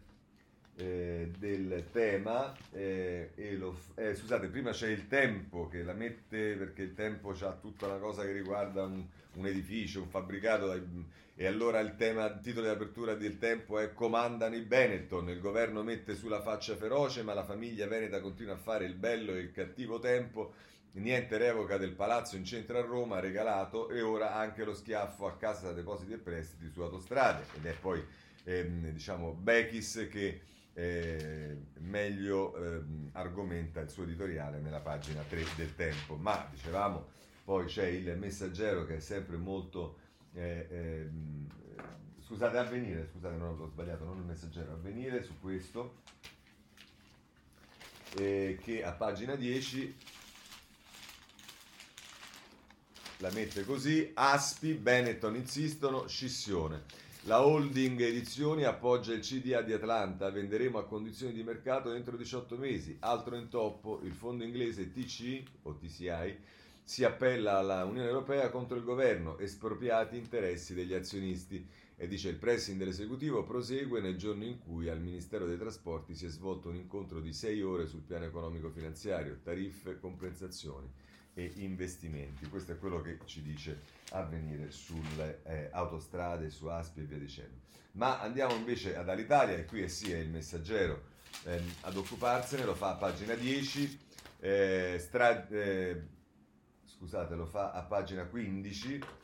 eh, 0.76 1.30
del 1.38 1.86
tema 1.90 2.54
eh, 2.72 3.30
lo, 3.56 3.78
eh, 3.94 4.14
scusate 4.14 4.48
prima 4.48 4.70
c'è 4.72 4.88
il 4.88 5.08
tempo 5.08 5.66
che 5.68 5.82
la 5.82 5.94
mette 5.94 6.54
perché 6.56 6.82
il 6.82 6.94
tempo 6.94 7.30
ha 7.30 7.52
tutta 7.52 7.86
una 7.86 7.96
cosa 7.96 8.22
che 8.22 8.32
riguarda 8.32 8.84
un, 8.84 9.02
un 9.34 9.46
edificio 9.46 10.02
un 10.02 10.08
fabbricato 10.08 10.70
e 11.34 11.46
allora 11.46 11.80
il 11.80 11.96
tema 11.96 12.26
il 12.26 12.40
titolo 12.42 12.66
di 12.66 12.72
apertura 12.72 13.14
del 13.14 13.38
tempo 13.38 13.78
è 13.78 13.94
comandano 13.94 14.54
i 14.54 14.60
Benetton. 14.60 15.30
Il 15.30 15.40
governo 15.40 15.82
mette 15.82 16.14
sulla 16.14 16.42
faccia 16.42 16.76
feroce 16.76 17.22
ma 17.22 17.32
la 17.32 17.44
famiglia 17.44 17.86
veneta 17.86 18.20
continua 18.20 18.54
a 18.54 18.58
fare 18.58 18.84
il 18.84 18.94
bello 18.94 19.32
e 19.32 19.38
il 19.38 19.50
cattivo 19.52 19.98
tempo 19.98 20.52
niente 21.00 21.38
revoca 21.38 21.78
del 21.78 21.92
palazzo 21.92 22.36
in 22.36 22.44
centro 22.44 22.78
a 22.78 22.82
Roma 22.82 23.20
regalato 23.20 23.88
e 23.88 24.02
ora 24.02 24.34
anche 24.34 24.64
lo 24.64 24.74
schiaffo 24.74 25.26
a 25.26 25.36
casa 25.36 25.72
depositi 25.72 26.12
e 26.12 26.18
prestiti 26.18 26.70
su 26.70 26.82
autostrade. 26.82 27.44
Ed 27.56 27.66
è 27.66 27.74
poi 27.74 28.04
ehm, 28.44 28.90
diciamo 28.90 29.32
Bechis 29.32 30.08
che 30.10 30.40
eh, 30.74 31.56
meglio 31.80 32.56
ehm, 32.56 33.10
argomenta 33.12 33.80
il 33.80 33.88
suo 33.90 34.04
editoriale 34.04 34.60
nella 34.60 34.80
pagina 34.80 35.22
3 35.22 35.44
del 35.56 35.74
tempo. 35.74 36.16
Ma 36.16 36.46
dicevamo 36.50 37.20
poi 37.44 37.66
c'è 37.66 37.86
il 37.86 38.16
messaggero 38.16 38.84
che 38.84 38.96
è 38.96 39.00
sempre 39.00 39.36
molto 39.36 39.98
eh, 40.34 40.66
ehm, 40.70 41.46
scusate 42.20 42.56
avvenire 42.56 43.08
scusate 43.12 43.36
non 43.36 43.60
ho 43.60 43.66
sbagliato 43.66 44.04
non 44.04 44.18
il 44.18 44.24
messaggero 44.24 44.72
avvenire 44.72 45.22
su 45.22 45.38
questo 45.40 46.00
eh, 48.16 48.58
che 48.62 48.84
a 48.84 48.92
pagina 48.92 49.34
10 49.34 49.96
la 53.22 53.30
mette 53.30 53.64
così, 53.64 54.10
Aspi, 54.14 54.74
Benetton 54.74 55.36
insistono, 55.36 56.08
scissione. 56.08 56.82
La 57.26 57.46
holding 57.46 58.00
edizioni 58.00 58.64
appoggia 58.64 59.12
il 59.12 59.20
CDA 59.20 59.62
di 59.62 59.72
Atlanta, 59.72 60.28
venderemo 60.28 60.76
a 60.76 60.86
condizioni 60.86 61.32
di 61.32 61.44
mercato 61.44 61.92
entro 61.92 62.16
18 62.16 62.56
mesi. 62.56 62.96
Altro 62.98 63.36
intoppo, 63.36 64.00
il 64.02 64.10
fondo 64.10 64.42
inglese 64.42 64.90
TC 64.90 65.40
o 65.62 65.76
TCI 65.76 66.36
si 66.82 67.04
appella 67.04 67.58
alla 67.58 67.84
Unione 67.84 68.08
Europea 68.08 68.50
contro 68.50 68.76
il 68.76 68.82
governo, 68.82 69.38
espropriati 69.38 70.16
interessi 70.16 70.74
degli 70.74 70.92
azionisti 70.92 71.64
e 71.96 72.08
dice 72.08 72.28
il 72.28 72.38
pressing 72.38 72.76
dell'esecutivo 72.76 73.44
prosegue 73.44 74.00
nel 74.00 74.16
giorno 74.16 74.42
in 74.42 74.58
cui 74.58 74.88
al 74.88 75.00
Ministero 75.00 75.46
dei 75.46 75.58
Trasporti 75.58 76.16
si 76.16 76.26
è 76.26 76.28
svolto 76.28 76.70
un 76.70 76.74
incontro 76.74 77.20
di 77.20 77.32
6 77.32 77.62
ore 77.62 77.86
sul 77.86 78.02
piano 78.02 78.24
economico-finanziario, 78.24 79.38
tariffe, 79.44 80.00
compensazioni 80.00 80.90
e 81.34 81.52
investimenti. 81.56 82.48
Questo 82.48 82.72
è 82.72 82.78
quello 82.78 83.00
che 83.00 83.18
ci 83.24 83.42
dice 83.42 83.80
avvenire 84.10 84.70
sulle 84.70 85.40
eh, 85.44 85.68
autostrade, 85.72 86.50
su 86.50 86.66
Aspi 86.66 87.00
e 87.00 87.04
via 87.04 87.18
dicendo. 87.18 87.60
Ma 87.92 88.20
andiamo 88.20 88.54
invece 88.54 88.96
ad 88.96 89.08
Alitalia, 89.08 89.56
e 89.56 89.64
qui 89.64 89.82
è 89.82 89.88
sì 89.88 90.12
è 90.12 90.18
il 90.18 90.30
messaggero 90.30 91.10
ehm, 91.44 91.74
ad 91.82 91.96
occuparsene, 91.96 92.64
lo 92.64 92.74
fa 92.74 92.90
a 92.90 92.94
pagina 92.94 93.34
10, 93.34 94.00
eh, 94.40 94.96
stra- 94.98 95.46
eh, 95.48 96.02
scusate, 96.84 97.34
lo 97.34 97.46
fa 97.46 97.72
a 97.72 97.82
pagina 97.82 98.24
15. 98.24 99.20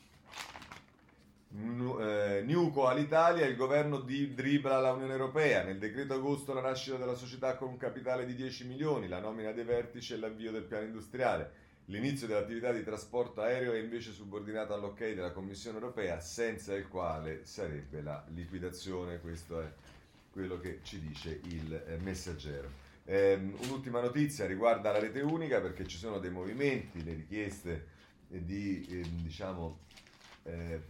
Eh, 1.50 2.42
Nuco 2.44 2.86
all'Italia, 2.88 3.46
il 3.46 3.56
governo 3.56 4.00
di 4.00 4.34
dribbla 4.34 4.80
la 4.80 4.92
Unione 4.92 5.12
Europea. 5.12 5.64
Nel 5.64 5.78
decreto 5.78 6.14
agosto 6.14 6.52
la 6.52 6.60
nascita 6.60 6.96
della 6.96 7.14
società 7.14 7.56
con 7.56 7.68
un 7.68 7.78
capitale 7.78 8.26
di 8.26 8.34
10 8.34 8.66
milioni, 8.66 9.08
la 9.08 9.18
nomina 9.18 9.52
dei 9.52 9.64
vertici 9.64 10.12
e 10.12 10.18
l'avvio 10.18 10.52
del 10.52 10.64
piano 10.64 10.84
industriale. 10.84 11.66
L'inizio 11.90 12.26
dell'attività 12.26 12.70
di 12.70 12.84
trasporto 12.84 13.40
aereo 13.40 13.72
è 13.72 13.78
invece 13.78 14.12
subordinato 14.12 14.74
all'ok 14.74 14.98
della 15.14 15.32
Commissione 15.32 15.78
europea, 15.78 16.20
senza 16.20 16.74
il 16.74 16.86
quale 16.86 17.46
sarebbe 17.46 18.02
la 18.02 18.22
liquidazione. 18.34 19.20
Questo 19.20 19.62
è 19.62 19.72
quello 20.30 20.60
che 20.60 20.80
ci 20.82 21.00
dice 21.00 21.40
il 21.44 21.72
eh, 21.72 21.96
messaggero. 21.96 22.70
Eh, 23.04 23.40
un'ultima 23.62 24.02
notizia 24.02 24.44
riguarda 24.44 24.92
la 24.92 24.98
rete 24.98 25.22
unica 25.22 25.62
perché 25.62 25.86
ci 25.86 25.96
sono 25.96 26.18
dei 26.18 26.30
movimenti, 26.30 27.02
le 27.02 27.14
richieste 27.14 27.86
di, 28.26 28.86
eh, 28.90 29.08
diciamo, 29.22 29.78
eh, 30.42 30.82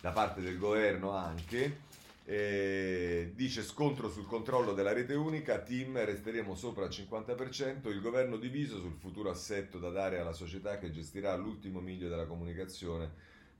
da 0.00 0.12
parte 0.12 0.40
del 0.40 0.56
governo 0.56 1.10
anche 1.10 1.86
eh, 2.30 3.32
dice 3.34 3.62
scontro 3.62 4.10
sul 4.10 4.26
controllo 4.26 4.74
della 4.74 4.92
rete 4.92 5.14
unica, 5.14 5.60
team 5.60 6.04
resteremo 6.04 6.54
sopra 6.54 6.84
il 6.84 6.90
50%, 6.90 7.88
il 7.88 8.02
governo 8.02 8.36
diviso 8.36 8.78
sul 8.78 8.92
futuro 8.98 9.30
assetto 9.30 9.78
da 9.78 9.88
dare 9.88 10.18
alla 10.18 10.34
società 10.34 10.76
che 10.76 10.90
gestirà 10.90 11.34
l'ultimo 11.36 11.80
miglio 11.80 12.10
della 12.10 12.26
comunicazione 12.26 13.12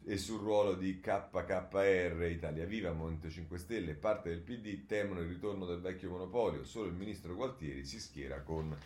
e 0.04 0.18
sul 0.18 0.40
ruolo 0.40 0.74
di 0.74 1.00
KKR, 1.00 2.28
Italia 2.30 2.66
Viva, 2.66 2.92
Movimento 2.92 3.30
5 3.30 3.56
Stelle 3.56 3.92
e 3.92 3.94
parte 3.94 4.28
del 4.28 4.40
PD 4.40 4.84
temono 4.84 5.20
il 5.20 5.28
ritorno 5.28 5.64
del 5.64 5.80
vecchio 5.80 6.10
monopolio, 6.10 6.62
solo 6.64 6.88
il 6.88 6.94
ministro 6.94 7.34
Gualtieri 7.34 7.86
si 7.86 7.98
schiera 7.98 8.42
con 8.42 8.76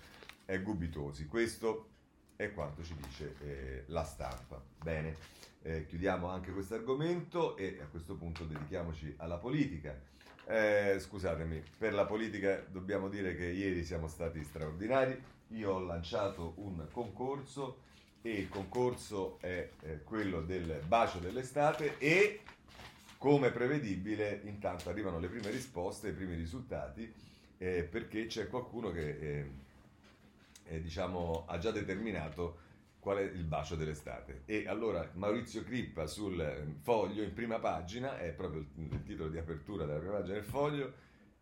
eh, 0.46 0.62
Gubitosi. 0.62 1.26
Questo 1.26 1.88
è 2.36 2.52
quanto 2.52 2.84
ci 2.84 2.94
dice 2.94 3.34
eh, 3.40 3.82
la 3.86 4.04
stampa. 4.04 4.62
Bene 4.80 5.16
eh, 5.62 5.86
chiudiamo 5.86 6.28
anche 6.28 6.52
questo 6.52 6.74
argomento 6.74 7.56
e 7.56 7.78
a 7.80 7.86
questo 7.86 8.14
punto 8.14 8.44
dedichiamoci 8.44 9.14
alla 9.18 9.38
politica. 9.38 9.98
Eh, 10.44 10.96
scusatemi, 10.98 11.62
per 11.78 11.94
la 11.94 12.04
politica 12.04 12.64
dobbiamo 12.68 13.08
dire 13.08 13.36
che 13.36 13.46
ieri 13.46 13.84
siamo 13.84 14.08
stati 14.08 14.42
straordinari. 14.42 15.20
Io 15.48 15.72
ho 15.72 15.80
lanciato 15.80 16.54
un 16.56 16.86
concorso 16.90 17.90
e 18.22 18.32
il 18.32 18.48
concorso 18.48 19.38
è 19.40 19.68
eh, 19.80 20.02
quello 20.02 20.40
del 20.40 20.80
bacio 20.86 21.18
dell'estate 21.18 21.98
e 21.98 22.40
come 23.18 23.50
prevedibile 23.50 24.40
intanto 24.44 24.88
arrivano 24.88 25.18
le 25.18 25.28
prime 25.28 25.50
risposte, 25.50 26.08
i 26.08 26.12
primi 26.12 26.34
risultati 26.34 27.12
eh, 27.58 27.84
perché 27.84 28.26
c'è 28.26 28.48
qualcuno 28.48 28.90
che 28.90 29.18
eh, 29.18 29.50
eh, 30.64 30.80
diciamo, 30.82 31.44
ha 31.46 31.58
già 31.58 31.70
determinato 31.70 32.70
qual 33.02 33.16
è 33.16 33.22
il 33.22 33.42
bacio 33.42 33.74
dell'estate. 33.74 34.42
E 34.44 34.68
allora 34.68 35.10
Maurizio 35.14 35.64
Crippa 35.64 36.06
sul 36.06 36.40
eh, 36.40 36.64
foglio 36.82 37.24
in 37.24 37.34
prima 37.34 37.58
pagina, 37.58 38.16
è 38.16 38.30
proprio 38.30 38.64
il, 38.76 39.02
titolo 39.02 39.28
di 39.28 39.38
apertura 39.38 39.84
della 39.84 39.98
prima 39.98 40.18
pagina 40.18 40.34
del 40.34 40.44
foglio, 40.44 40.92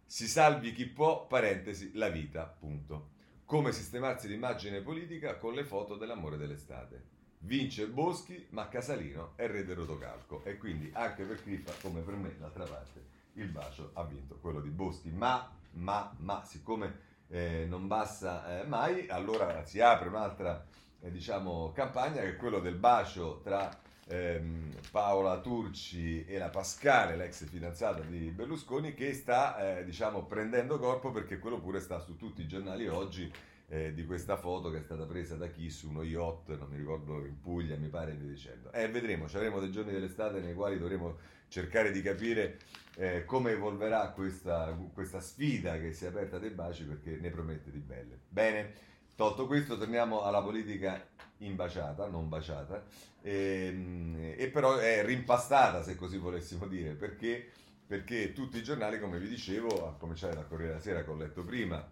si 0.07 0.27
salvi 0.27 0.73
chi 0.73 0.87
può, 0.87 1.27
parentesi, 1.27 1.91
la 1.93 2.09
vita, 2.09 2.47
punto. 2.47 3.11
Come 3.45 3.73
sistemarsi 3.73 4.27
l'immagine 4.27 4.81
politica 4.81 5.37
con 5.37 5.53
le 5.53 5.65
foto 5.65 5.97
dell'amore 5.97 6.39
dell'estate. 6.39 7.19
Vince 7.41 7.89
Boschi, 7.89 8.47
ma 8.51 8.69
Casalino 8.69 9.33
è 9.37 9.47
re 9.47 9.63
del 9.63 9.77
rotocalco. 9.77 10.43
E 10.45 10.57
quindi 10.57 10.91
anche 10.95 11.25
per 11.25 11.43
Crippa, 11.43 11.73
come 11.83 12.01
per 12.01 12.15
me, 12.15 12.39
d'altra 12.39 12.65
parte, 12.65 13.05
il 13.35 13.49
bacio 13.49 13.91
ha 13.93 14.05
vinto 14.05 14.39
quello 14.41 14.63
di 14.63 14.71
Boschi. 14.71 15.11
Ma, 15.11 15.55
ma, 15.73 16.11
ma, 16.21 16.43
siccome 16.43 17.09
eh, 17.29 17.67
non 17.69 17.87
basta 17.87 18.63
eh, 18.63 18.67
mai, 18.67 19.09
allora 19.09 19.63
si 19.67 19.79
apre 19.79 20.09
un'altra 20.09 20.67
eh, 21.01 21.11
diciamo, 21.11 21.73
campagna, 21.73 22.21
che 22.21 22.31
è 22.31 22.37
quello 22.37 22.61
del 22.61 22.75
bacio 22.75 23.41
tra 23.43 23.71
ehm, 24.07 24.71
Paola 24.91 25.41
Turci 25.41 26.25
e 26.25 26.39
la 26.39 26.49
Pascale, 26.49 27.17
l'ex 27.17 27.47
fidanzata 27.49 28.01
di 28.03 28.31
Berlusconi, 28.31 28.95
che 28.95 29.13
sta 29.15 29.79
eh, 29.79 29.85
diciamo, 29.85 30.25
prendendo 30.25 30.79
corpo 30.79 31.11
perché 31.11 31.39
quello 31.39 31.61
pure 31.61 31.81
sta 31.81 31.99
su 31.99 32.17
tutti 32.17 32.43
i 32.43 32.47
giornali 32.47 32.89
oggi. 32.89 33.33
Eh, 33.73 33.95
di 33.95 34.05
questa 34.05 34.37
foto 34.37 34.69
che 34.69 34.79
è 34.79 34.83
stata 34.83 35.05
presa 35.05 35.37
da 35.37 35.47
chi 35.47 35.71
su 35.71 35.91
uno 35.91 36.03
yacht, 36.03 36.49
non 36.59 36.67
mi 36.71 36.77
ricordo 36.77 37.25
in 37.25 37.41
Puglia, 37.41 37.77
mi 37.77 37.87
pare, 37.87 38.11
e 38.11 38.15
via 38.17 38.29
dicendo. 38.29 38.73
Eh, 38.73 38.89
vedremo, 38.89 39.29
ci 39.29 39.37
avremo 39.37 39.61
dei 39.61 39.71
giorni 39.71 39.93
dell'estate 39.93 40.41
nei 40.41 40.55
quali 40.55 40.77
dovremo 40.77 41.19
cercare 41.47 41.93
di 41.93 42.03
capire 42.03 42.59
eh, 42.97 43.25
come 43.25 43.53
evolverà 43.53 44.11
questa, 44.11 44.77
questa, 44.93 45.21
sfida 45.21 45.79
che 45.79 45.93
si 45.93 46.05
è 46.05 46.09
aperta 46.09 46.39
dei 46.39 46.51
baci 46.51 46.85
perché 46.85 47.17
ne 47.21 47.31
promette 47.31 47.71
di 47.71 47.79
belle. 47.79 48.19
Bene, 48.29 48.73
Tolto 49.21 49.47
questo, 49.47 49.77
torniamo 49.77 50.23
alla 50.23 50.41
politica 50.41 51.07
imbaciata, 51.41 52.07
non 52.07 52.31
baciata, 52.31 52.83
e, 53.21 53.67
ehm, 53.67 54.35
e, 54.35 54.49
però 54.49 54.77
è 54.77 55.05
rimpastata, 55.05 55.83
se 55.83 55.95
così 55.95 56.17
volessimo 56.17 56.67
dire, 56.67 56.95
perché, 56.95 57.51
perché 57.87 58.33
tutti 58.33 58.57
i 58.57 58.63
giornali, 58.63 58.99
come 58.99 59.19
vi 59.19 59.29
dicevo, 59.29 59.87
a 59.87 59.93
cominciare 59.99 60.33
dal 60.33 60.49
Corriere 60.49 60.71
della 60.71 60.83
Sera 60.83 61.05
che 61.05 61.11
ho 61.11 61.17
letto 61.17 61.45
prima, 61.45 61.87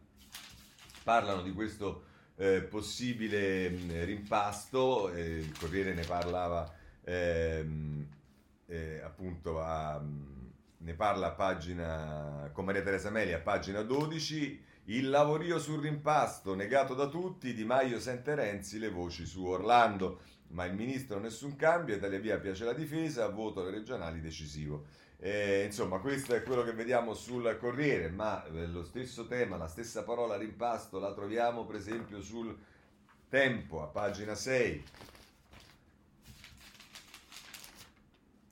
parlano 1.02 1.42
di 1.42 1.52
questo 1.52 2.04
eh, 2.36 2.62
possibile 2.62 3.68
mm, 3.68 4.04
rimpasto, 4.04 5.10
eh, 5.10 5.40
il 5.40 5.58
Corriere 5.58 5.92
ne 5.92 6.04
parlava 6.06 6.74
ehm, 7.04 8.08
eh, 8.68 9.02
appunto 9.04 9.60
a, 9.60 10.00
mm, 10.00 10.46
ne 10.78 10.94
parla 10.94 11.26
a 11.26 11.32
pagina 11.32 12.48
con 12.54 12.64
Maria 12.64 12.80
Teresa 12.80 13.10
Meli 13.10 13.34
a 13.34 13.40
pagina 13.40 13.82
12 13.82 14.64
il 14.88 15.10
lavorio 15.10 15.58
sul 15.58 15.80
rimpasto, 15.80 16.54
negato 16.54 16.94
da 16.94 17.08
tutti, 17.08 17.52
Di 17.52 17.64
Maio 17.64 18.00
sente 18.00 18.34
Renzi 18.34 18.78
le 18.78 18.88
voci 18.88 19.26
su 19.26 19.44
Orlando, 19.44 20.20
ma 20.48 20.64
il 20.64 20.74
ministro 20.74 21.18
nessun 21.18 21.56
cambio, 21.56 21.96
Italia 21.96 22.18
Via 22.18 22.38
piace 22.38 22.64
la 22.64 22.72
difesa, 22.72 23.28
voto 23.28 23.60
alle 23.60 23.70
regionali 23.70 24.20
decisivo. 24.20 24.86
Eh, 25.18 25.64
insomma, 25.66 25.98
questo 25.98 26.34
è 26.34 26.42
quello 26.42 26.64
che 26.64 26.72
vediamo 26.72 27.12
sul 27.12 27.56
Corriere, 27.58 28.08
ma 28.08 28.42
eh, 28.46 28.66
lo 28.66 28.82
stesso 28.82 29.26
tema, 29.26 29.56
la 29.58 29.68
stessa 29.68 30.04
parola 30.04 30.36
rimpasto 30.36 30.98
la 30.98 31.12
troviamo 31.12 31.66
per 31.66 31.76
esempio 31.76 32.22
sul 32.22 32.56
Tempo, 33.28 33.82
a 33.82 33.88
pagina 33.88 34.34
6. 34.34 34.84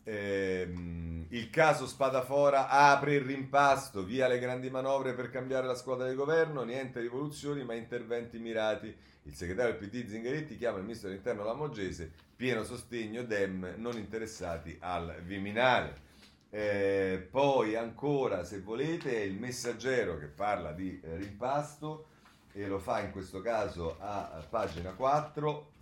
Ehm, 0.08 1.26
il 1.30 1.50
caso 1.50 1.84
Spadafora 1.88 2.68
apre 2.68 3.16
il 3.16 3.22
rimpasto, 3.22 4.04
via 4.04 4.28
le 4.28 4.38
grandi 4.38 4.70
manovre 4.70 5.14
per 5.14 5.30
cambiare 5.30 5.66
la 5.66 5.74
squadra 5.74 6.08
di 6.08 6.14
governo, 6.14 6.62
niente 6.62 7.00
rivoluzioni 7.00 7.64
ma 7.64 7.74
interventi 7.74 8.38
mirati. 8.38 8.94
Il 9.24 9.34
segretario 9.34 9.76
del 9.76 9.88
PD 9.88 10.06
Zingaretti 10.06 10.56
chiama 10.56 10.78
il 10.78 10.84
ministro 10.84 11.08
dell'interno 11.08 11.42
Lamogese, 11.42 12.12
pieno 12.36 12.62
sostegno 12.62 13.24
Dem, 13.24 13.74
non 13.78 13.96
interessati 13.96 14.76
al 14.80 15.20
Viminale. 15.24 16.04
Eh, 16.50 17.26
poi 17.28 17.74
ancora, 17.74 18.44
se 18.44 18.60
volete, 18.60 19.10
il 19.10 19.34
messaggero 19.34 20.16
che 20.18 20.26
parla 20.26 20.70
di 20.70 21.00
eh, 21.02 21.16
rimpasto 21.16 22.06
e 22.52 22.68
lo 22.68 22.78
fa 22.78 23.00
in 23.00 23.10
questo 23.10 23.40
caso 23.40 23.96
a, 23.98 24.30
a 24.30 24.46
pagina 24.48 24.92
4. 24.92 25.72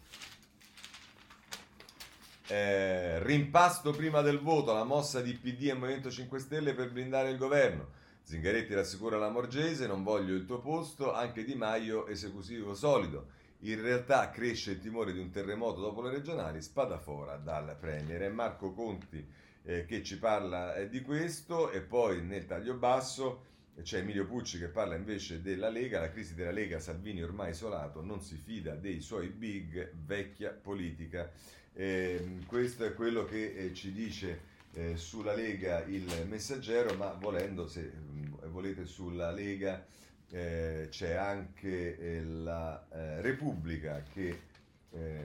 Eh, 2.47 3.23
rimpasto 3.23 3.93
prima 3.93 4.21
del 4.21 4.39
voto, 4.39 4.75
la 4.75 4.85
mossa 4.85 5.23
di 5.23 5.33
PD 5.33 5.69
e 5.69 5.73
Movimento 5.73 6.11
5 6.11 6.39
Stelle 6.39 6.75
per 6.75 6.93
blindare 6.93 7.31
il 7.31 7.39
governo. 7.39 7.89
Zingaretti 8.21 8.75
rassicura 8.75 9.17
la 9.17 9.31
Morgese, 9.31 9.87
non 9.87 10.03
voglio 10.03 10.35
il 10.35 10.45
tuo 10.45 10.61
posto, 10.61 11.15
anche 11.15 11.43
Di 11.43 11.55
Maio 11.55 12.07
esecutivo 12.07 12.75
solido. 12.75 13.29
In 13.61 13.81
realtà 13.81 14.29
cresce 14.29 14.73
il 14.73 14.81
timore 14.81 15.15
di 15.15 15.21
un 15.21 15.31
terremoto 15.31 15.81
dopo 15.81 16.03
le 16.03 16.11
regionali, 16.11 16.61
spadafora 16.61 17.37
dal 17.37 17.77
Premier. 17.81 18.25
E 18.25 18.29
Marco 18.29 18.73
Conti 18.73 19.27
eh, 19.63 19.87
che 19.87 20.03
ci 20.03 20.19
parla 20.19 20.75
eh, 20.75 20.91
di 20.91 21.01
questo 21.01 21.71
e 21.71 21.81
poi 21.81 22.23
nel 22.23 22.45
taglio 22.45 22.75
basso 22.75 23.53
c'è 23.83 23.99
Emilio 23.99 24.27
Pucci 24.27 24.59
che 24.59 24.69
parla 24.69 24.95
invece 24.95 25.41
della 25.41 25.71
Lega, 25.71 25.99
la 25.99 26.11
crisi 26.11 26.35
della 26.35 26.53
Lega, 26.53 26.79
Salvini 26.79 27.23
ormai 27.23 27.51
isolato, 27.51 28.03
non 28.03 28.21
si 28.21 28.37
fida 28.37 28.75
dei 28.75 29.01
suoi 29.01 29.29
big, 29.29 29.93
vecchia 29.95 30.51
politica. 30.51 31.33
Eh, 31.75 32.39
questo 32.47 32.85
è 32.85 32.95
quello 32.95 33.25
che 33.25 33.53
eh, 33.53 33.75
ci 33.75 33.93
dice 33.93 34.53
eh, 34.73 34.97
sulla 34.97 35.35
Lega 35.35 35.83
il 35.85 36.27
messaggero, 36.29 36.95
ma 36.95 37.13
volendo, 37.13 37.67
se 37.67 37.93
mm, 37.95 38.35
volete, 38.47 38.87
sulla 38.87 39.33
Lega 39.33 39.85
eh, 40.31 40.87
c'è 40.91 41.15
anche 41.15 42.23
la 42.25 42.87
Repubblica 43.21 44.03
che 44.03 44.53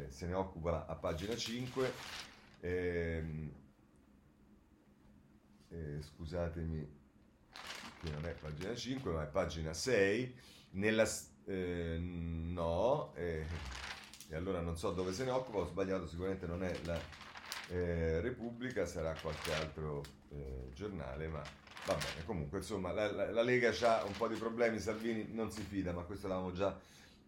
se 0.10 0.26
ne 0.26 0.34
occupa 0.34 0.88
a 0.88 0.96
pagina 0.96 1.36
5. 1.36 1.94
Ehm, 2.62 3.52
scusatemi 6.02 6.98
che 8.02 8.10
non 8.12 8.26
è 8.26 8.34
pagina 8.34 8.74
5 8.74 9.12
ma 9.12 9.24
è 9.24 9.28
pagina 9.28 9.74
6, 9.74 10.36
nella, 10.72 11.08
eh, 11.46 11.98
no, 12.00 13.14
eh, 13.16 13.46
e 14.30 14.36
allora 14.36 14.62
non 14.62 14.78
so 14.78 14.92
dove 14.92 15.12
se 15.14 15.26
ne 15.26 15.32
occupa, 15.32 15.60
ho 15.60 15.66
sbagliato, 15.66 16.08
sicuramente 16.08 16.46
non 16.46 16.64
è 16.64 16.74
la 16.86 17.00
eh, 17.70 18.22
Repubblica, 18.22 18.86
sarà 18.86 19.16
qualche 19.20 19.54
altro 19.54 20.04
eh, 20.30 20.72
giornale, 20.74 21.28
ma 21.28 21.42
va 21.86 21.94
bene, 21.96 22.26
comunque 22.26 22.60
insomma 22.60 22.92
la, 22.92 23.12
la, 23.12 23.32
la 23.32 23.42
Lega 23.42 23.72
ha 23.82 24.04
un 24.04 24.14
po' 24.16 24.28
di 24.28 24.36
problemi, 24.36 24.80
Salvini 24.80 25.28
non 25.32 25.52
si 25.52 25.62
fida, 25.62 25.92
ma 25.92 26.04
questo 26.04 26.28
l'avevamo 26.28 26.54
già 26.54 26.78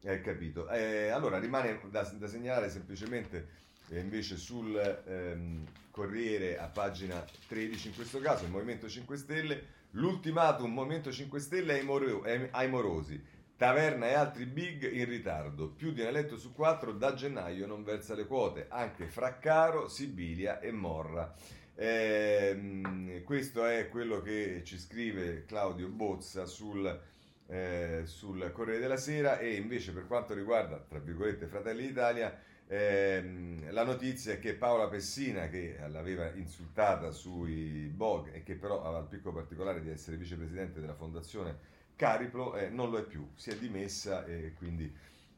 eh, 0.02 0.22
capito. 0.22 0.70
Eh, 0.70 1.10
allora 1.10 1.40
rimane 1.40 1.80
da, 1.90 2.04
da 2.04 2.28
segnalare 2.28 2.70
semplicemente 2.70 3.60
invece 3.90 4.38
sul 4.38 4.78
ehm, 5.06 5.66
Corriere 5.92 6.58
a 6.58 6.68
pagina 6.68 7.26
13 7.48 7.88
in 7.90 7.96
questo 7.96 8.20
caso, 8.20 8.46
il 8.46 8.52
Movimento 8.52 8.88
5 8.88 9.18
Stelle 9.18 9.80
L'ultimatum 9.92 10.72
Movimento 10.72 11.12
5 11.12 11.40
Stelle 11.40 11.74
ai, 11.74 11.84
moro- 11.84 12.24
ai 12.52 12.70
morosi. 12.70 13.22
Taverna 13.62 14.08
e 14.08 14.14
altri 14.16 14.48
big 14.48 14.92
in 14.92 15.06
ritardo. 15.06 15.70
Più 15.70 15.92
di 15.92 16.02
un 16.02 16.08
eletto 16.08 16.36
su 16.36 16.52
quattro 16.52 16.94
da 16.94 17.14
gennaio 17.14 17.68
non 17.68 17.84
versa 17.84 18.16
le 18.16 18.26
quote. 18.26 18.66
Anche 18.68 19.06
Fraccaro, 19.06 19.88
Sibilia 19.88 20.60
e 20.60 20.72
Morra. 20.72 21.32
Eh, 21.76 23.22
questo 23.24 23.64
è 23.64 23.88
quello 23.90 24.20
che 24.24 24.64
ci 24.64 24.80
scrive 24.80 25.46
Claudio 25.46 25.90
Bozza 25.90 26.48
sul, 26.48 27.02
eh, 27.46 28.02
sul 28.06 28.50
Corriere 28.52 28.80
della 28.80 28.98
Sera 28.98 29.38
e 29.38 29.54
invece 29.54 29.92
per 29.92 30.08
quanto 30.08 30.34
riguarda, 30.34 30.80
tra 30.80 30.98
virgolette, 30.98 31.46
Fratelli 31.46 31.86
d'Italia, 31.86 32.36
eh, 32.66 33.68
la 33.70 33.84
notizia 33.84 34.34
è 34.34 34.40
che 34.40 34.56
Paola 34.56 34.88
Pessina, 34.88 35.50
che 35.50 35.78
l'aveva 35.88 36.32
insultata 36.32 37.12
sui 37.12 37.92
blog 37.94 38.34
e 38.34 38.42
che 38.42 38.56
però 38.56 38.82
aveva 38.82 39.02
il 39.02 39.08
piccolo 39.08 39.36
particolare 39.36 39.84
di 39.84 39.92
essere 39.92 40.18
vicepresidente 40.18 40.80
della 40.80 40.96
fondazione 40.96 41.71
Cariplo, 42.02 42.56
eh, 42.56 42.68
non 42.70 42.90
lo 42.90 42.98
è 42.98 43.04
più, 43.04 43.30
si 43.36 43.52
è 43.52 43.58
dimessa 43.58 44.26
e 44.26 44.54
quindi 44.56 44.92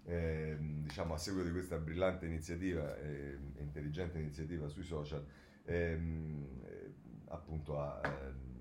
eh, 0.06 0.56
diciamo, 0.58 1.14
a 1.14 1.18
seguito 1.18 1.48
di 1.48 1.52
questa 1.52 1.76
brillante 1.76 2.26
iniziativa 2.26 2.98
e 3.00 3.38
intelligente 3.58 4.18
iniziativa 4.18 4.70
sui 4.70 4.84
social, 4.84 5.26
ehm, 5.66 6.62
eh, 6.64 6.94
appunto 7.26 7.82
ha 7.82 8.00
ehm, 8.06 8.52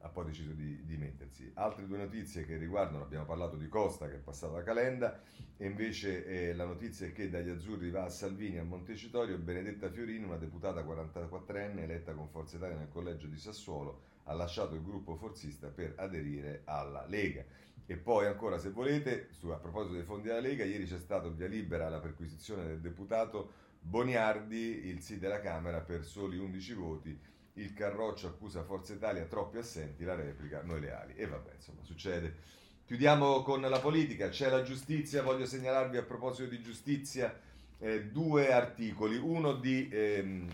ha 0.00 0.08
poi 0.08 0.26
deciso 0.26 0.52
di, 0.52 0.84
di, 0.84 0.96
mettersi. 0.98 1.50
Altre 1.54 1.86
due 1.86 1.96
notizie 1.96 2.44
che 2.44 2.58
riguardano, 2.58 3.02
abbiamo 3.02 3.24
parlato 3.24 3.56
di 3.56 3.66
Costa 3.68 4.06
che 4.06 4.16
è 4.16 4.20
passato 4.20 4.56
a 4.56 4.62
Calenda, 4.62 5.20
e 5.56 5.66
invece 5.66 6.26
eh, 6.26 6.54
la 6.54 6.64
notizia 6.64 7.06
è 7.06 7.12
che 7.12 7.28
dagli 7.28 7.48
azzurri 7.48 7.90
va 7.90 8.04
a 8.04 8.08
Salvini 8.10 8.58
a 8.58 8.64
Montecitorio, 8.64 9.38
Benedetta 9.38 9.90
Fiorini, 9.90 10.24
una 10.24 10.36
deputata 10.36 10.84
44enne 10.84 11.78
eletta 11.78 12.12
con 12.12 12.28
Forza 12.28 12.56
Italia 12.56 12.76
nel 12.76 12.90
collegio 12.90 13.26
di 13.26 13.38
Sassuolo, 13.38 14.02
ha 14.26 14.34
lasciato 14.34 14.74
il 14.74 14.82
gruppo 14.82 15.16
forzista 15.16 15.68
per 15.68 15.94
aderire 15.96 16.62
alla 16.64 17.04
Lega. 17.06 17.44
E 17.86 17.96
poi 17.96 18.26
ancora, 18.26 18.58
se 18.58 18.70
volete, 18.70 19.28
su, 19.30 19.48
a 19.48 19.56
proposito 19.56 19.94
dei 19.94 20.04
fondi 20.04 20.28
della 20.28 20.40
Lega, 20.40 20.64
ieri 20.64 20.86
c'è 20.86 20.98
stato 20.98 21.32
via 21.32 21.46
libera 21.46 21.86
alla 21.86 22.00
perquisizione 22.00 22.66
del 22.66 22.80
deputato 22.80 23.64
Boniardi, 23.80 24.86
il 24.86 25.00
sì 25.00 25.18
della 25.18 25.40
Camera 25.40 25.80
per 25.80 26.04
soli 26.04 26.38
11 26.38 26.74
voti 26.74 27.34
il 27.56 27.72
Carroccio 27.72 28.26
accusa 28.26 28.64
Forza 28.64 28.92
Italia 28.92 29.24
troppi 29.24 29.58
assenti, 29.58 30.04
la 30.04 30.14
replica 30.14 30.62
noi 30.62 30.80
leali. 30.80 31.14
E 31.14 31.26
vabbè, 31.26 31.52
insomma, 31.54 31.82
succede. 31.82 32.34
Chiudiamo 32.84 33.42
con 33.42 33.60
la 33.62 33.80
politica, 33.80 34.28
c'è 34.28 34.48
la 34.48 34.62
giustizia, 34.62 35.22
voglio 35.22 35.46
segnalarvi 35.46 35.96
a 35.96 36.02
proposito 36.02 36.48
di 36.48 36.60
giustizia 36.60 37.34
eh, 37.78 38.04
due 38.04 38.52
articoli, 38.52 39.16
uno 39.16 39.54
di 39.54 39.88
ehm, 39.90 40.48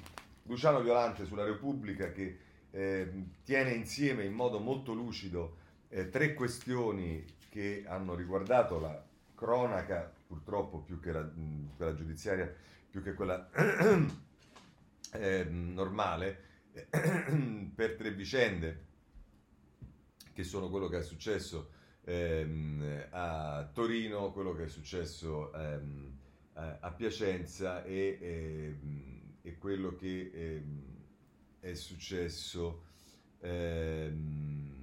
Luciano 0.45 0.81
Violante 0.81 1.25
sulla 1.25 1.45
Repubblica 1.45 2.11
che 2.11 2.39
eh, 2.73 3.13
tiene 3.45 3.73
insieme 3.73 4.25
in 4.25 4.33
modo 4.33 4.59
molto 4.59 4.93
lucido 4.93 5.57
eh, 5.89 6.09
tre 6.09 6.35
questioni 6.35 7.25
che 7.49 7.85
hanno 7.87 8.15
riguardato 8.15 8.81
la 8.81 9.05
cronaca, 9.35 10.11
purtroppo 10.27 10.79
più 10.79 10.99
che 10.99 11.13
la, 11.13 11.31
quella 11.77 11.95
giudiziaria, 11.95 12.53
più 12.91 13.03
che 13.03 13.13
quella 13.13 13.49
ehm, 15.13 15.73
normale, 15.75 16.51
per 17.75 17.97
tre 17.97 18.13
vicende 18.13 18.87
che 20.33 20.45
sono 20.45 20.71
quello 20.71 20.89
che 20.89 20.99
è 20.99 21.03
successo 21.03 21.73
ehm, 22.05 23.09
a 23.11 23.69
Torino, 23.71 24.33
quello 24.33 24.55
che 24.55 24.65
è 24.65 24.69
successo 24.69 25.53
ehm, 25.53 26.19
a 26.55 26.91
Piacenza 26.93 27.85
e, 27.85 28.19
ehm, 28.21 29.21
e 29.43 29.59
quello 29.59 29.95
che 29.95 30.31
ehm, 30.33 30.92
è 31.63 31.75
successo 31.75 32.83
ehm, 33.39 34.75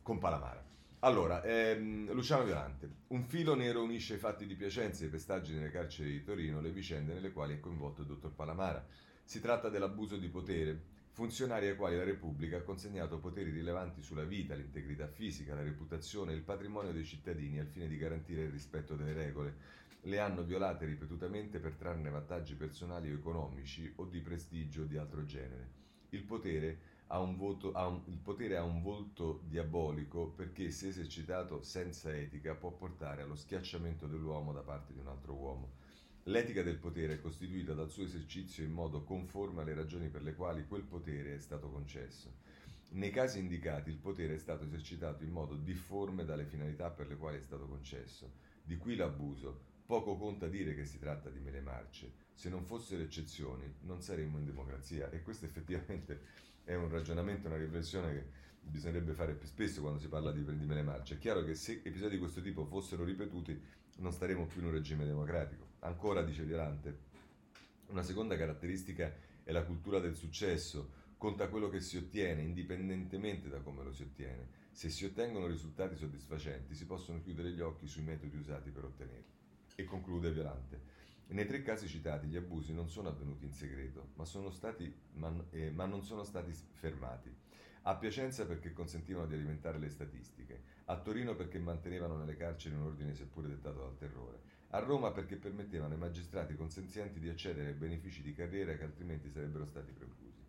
con 0.00 0.18
Palamara. 0.18 0.64
Allora, 1.00 1.42
ehm, 1.42 2.10
Luciano 2.14 2.44
Violante, 2.44 2.88
un 3.08 3.22
filo 3.24 3.54
nero 3.54 3.82
unisce 3.82 4.14
i 4.14 4.18
fatti 4.18 4.46
di 4.46 4.54
Piacenza 4.54 5.04
e 5.04 5.08
i 5.08 5.10
pestaggi 5.10 5.52
nelle 5.52 5.70
carceri 5.70 6.10
di 6.10 6.22
Torino, 6.22 6.62
le 6.62 6.70
vicende 6.70 7.12
nelle 7.12 7.32
quali 7.32 7.54
è 7.54 7.60
coinvolto 7.60 8.00
il 8.00 8.06
dottor 8.06 8.32
Palamara. 8.32 8.82
Si 9.22 9.40
tratta 9.40 9.68
dell'abuso 9.68 10.16
di 10.16 10.28
potere 10.28 10.80
funzionari 11.10 11.68
ai 11.68 11.76
quali 11.76 11.96
la 11.96 12.04
Repubblica 12.04 12.56
ha 12.56 12.62
consegnato 12.62 13.18
poteri 13.18 13.50
rilevanti 13.50 14.00
sulla 14.00 14.24
vita, 14.24 14.54
l'integrità 14.54 15.06
fisica, 15.06 15.54
la 15.54 15.62
reputazione 15.62 16.32
e 16.32 16.36
il 16.36 16.42
patrimonio 16.42 16.92
dei 16.92 17.04
cittadini 17.04 17.58
al 17.58 17.66
fine 17.66 17.88
di 17.88 17.98
garantire 17.98 18.44
il 18.44 18.50
rispetto 18.50 18.96
delle 18.96 19.12
regole. 19.12 19.54
Le 20.02 20.18
hanno 20.18 20.42
violate 20.44 20.86
ripetutamente 20.86 21.58
per 21.58 21.74
trarne 21.74 22.08
vantaggi 22.08 22.54
personali 22.54 23.10
o 23.10 23.14
economici 23.14 23.92
o 23.96 24.06
di 24.06 24.20
prestigio 24.20 24.84
di 24.84 24.96
altro 24.96 25.26
genere. 25.26 25.80
Il 26.10 26.22
potere 26.24 26.78
ha 27.08 27.20
un, 27.20 27.36
voto, 27.36 27.72
ha 27.72 27.86
un, 27.86 28.02
il 28.06 28.18
potere 28.18 28.56
ha 28.56 28.62
un 28.62 28.82
volto 28.82 29.42
diabolico 29.46 30.28
perché 30.28 30.70
se 30.70 30.88
esercitato 30.88 31.62
senza 31.62 32.16
etica 32.16 32.54
può 32.54 32.70
portare 32.70 33.22
allo 33.22 33.34
schiacciamento 33.34 34.06
dell'uomo 34.06 34.52
da 34.52 34.62
parte 34.62 34.92
di 34.92 35.00
un 35.00 35.08
altro 35.08 35.34
uomo. 35.34 35.70
L'etica 36.24 36.62
del 36.62 36.78
potere 36.78 37.14
è 37.14 37.20
costituita 37.20 37.74
dal 37.74 37.90
suo 37.90 38.04
esercizio 38.04 38.62
in 38.62 38.72
modo 38.72 39.02
conforme 39.02 39.62
alle 39.62 39.74
ragioni 39.74 40.08
per 40.08 40.22
le 40.22 40.34
quali 40.34 40.66
quel 40.66 40.82
potere 40.82 41.34
è 41.34 41.38
stato 41.38 41.68
concesso. 41.70 42.32
Nei 42.90 43.10
casi 43.10 43.38
indicati 43.38 43.90
il 43.90 43.96
potere 43.96 44.34
è 44.34 44.38
stato 44.38 44.64
esercitato 44.64 45.24
in 45.24 45.30
modo 45.30 45.54
difforme 45.54 46.24
dalle 46.24 46.44
finalità 46.44 46.90
per 46.90 47.08
le 47.08 47.16
quali 47.16 47.38
è 47.38 47.42
stato 47.42 47.66
concesso. 47.66 48.32
Di 48.62 48.76
qui 48.76 48.96
l'abuso. 48.96 49.68
Poco 49.86 50.16
conta 50.16 50.46
dire 50.46 50.74
che 50.74 50.84
si 50.84 50.98
tratta 50.98 51.30
di 51.30 51.40
mele 51.40 51.60
marce. 51.60 52.12
Se 52.40 52.48
non 52.48 52.64
fossero 52.64 53.02
eccezioni 53.02 53.70
non 53.82 54.00
saremmo 54.00 54.38
in 54.38 54.46
democrazia 54.46 55.10
e 55.10 55.20
questo 55.20 55.44
effettivamente 55.44 56.22
è 56.64 56.74
un 56.74 56.88
ragionamento, 56.88 57.48
una 57.48 57.58
riflessione 57.58 58.14
che 58.14 58.24
bisognerebbe 58.62 59.12
fare 59.12 59.34
più 59.34 59.46
spesso 59.46 59.82
quando 59.82 59.98
si 59.98 60.08
parla 60.08 60.32
di, 60.32 60.42
di 60.42 60.64
mele 60.64 60.80
marce. 60.80 61.16
È 61.16 61.18
chiaro 61.18 61.44
che 61.44 61.54
se 61.54 61.82
episodi 61.84 62.14
di 62.14 62.18
questo 62.18 62.40
tipo 62.40 62.64
fossero 62.64 63.04
ripetuti 63.04 63.62
non 63.98 64.10
staremo 64.10 64.46
più 64.46 64.62
in 64.62 64.68
un 64.68 64.72
regime 64.72 65.04
democratico. 65.04 65.66
Ancora, 65.80 66.22
dice 66.22 66.44
Violante, 66.44 66.98
una 67.88 68.02
seconda 68.02 68.38
caratteristica 68.38 69.14
è 69.42 69.52
la 69.52 69.64
cultura 69.64 70.00
del 70.00 70.14
successo, 70.14 70.92
conta 71.18 71.46
quello 71.48 71.68
che 71.68 71.80
si 71.80 71.98
ottiene, 71.98 72.40
indipendentemente 72.40 73.50
da 73.50 73.60
come 73.60 73.84
lo 73.84 73.92
si 73.92 74.04
ottiene. 74.04 74.48
Se 74.70 74.88
si 74.88 75.04
ottengono 75.04 75.46
risultati 75.46 75.94
soddisfacenti, 75.94 76.74
si 76.74 76.86
possono 76.86 77.20
chiudere 77.20 77.50
gli 77.50 77.60
occhi 77.60 77.86
sui 77.86 78.02
metodi 78.02 78.34
usati 78.34 78.70
per 78.70 78.84
ottenerli. 78.84 79.38
E 79.74 79.84
conclude 79.84 80.32
Violante. 80.32 80.99
Nei 81.32 81.46
tre 81.46 81.62
casi 81.62 81.86
citati 81.86 82.26
gli 82.26 82.36
abusi 82.36 82.72
non 82.72 82.88
sono 82.88 83.08
avvenuti 83.08 83.44
in 83.44 83.52
segreto, 83.52 84.10
ma, 84.14 84.24
stati, 84.24 84.92
ma, 85.12 85.32
eh, 85.50 85.70
ma 85.70 85.86
non 85.86 86.02
sono 86.02 86.24
stati 86.24 86.52
fermati. 86.72 87.32
A 87.82 87.94
Piacenza 87.96 88.46
perché 88.46 88.72
consentivano 88.72 89.26
di 89.26 89.34
alimentare 89.34 89.78
le 89.78 89.90
statistiche, 89.90 90.62
a 90.86 90.98
Torino 91.00 91.36
perché 91.36 91.60
mantenevano 91.60 92.16
nelle 92.16 92.36
carceri 92.36 92.74
un 92.74 92.82
ordine 92.82 93.14
seppure 93.14 93.46
dettato 93.46 93.78
dal 93.78 93.96
terrore, 93.96 94.40
a 94.70 94.80
Roma 94.80 95.12
perché 95.12 95.36
permettevano 95.36 95.94
ai 95.94 96.00
magistrati 96.00 96.56
consenzienti 96.56 97.20
di 97.20 97.28
accedere 97.28 97.68
ai 97.68 97.74
benefici 97.74 98.22
di 98.22 98.34
carriera 98.34 98.74
che 98.74 98.84
altrimenti 98.84 99.30
sarebbero 99.30 99.66
stati 99.66 99.92
preclusi. 99.92 100.44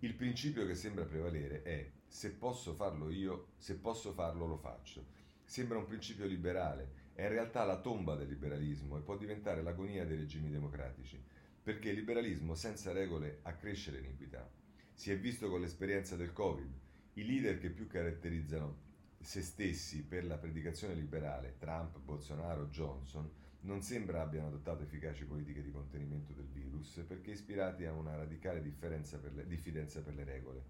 Il 0.00 0.14
principio 0.14 0.66
che 0.66 0.74
sembra 0.74 1.06
prevalere 1.06 1.62
è 1.62 1.90
se 2.06 2.32
posso 2.32 2.74
farlo 2.74 3.08
io, 3.08 3.52
se 3.56 3.76
posso 3.76 4.12
farlo 4.12 4.46
lo 4.46 4.58
faccio. 4.58 5.06
Sembra 5.44 5.78
un 5.78 5.86
principio 5.86 6.26
liberale, 6.26 7.03
è 7.14 7.22
in 7.22 7.28
realtà 7.28 7.64
la 7.64 7.80
tomba 7.80 8.16
del 8.16 8.28
liberalismo 8.28 8.98
e 8.98 9.00
può 9.00 9.16
diventare 9.16 9.62
l'agonia 9.62 10.04
dei 10.04 10.16
regimi 10.16 10.50
democratici, 10.50 11.22
perché 11.62 11.90
il 11.90 11.96
liberalismo 11.96 12.54
senza 12.54 12.92
regole 12.92 13.38
accresce 13.42 13.92
l'iniquità. 13.92 14.48
Si 14.92 15.10
è 15.10 15.18
visto 15.18 15.48
con 15.48 15.60
l'esperienza 15.60 16.16
del 16.16 16.32
Covid. 16.32 16.72
I 17.14 17.24
leader 17.24 17.58
che 17.58 17.70
più 17.70 17.86
caratterizzano 17.86 18.82
se 19.20 19.42
stessi 19.42 20.04
per 20.04 20.24
la 20.24 20.36
predicazione 20.36 20.94
liberale, 20.94 21.56
Trump, 21.58 21.98
Bolsonaro, 21.98 22.66
Johnson, 22.66 23.30
non 23.60 23.80
sembra 23.80 24.20
abbiano 24.20 24.48
adottato 24.48 24.82
efficaci 24.82 25.24
politiche 25.24 25.62
di 25.62 25.70
contenimento 25.70 26.32
del 26.32 26.48
virus 26.52 27.02
perché 27.06 27.30
ispirati 27.30 27.86
a 27.86 27.92
una 27.92 28.14
radicale 28.14 28.60
per 28.60 29.32
le, 29.34 29.46
diffidenza 29.46 30.02
per 30.02 30.14
le 30.14 30.24
regole. 30.24 30.64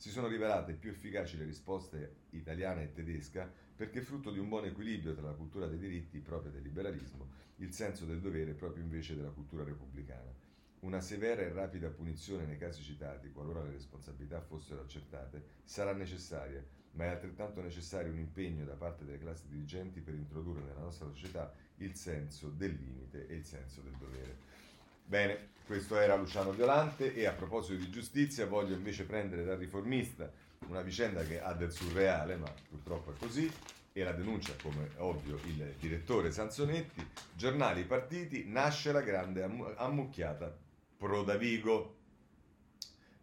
Si 0.00 0.10
sono 0.10 0.28
rivelate 0.28 0.74
più 0.74 0.90
efficaci 0.90 1.36
le 1.36 1.44
risposte 1.44 2.26
italiana 2.30 2.82
e 2.82 2.92
tedesca 2.92 3.52
perché 3.74 4.00
frutto 4.00 4.30
di 4.30 4.38
un 4.38 4.48
buon 4.48 4.66
equilibrio 4.66 5.12
tra 5.12 5.26
la 5.26 5.34
cultura 5.34 5.66
dei 5.66 5.76
diritti 5.76 6.20
propria 6.20 6.52
del 6.52 6.62
liberalismo, 6.62 7.28
il 7.56 7.72
senso 7.72 8.04
del 8.04 8.20
dovere 8.20 8.52
proprio 8.52 8.84
invece 8.84 9.16
della 9.16 9.32
cultura 9.32 9.64
repubblicana. 9.64 10.32
Una 10.82 11.00
severa 11.00 11.42
e 11.42 11.48
rapida 11.48 11.88
punizione 11.88 12.46
nei 12.46 12.58
casi 12.58 12.80
citati, 12.84 13.32
qualora 13.32 13.64
le 13.64 13.72
responsabilità 13.72 14.40
fossero 14.40 14.82
accertate, 14.82 15.42
sarà 15.64 15.92
necessaria, 15.92 16.64
ma 16.92 17.06
è 17.06 17.08
altrettanto 17.08 17.60
necessario 17.60 18.12
un 18.12 18.18
impegno 18.18 18.64
da 18.64 18.74
parte 18.74 19.04
delle 19.04 19.18
classi 19.18 19.48
dirigenti 19.48 20.00
per 20.00 20.14
introdurre 20.14 20.62
nella 20.62 20.78
nostra 20.78 21.08
società 21.08 21.52
il 21.78 21.96
senso 21.96 22.50
del 22.50 22.74
limite 22.74 23.26
e 23.26 23.34
il 23.34 23.44
senso 23.44 23.80
del 23.80 23.96
dovere. 23.98 24.36
Bene, 25.08 25.52
questo 25.64 25.98
era 25.98 26.16
Luciano 26.16 26.50
Violante 26.50 27.14
e 27.14 27.24
a 27.24 27.32
proposito 27.32 27.78
di 27.82 27.88
giustizia 27.88 28.44
voglio 28.44 28.74
invece 28.74 29.06
prendere 29.06 29.42
dal 29.42 29.56
riformista 29.56 30.30
una 30.66 30.82
vicenda 30.82 31.24
che 31.24 31.40
ha 31.40 31.54
del 31.54 31.72
surreale, 31.72 32.36
ma 32.36 32.52
purtroppo 32.68 33.12
è 33.12 33.14
così, 33.18 33.50
e 33.94 34.04
la 34.04 34.12
denuncia 34.12 34.52
come 34.60 34.90
ovvio 34.98 35.40
il 35.46 35.76
direttore 35.80 36.30
Sansonetti, 36.30 37.02
giornali 37.32 37.84
partiti, 37.84 38.44
nasce 38.48 38.92
la 38.92 39.00
grande 39.00 39.50
ammucchiata 39.76 40.54
pro 40.98 41.22
Davigo, 41.22 41.96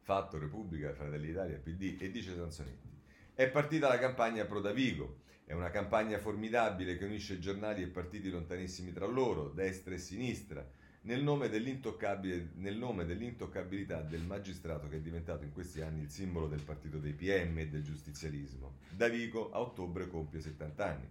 fatto 0.02 0.40
Repubblica, 0.40 0.92
Fratelli 0.92 1.28
d'Italia, 1.28 1.60
PD 1.60 1.98
e 2.02 2.10
dice 2.10 2.34
Sansonetti. 2.34 2.90
È 3.36 3.48
partita 3.48 3.88
la 3.88 4.00
campagna 4.00 4.44
pro 4.46 4.60
Davigo, 4.60 5.18
è 5.46 5.54
una 5.54 5.70
campagna 5.70 6.18
formidabile 6.18 6.98
che 6.98 7.06
unisce 7.06 7.38
giornali 7.38 7.84
e 7.84 7.88
partiti 7.90 8.32
lontanissimi 8.32 8.92
tra 8.92 9.06
loro, 9.06 9.50
destra 9.50 9.94
e 9.94 10.00
sinistra, 10.00 10.68
nel 11.06 11.22
nome, 11.22 11.48
nel 11.48 12.78
nome 12.78 13.06
dell'intoccabilità 13.06 14.02
del 14.02 14.22
magistrato 14.22 14.88
che 14.88 14.98
è 14.98 15.02
diventato 15.02 15.44
in 15.44 15.52
questi 15.52 15.82
anni 15.82 16.02
il 16.02 16.10
simbolo 16.10 16.48
del 16.48 16.64
partito 16.64 16.98
dei 16.98 17.14
PM 17.14 17.58
e 17.60 17.68
del 17.68 17.84
giustizialismo. 17.84 18.78
Davigo 18.90 19.52
a 19.52 19.60
ottobre 19.60 20.08
compie 20.08 20.42
70 20.42 20.86
anni. 20.86 21.08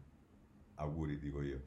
Auguri, 0.77 1.19
dico 1.19 1.43
io. 1.43 1.63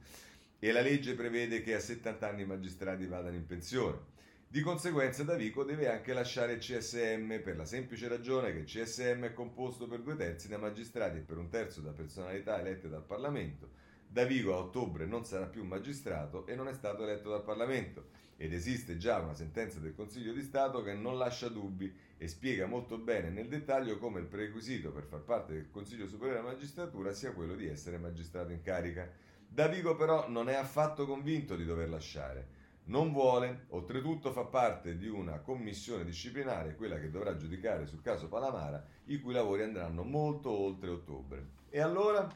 E 0.58 0.72
la 0.72 0.82
legge 0.82 1.14
prevede 1.14 1.62
che 1.62 1.74
a 1.74 1.80
70 1.80 2.28
anni 2.28 2.42
i 2.42 2.46
magistrati 2.46 3.06
vadano 3.06 3.36
in 3.36 3.46
pensione. 3.46 4.16
Di 4.46 4.60
conseguenza 4.60 5.24
Davico 5.24 5.62
deve 5.62 5.90
anche 5.90 6.12
lasciare 6.12 6.54
il 6.54 6.58
CSM 6.58 7.40
per 7.42 7.56
la 7.56 7.64
semplice 7.64 8.08
ragione 8.08 8.52
che 8.52 8.60
il 8.60 8.64
CSM 8.64 9.24
è 9.24 9.32
composto 9.32 9.86
per 9.86 10.00
due 10.00 10.16
terzi 10.16 10.48
da 10.48 10.58
magistrati 10.58 11.18
e 11.18 11.20
per 11.20 11.36
un 11.38 11.48
terzo 11.48 11.80
da 11.80 11.92
personalità 11.92 12.58
elette 12.58 12.88
dal 12.88 13.04
Parlamento. 13.04 13.86
Davigo 14.10 14.54
a 14.54 14.58
ottobre 14.58 15.04
non 15.04 15.24
sarà 15.24 15.46
più 15.46 15.64
magistrato 15.64 16.46
e 16.46 16.54
non 16.54 16.66
è 16.66 16.72
stato 16.72 17.02
eletto 17.02 17.28
dal 17.28 17.44
Parlamento 17.44 18.06
ed 18.36 18.52
esiste 18.52 18.96
già 18.96 19.18
una 19.18 19.34
sentenza 19.34 19.78
del 19.80 19.94
Consiglio 19.94 20.32
di 20.32 20.42
Stato 20.42 20.82
che 20.82 20.94
non 20.94 21.18
lascia 21.18 21.48
dubbi 21.48 21.94
e 22.16 22.26
spiega 22.26 22.66
molto 22.66 22.98
bene 22.98 23.30
nel 23.30 23.48
dettaglio 23.48 23.98
come 23.98 24.20
il 24.20 24.26
prerequisito 24.26 24.92
per 24.92 25.04
far 25.04 25.20
parte 25.20 25.52
del 25.52 25.70
Consiglio 25.70 26.06
Superiore 26.06 26.40
della 26.40 26.52
Magistratura 26.52 27.12
sia 27.12 27.32
quello 27.32 27.54
di 27.54 27.66
essere 27.66 27.98
magistrato 27.98 28.50
in 28.52 28.62
carica. 28.62 29.10
Davigo 29.46 29.94
però 29.94 30.28
non 30.28 30.48
è 30.48 30.54
affatto 30.54 31.06
convinto 31.06 31.54
di 31.54 31.64
dover 31.64 31.88
lasciare 31.88 32.56
non 32.88 33.12
vuole, 33.12 33.66
oltretutto 33.68 34.32
fa 34.32 34.44
parte 34.44 34.96
di 34.96 35.08
una 35.08 35.40
commissione 35.40 36.04
disciplinare, 36.04 36.74
quella 36.74 36.98
che 36.98 37.10
dovrà 37.10 37.36
giudicare 37.36 37.86
sul 37.86 38.00
caso 38.00 38.28
Palamara, 38.28 38.82
i 39.06 39.20
cui 39.20 39.34
lavori 39.34 39.62
andranno 39.62 40.04
molto 40.04 40.50
oltre 40.50 40.90
ottobre. 40.90 41.46
E 41.68 41.80
allora? 41.80 42.26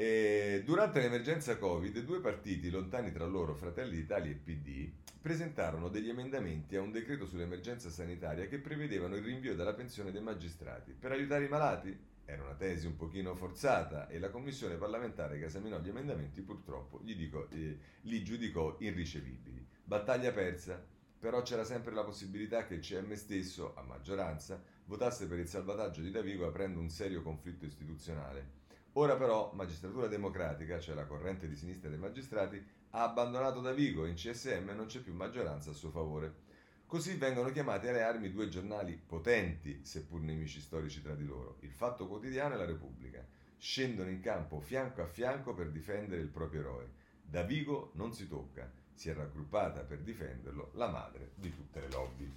E 0.00 0.62
durante 0.64 1.00
l'emergenza 1.00 1.58
Covid, 1.58 1.98
due 2.04 2.20
partiti 2.20 2.70
lontani 2.70 3.10
tra 3.10 3.26
loro, 3.26 3.56
Fratelli 3.56 3.96
d'Italia 3.96 4.30
e 4.30 4.36
PD, 4.36 4.88
presentarono 5.20 5.88
degli 5.88 6.08
emendamenti 6.08 6.76
a 6.76 6.82
un 6.82 6.92
decreto 6.92 7.26
sull'emergenza 7.26 7.90
sanitaria 7.90 8.46
che 8.46 8.60
prevedevano 8.60 9.16
il 9.16 9.24
rinvio 9.24 9.56
della 9.56 9.74
pensione 9.74 10.12
dei 10.12 10.22
magistrati 10.22 10.92
per 10.92 11.10
aiutare 11.10 11.46
i 11.46 11.48
malati 11.48 11.98
era 12.24 12.44
una 12.44 12.54
tesi 12.54 12.86
un 12.86 12.94
pochino 12.94 13.34
forzata 13.34 14.06
e 14.06 14.20
la 14.20 14.30
commissione 14.30 14.76
parlamentare 14.76 15.36
che 15.36 15.46
esaminò 15.46 15.80
gli 15.80 15.88
emendamenti 15.88 16.42
purtroppo 16.42 17.00
dico, 17.02 17.50
eh, 17.50 17.76
li 18.02 18.22
giudicò 18.22 18.76
irricevibili. 18.78 19.66
Battaglia 19.82 20.30
persa, 20.30 20.80
però 21.18 21.42
c'era 21.42 21.64
sempre 21.64 21.92
la 21.92 22.04
possibilità 22.04 22.66
che 22.66 22.74
il 22.74 22.80
CM 22.82 23.14
stesso, 23.14 23.74
a 23.74 23.82
maggioranza, 23.82 24.62
votasse 24.84 25.26
per 25.26 25.40
il 25.40 25.48
salvataggio 25.48 26.02
di 26.02 26.12
Davigo 26.12 26.46
aprendo 26.46 26.78
un 26.78 26.88
serio 26.88 27.20
conflitto 27.20 27.64
istituzionale. 27.64 28.57
Ora 28.98 29.14
però 29.14 29.52
Magistratura 29.54 30.08
Democratica, 30.08 30.80
cioè 30.80 30.96
la 30.96 31.06
corrente 31.06 31.46
di 31.46 31.54
sinistra 31.54 31.88
dei 31.88 32.00
magistrati, 32.00 32.60
ha 32.90 33.04
abbandonato 33.04 33.60
Davigo 33.60 34.04
e 34.04 34.08
in 34.08 34.16
CSM 34.16 34.70
non 34.74 34.86
c'è 34.86 34.98
più 34.98 35.14
maggioranza 35.14 35.70
a 35.70 35.72
suo 35.72 35.90
favore. 35.90 36.46
Così 36.84 37.14
vengono 37.14 37.52
chiamati 37.52 37.86
alle 37.86 38.02
armi 38.02 38.32
due 38.32 38.48
giornali 38.48 39.00
potenti, 39.00 39.84
seppur 39.84 40.20
nemici 40.20 40.60
storici 40.60 41.00
tra 41.00 41.14
di 41.14 41.24
loro, 41.24 41.58
il 41.60 41.70
Fatto 41.70 42.08
Quotidiano 42.08 42.54
e 42.54 42.58
la 42.58 42.64
Repubblica. 42.64 43.24
Scendono 43.56 44.10
in 44.10 44.18
campo 44.18 44.58
fianco 44.58 45.02
a 45.02 45.06
fianco 45.06 45.54
per 45.54 45.70
difendere 45.70 46.20
il 46.20 46.28
proprio 46.28 46.62
eroe. 46.62 46.90
Da 47.22 47.42
Vigo 47.42 47.92
non 47.94 48.12
si 48.12 48.26
tocca, 48.26 48.68
si 48.94 49.10
è 49.10 49.14
raggruppata 49.14 49.82
per 49.82 50.00
difenderlo 50.00 50.72
la 50.74 50.88
madre 50.88 51.30
di 51.36 51.54
tutte 51.54 51.78
le 51.78 51.88
lobby. 51.90 52.28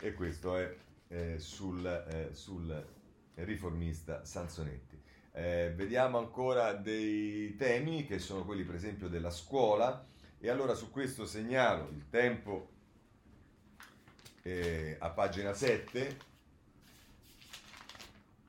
E 0.00 0.14
questo 0.14 0.56
è 0.56 0.74
eh, 1.08 1.38
sul, 1.38 1.84
eh, 1.84 2.30
sul, 2.32 2.86
riformista 3.34 4.24
Sansonetti. 4.24 4.98
Eh, 5.38 5.70
vediamo 5.76 6.16
ancora 6.16 6.72
dei 6.72 7.56
temi 7.56 8.06
che 8.06 8.18
sono 8.18 8.46
quelli 8.46 8.62
per 8.64 8.74
esempio 8.74 9.08
della 9.08 9.30
scuola. 9.30 10.02
E 10.38 10.48
allora 10.48 10.74
su 10.74 10.90
questo 10.90 11.26
segnalo 11.26 11.90
il 11.90 12.08
tempo 12.08 12.70
eh, 14.40 14.96
a 14.98 15.10
pagina 15.10 15.52
7 15.52 16.16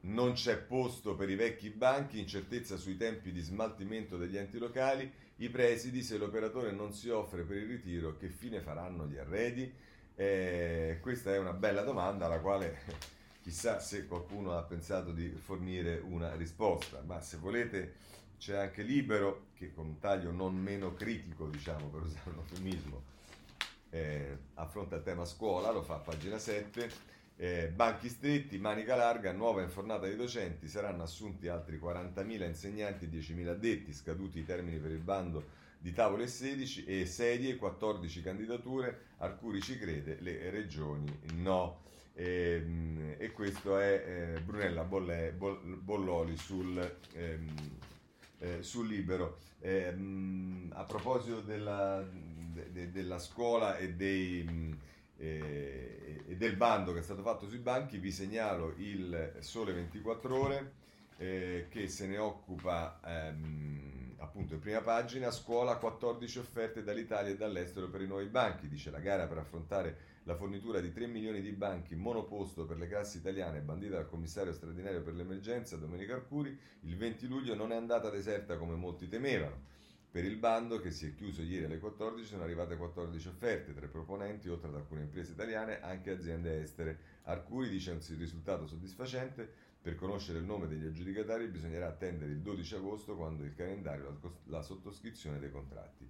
non 0.01 0.31
c'è 0.31 0.57
posto 0.59 1.15
per 1.15 1.29
i 1.29 1.35
vecchi 1.35 1.69
banchi, 1.71 2.19
incertezza 2.19 2.77
sui 2.77 2.95
tempi 2.95 3.33
di 3.33 3.41
smaltimento 3.41 4.15
degli 4.15 4.37
enti 4.37 4.57
locali, 4.57 5.11
i 5.37 5.49
presidi, 5.49 6.01
se 6.01 6.17
l'operatore 6.17 6.71
non 6.71 6.93
si 6.93 7.09
offre 7.09 7.43
per 7.43 7.57
il 7.57 7.67
ritiro, 7.67 8.15
che 8.15 8.29
fine 8.29 8.61
faranno 8.61 9.05
gli 9.07 9.17
arredi? 9.17 9.69
Eh, 10.15 10.99
questa 11.01 11.33
è 11.33 11.37
una 11.37 11.51
bella 11.51 11.81
domanda 11.81 12.27
alla 12.27 12.39
quale 12.39 12.79
chissà 13.47 13.79
se 13.79 14.07
qualcuno 14.07 14.57
ha 14.57 14.63
pensato 14.63 15.13
di 15.13 15.29
fornire 15.29 16.01
una 16.03 16.35
risposta, 16.35 17.01
ma 17.05 17.21
se 17.21 17.37
volete 17.37 17.93
c'è 18.37 18.57
anche 18.57 18.81
Libero, 18.83 19.45
che 19.53 19.71
con 19.73 19.85
un 19.85 19.99
taglio 19.99 20.31
non 20.31 20.53
meno 20.53 20.93
critico, 20.93 21.47
diciamo 21.47 21.87
per 21.87 22.01
usare 22.01 22.29
un 22.29 22.35
eufemismo, 22.39 23.03
eh, 23.89 24.37
affronta 24.55 24.97
il 24.97 25.03
tema 25.03 25.23
scuola, 25.23 25.71
lo 25.71 25.81
fa 25.81 25.95
a 25.95 25.99
pagina 25.99 26.37
7. 26.37 26.91
Eh, 27.37 27.71
banchi 27.73 28.09
stretti, 28.09 28.57
manica 28.57 28.97
larga, 28.97 29.31
nuova 29.31 29.61
infornata 29.61 30.07
dei 30.07 30.17
docenti, 30.17 30.67
saranno 30.67 31.03
assunti 31.03 31.47
altri 31.47 31.79
40.000 31.79 32.45
insegnanti 32.47 33.05
e 33.05 33.09
10.000 33.09 33.47
addetti, 33.47 33.93
scaduti 33.93 34.39
i 34.39 34.45
termini 34.45 34.77
per 34.77 34.91
il 34.91 34.99
bando 34.99 35.45
di 35.79 35.93
tavole 35.93 36.27
16 36.27 36.85
e 36.85 37.05
sedie, 37.05 37.55
14 37.55 38.21
candidature, 38.21 39.05
Arcuri 39.17 39.61
ci 39.61 39.77
crede, 39.77 40.17
le 40.21 40.49
regioni 40.49 41.11
no. 41.35 41.85
E, 42.13 42.61
ehm, 42.63 43.15
e 43.17 43.31
questo 43.31 43.77
è 43.77 44.33
eh, 44.35 44.41
Brunella 44.41 44.83
Bolle, 44.83 45.31
Bolloli 45.33 46.35
sul, 46.35 46.97
ehm, 47.13 47.77
eh, 48.39 48.63
sul 48.63 48.87
Libero. 48.87 49.37
Eh, 49.59 49.87
a 50.69 50.83
proposito 50.83 51.41
della, 51.41 52.01
de, 52.01 52.71
de, 52.71 52.91
della 52.91 53.19
scuola 53.19 53.77
e 53.77 53.93
dei, 53.93 54.75
e, 55.17 56.23
e 56.27 56.35
del 56.35 56.55
bando 56.55 56.93
che 56.93 56.99
è 56.99 57.03
stato 57.03 57.21
fatto 57.21 57.47
sui 57.47 57.59
banchi, 57.59 57.97
vi 57.97 58.11
segnalo 58.11 58.73
il 58.77 59.35
Sole 59.39 59.73
24 59.73 60.35
Ore 60.35 60.71
eh, 61.17 61.67
che 61.69 61.87
se 61.87 62.07
ne 62.07 62.17
occupa 62.17 62.99
ehm, 63.03 63.96
appunto 64.17 64.53
in 64.53 64.59
prima 64.59 64.81
pagina, 64.81 65.31
scuola 65.31 65.77
14 65.77 66.39
offerte 66.39 66.83
dall'Italia 66.83 67.31
e 67.31 67.37
dall'estero 67.37 67.89
per 67.89 68.01
i 68.01 68.07
nuovi 68.07 68.25
banchi, 68.25 68.67
dice 68.67 68.89
la 68.89 68.99
gara 68.99 69.27
per 69.27 69.37
affrontare 69.37 70.15
la 70.23 70.35
fornitura 70.35 70.79
di 70.79 70.91
3 70.91 71.07
milioni 71.07 71.41
di 71.41 71.51
banchi 71.51 71.95
monoposto 71.95 72.65
per 72.65 72.77
le 72.77 72.87
classi 72.87 73.17
italiane 73.17 73.61
bandita 73.61 73.95
dal 73.95 74.09
commissario 74.09 74.51
straordinario 74.53 75.01
per 75.01 75.13
l'emergenza 75.13 75.77
Domenico 75.77 76.13
Arcuri, 76.13 76.57
il 76.81 76.97
20 76.97 77.27
luglio 77.27 77.55
non 77.55 77.71
è 77.71 77.75
andata 77.75 78.09
deserta 78.09 78.57
come 78.57 78.75
molti 78.75 79.07
temevano. 79.07 79.75
Per 80.09 80.25
il 80.25 80.37
bando, 80.37 80.79
che 80.79 80.89
si 80.89 81.05
è 81.05 81.13
chiuso 81.13 81.43
ieri 81.43 81.65
alle 81.65 81.79
14, 81.79 82.27
sono 82.27 82.43
arrivate 82.43 82.75
14 82.75 83.27
offerte, 83.27 83.73
tre 83.73 83.87
proponenti, 83.87 84.49
oltre 84.49 84.69
ad 84.69 84.75
alcune 84.75 85.01
imprese 85.01 85.33
italiane, 85.33 85.79
anche 85.81 86.11
aziende 86.11 86.61
estere. 86.61 86.97
Arcuri 87.23 87.69
dice 87.69 87.91
un 87.91 87.99
risultato 88.17 88.65
soddisfacente. 88.65 89.65
Per 89.81 89.95
conoscere 89.95 90.39
il 90.39 90.45
nome 90.45 90.67
degli 90.67 90.85
aggiudicatari 90.85 91.47
bisognerà 91.47 91.87
attendere 91.87 92.31
il 92.31 92.41
12 92.41 92.75
agosto, 92.75 93.15
quando 93.15 93.43
il 93.43 93.53
calendario 93.53 94.19
la 94.45 94.61
sottoscrizione 94.61 95.39
dei 95.39 95.51
contratti. 95.51 96.09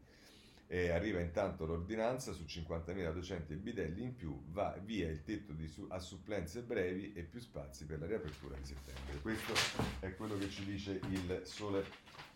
E 0.70 0.90
arriva 0.90 1.22
intanto 1.22 1.66
l'ordinanza 1.66 2.34
su 2.34 2.44
50.000 2.44 3.14
docenti 3.14 3.54
e 3.54 3.56
bidelli 3.56 4.04
in 4.04 4.16
più, 4.16 4.44
va 4.48 4.78
via 4.84 5.08
il 5.08 5.24
tetto 5.24 5.54
su- 5.68 5.86
a 5.90 6.00
supplenze 6.00 6.62
brevi 6.62 7.14
e 7.14 7.24
più 7.24 7.40
spazi 7.40 7.86
per 7.86 8.00
la 8.00 8.06
riapertura 8.06 8.58
di 8.58 8.66
settembre. 8.66 9.22
Questo 9.22 9.54
è 10.00 10.14
quello 10.16 10.38
che 10.38 10.50
ci 10.50 10.66
dice 10.66 11.00
il 11.10 11.42
Sole 11.46 11.86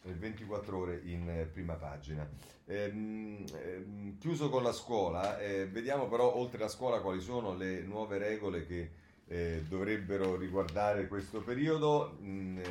24 0.03 0.77
ore 0.77 1.01
in 1.03 1.29
eh, 1.29 1.45
prima 1.45 1.75
pagina. 1.75 2.27
Ehm, 2.65 3.45
ehm, 3.53 4.17
chiuso 4.17 4.49
con 4.49 4.63
la 4.63 4.71
scuola, 4.71 5.39
eh, 5.39 5.67
vediamo 5.67 6.07
però 6.07 6.35
oltre 6.35 6.57
la 6.57 6.69
scuola 6.69 7.01
quali 7.01 7.19
sono 7.19 7.53
le 7.55 7.81
nuove 7.81 8.17
regole 8.17 8.65
che 8.65 8.91
eh, 9.31 9.63
dovrebbero 9.65 10.35
riguardare 10.35 11.07
questo 11.07 11.41
periodo. 11.41 12.17
Mm, 12.21 12.57
eh, 12.57 12.63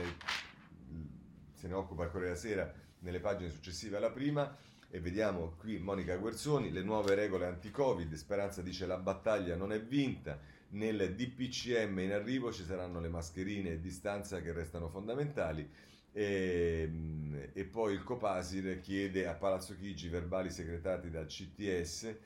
se 1.54 1.68
ne 1.68 1.74
occupa 1.74 2.08
Corriere 2.08 2.34
della 2.34 2.38
Sera 2.38 2.74
nelle 3.00 3.18
pagine 3.18 3.48
successive 3.48 3.96
alla 3.96 4.10
prima 4.10 4.54
e 4.90 5.00
vediamo 5.00 5.54
qui 5.56 5.78
Monica 5.78 6.16
Guerzoni, 6.16 6.70
le 6.70 6.82
nuove 6.82 7.14
regole 7.14 7.46
anti-Covid, 7.46 8.12
Speranza 8.12 8.60
dice 8.60 8.84
la 8.86 8.98
battaglia 8.98 9.56
non 9.56 9.72
è 9.72 9.80
vinta, 9.80 10.38
nel 10.70 11.14
DPCM 11.14 11.98
in 12.00 12.12
arrivo 12.12 12.52
ci 12.52 12.64
saranno 12.64 13.00
le 13.00 13.08
mascherine 13.08 13.70
e 13.70 13.80
distanza 13.80 14.42
che 14.42 14.52
restano 14.52 14.88
fondamentali. 14.88 15.68
E, 16.12 16.82
ehm, 16.82 17.50
e, 17.54 17.64
poi 17.64 17.94
il 17.94 18.02
Copasir 18.02 18.80
chiede 18.80 19.26
a 19.26 19.34
Palazzo 19.34 19.76
Chigi 19.76 20.08
verbali 20.08 20.50
segretati 20.50 21.08
dal 21.08 21.26
CTS 21.26 22.16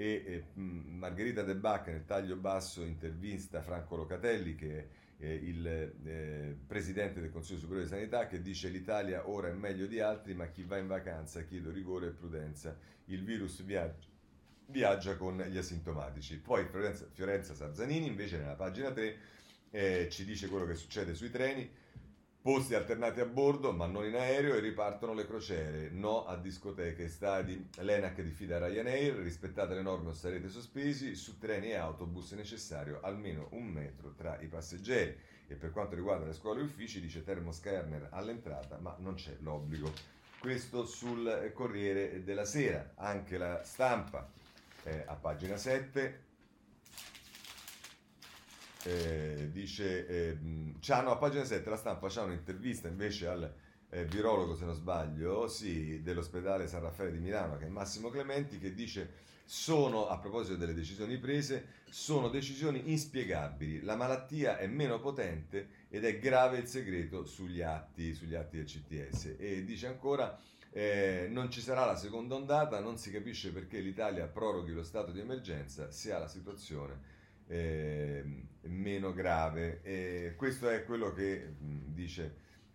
e, 0.00 0.22
e 0.26 0.44
Margherita 0.54 1.42
De 1.42 1.54
Bacca 1.54 1.90
nel 1.90 2.06
taglio 2.06 2.36
basso 2.36 2.82
intervista 2.82 3.60
Franco 3.60 3.96
Locatelli 3.96 4.54
che 4.54 4.88
è 5.18 5.26
il 5.26 5.66
eh, 5.66 6.56
presidente 6.66 7.20
del 7.20 7.30
Consiglio 7.30 7.58
Superiore 7.58 7.84
di 7.84 7.94
Sanità 7.94 8.26
che 8.26 8.40
dice 8.40 8.70
l'Italia 8.70 9.28
ora 9.28 9.48
è 9.48 9.52
meglio 9.52 9.84
di 9.84 10.00
altri 10.00 10.32
ma 10.32 10.46
chi 10.46 10.62
va 10.62 10.78
in 10.78 10.86
vacanza 10.86 11.42
chiedo 11.42 11.70
rigore 11.70 12.06
e 12.06 12.10
prudenza. 12.12 12.74
Il 13.06 13.24
virus 13.24 13.62
viaggia, 13.62 14.06
viaggia 14.66 15.16
con 15.16 15.36
gli 15.36 15.58
asintomatici 15.58 16.38
poi 16.38 16.64
Fiorenza, 16.64 17.06
Fiorenza 17.12 17.54
Sarzanini 17.54 18.06
invece 18.06 18.38
nella 18.38 18.54
pagina 18.54 18.90
3 18.90 19.18
eh, 19.70 20.08
ci 20.10 20.24
dice 20.24 20.48
quello 20.48 20.64
che 20.64 20.76
succede 20.76 21.14
sui 21.14 21.28
treni 21.28 21.70
Posti 22.42 22.74
alternati 22.74 23.20
a 23.20 23.26
bordo, 23.26 23.70
ma 23.70 23.84
non 23.84 24.06
in 24.06 24.14
aereo, 24.14 24.54
e 24.54 24.60
ripartono 24.60 25.12
le 25.12 25.26
crociere. 25.26 25.90
No 25.90 26.24
a 26.24 26.38
discoteche 26.38 27.04
e 27.04 27.08
stadi. 27.08 27.68
L'ENAC 27.80 28.22
diffida 28.22 28.56
Ryanair, 28.56 29.16
rispettate 29.16 29.74
le 29.74 29.82
norme 29.82 30.08
o 30.08 30.12
sarete 30.14 30.48
sospesi. 30.48 31.14
Su 31.16 31.36
treni 31.36 31.72
e 31.72 31.74
autobus 31.74 32.32
è 32.32 32.36
necessario 32.36 33.00
almeno 33.02 33.48
un 33.50 33.66
metro 33.66 34.14
tra 34.14 34.40
i 34.40 34.46
passeggeri. 34.46 35.14
E 35.48 35.54
per 35.54 35.70
quanto 35.70 35.96
riguarda 35.96 36.24
le 36.24 36.32
scuole 36.32 36.60
e 36.60 36.64
uffici, 36.64 37.02
dice 37.02 37.22
termoscanner 37.22 38.08
all'entrata, 38.10 38.78
ma 38.78 38.96
non 39.00 39.16
c'è 39.16 39.36
l'obbligo. 39.40 39.92
Questo 40.38 40.86
sul 40.86 41.50
Corriere 41.52 42.24
della 42.24 42.46
Sera. 42.46 42.92
Anche 42.94 43.36
la 43.36 43.62
stampa 43.64 44.26
eh, 44.84 45.04
a 45.06 45.14
pagina 45.14 45.58
7 45.58 46.28
eh, 48.84 49.48
dice 49.52 50.06
eh, 50.06 50.38
c'hanno 50.80 51.10
a 51.10 51.16
pagina 51.16 51.44
7 51.44 51.68
la 51.68 51.76
stampa 51.76 52.08
c'ha 52.08 52.22
un'intervista 52.22 52.88
invece 52.88 53.26
al 53.26 53.54
eh, 53.90 54.04
virologo 54.06 54.54
se 54.54 54.64
non 54.64 54.74
sbaglio 54.74 55.48
sì, 55.48 56.02
dell'ospedale 56.02 56.66
San 56.66 56.82
Raffaele 56.82 57.12
di 57.12 57.18
Milano 57.18 57.56
che 57.58 57.66
è 57.66 57.68
Massimo 57.68 58.08
Clementi 58.08 58.58
che 58.58 58.72
dice 58.72 59.28
sono 59.44 60.06
a 60.06 60.16
proposito 60.18 60.56
delle 60.56 60.74
decisioni 60.74 61.18
prese 61.18 61.78
sono 61.90 62.28
decisioni 62.28 62.92
inspiegabili. 62.92 63.82
La 63.82 63.96
malattia 63.96 64.58
è 64.58 64.68
meno 64.68 65.00
potente 65.00 65.86
ed 65.88 66.04
è 66.04 66.20
grave 66.20 66.58
il 66.58 66.68
segreto 66.68 67.24
sugli 67.24 67.60
atti, 67.60 68.14
sugli 68.14 68.36
atti 68.36 68.58
del 68.58 68.66
CTS 68.66 69.34
e 69.38 69.64
dice 69.64 69.88
ancora 69.88 70.38
eh, 70.70 71.26
non 71.28 71.50
ci 71.50 71.60
sarà 71.60 71.84
la 71.84 71.96
seconda 71.96 72.36
ondata 72.36 72.78
non 72.78 72.96
si 72.96 73.10
capisce 73.10 73.50
perché 73.50 73.80
l'Italia 73.80 74.28
proroghi 74.28 74.70
lo 74.70 74.84
stato 74.84 75.10
di 75.10 75.18
emergenza 75.18 75.90
se 75.90 76.12
ha 76.12 76.18
la 76.20 76.28
situazione 76.28 77.18
eh, 77.50 78.24
meno 78.62 79.12
grave. 79.12 79.80
E 79.82 80.34
questo 80.36 80.68
è 80.68 80.84
quello 80.84 81.12
che 81.12 81.54
mh, 81.58 81.92
dice 81.92 82.34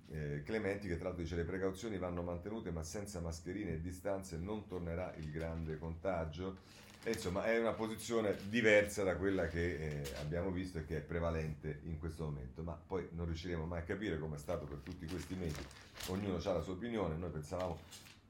eh, 0.09 0.43
Clementi, 0.43 0.87
che 0.87 0.95
tra 0.95 1.05
l'altro 1.05 1.23
dice 1.23 1.35
le 1.35 1.43
precauzioni 1.43 1.97
vanno 1.97 2.21
mantenute, 2.21 2.71
ma 2.71 2.83
senza 2.83 3.19
mascherine 3.19 3.73
e 3.73 3.81
distanze 3.81 4.37
non 4.37 4.67
tornerà 4.67 5.13
il 5.17 5.31
grande 5.31 5.77
contagio. 5.77 6.83
E, 7.03 7.11
insomma, 7.11 7.45
è 7.45 7.59
una 7.59 7.73
posizione 7.73 8.35
diversa 8.49 9.03
da 9.03 9.15
quella 9.15 9.47
che 9.47 9.75
eh, 9.75 10.11
abbiamo 10.21 10.49
visto 10.49 10.79
e 10.79 10.85
che 10.85 10.97
è 10.97 11.01
prevalente 11.01 11.81
in 11.83 11.99
questo 11.99 12.23
momento, 12.25 12.63
ma 12.63 12.73
poi 12.73 13.07
non 13.11 13.27
riusciremo 13.27 13.65
mai 13.65 13.81
a 13.81 13.83
capire 13.83 14.17
come 14.17 14.37
è 14.37 14.39
stato 14.39 14.65
per 14.65 14.79
tutti 14.79 15.05
questi 15.05 15.35
mesi. 15.35 15.63
Ognuno 16.07 16.37
ha 16.37 16.53
la 16.53 16.61
sua 16.61 16.73
opinione, 16.73 17.15
noi 17.15 17.29
pensavamo 17.29 17.79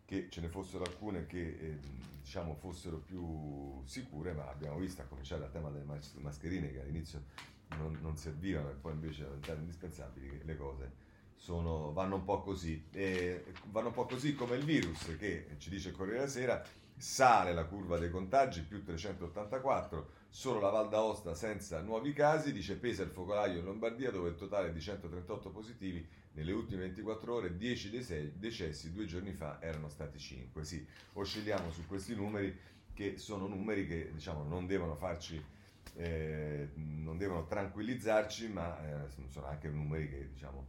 che 0.06 0.28
ce 0.30 0.42
ne 0.42 0.48
fossero 0.48 0.84
alcune 0.84 1.26
che 1.26 1.58
eh, 1.60 1.80
diciamo 2.22 2.56
fossero 2.56 2.98
più 2.98 3.82
sicure, 3.86 4.34
ma 4.34 4.48
abbiamo 4.50 4.78
visto, 4.78 5.02
a 5.02 5.06
cominciare 5.06 5.42
dal 5.42 5.52
tema 5.52 5.70
delle 5.70 5.86
mascherine 6.22 6.72
che 6.72 6.82
all'inizio 6.82 7.24
non, 7.70 7.98
non 8.02 8.16
servivano 8.16 8.70
e 8.70 8.74
poi 8.74 8.94
invece 8.94 9.24
diventavano 9.26 9.62
indispensabili, 9.62 10.30
che 10.30 10.44
le 10.44 10.58
cose 10.58 10.92
sono, 11.36 11.92
vanno 11.92 12.16
un 12.16 12.24
po' 12.24 12.42
così. 12.42 12.86
E 12.92 13.46
vanno 13.72 13.88
un 13.88 13.94
po' 13.94 14.06
così 14.06 14.34
come 14.36 14.56
il 14.56 14.64
virus 14.64 15.16
che 15.18 15.48
ci 15.58 15.70
dice 15.70 15.90
il 15.90 15.96
Corriere 15.96 16.20
della 16.20 16.32
Sera, 16.32 16.66
sale 16.98 17.54
la 17.54 17.66
curva 17.66 17.98
dei 17.98 18.10
contagi, 18.10 18.62
più 18.62 18.84
384, 18.84 20.10
solo 20.30 20.60
la 20.60 20.70
Val 20.70 20.90
d'Aosta 20.90 21.34
senza 21.34 21.82
nuovi 21.82 22.14
casi, 22.14 22.52
dice 22.52 22.76
pesa 22.78 23.04
il 23.04 23.10
focolaio 23.10 23.60
in 23.60 23.66
Lombardia 23.66 24.12
dove 24.12 24.30
il 24.30 24.36
totale 24.36 24.72
di 24.72 24.82
138 24.82 25.50
positivi 25.50 26.08
nelle 26.34 26.52
ultime 26.52 26.82
24 26.82 27.34
ore 27.34 27.58
10 27.58 27.90
decessi, 28.38 28.92
due 28.92 29.06
giorni 29.06 29.32
fa 29.32 29.58
erano 29.62 29.90
stati 29.90 30.20
5. 30.20 30.64
Sì, 30.64 30.86
oscilliamo 31.14 31.72
su 31.72 31.86
questi 31.88 32.16
numeri 32.16 32.58
che 32.94 33.18
sono 33.18 33.48
numeri 33.48 33.88
che 33.88 34.12
diciamo, 34.14 34.44
non 34.44 34.66
devono 34.66 34.96
farci, 34.96 35.42
eh, 35.96 36.70
non 36.76 37.18
devono 37.18 37.46
tranquillizzarci, 37.46 38.48
ma 38.50 39.06
eh, 39.06 39.10
sono 39.30 39.48
anche 39.48 39.70
numeri 39.70 40.10
che 40.10 40.30
diciamo, 40.32 40.68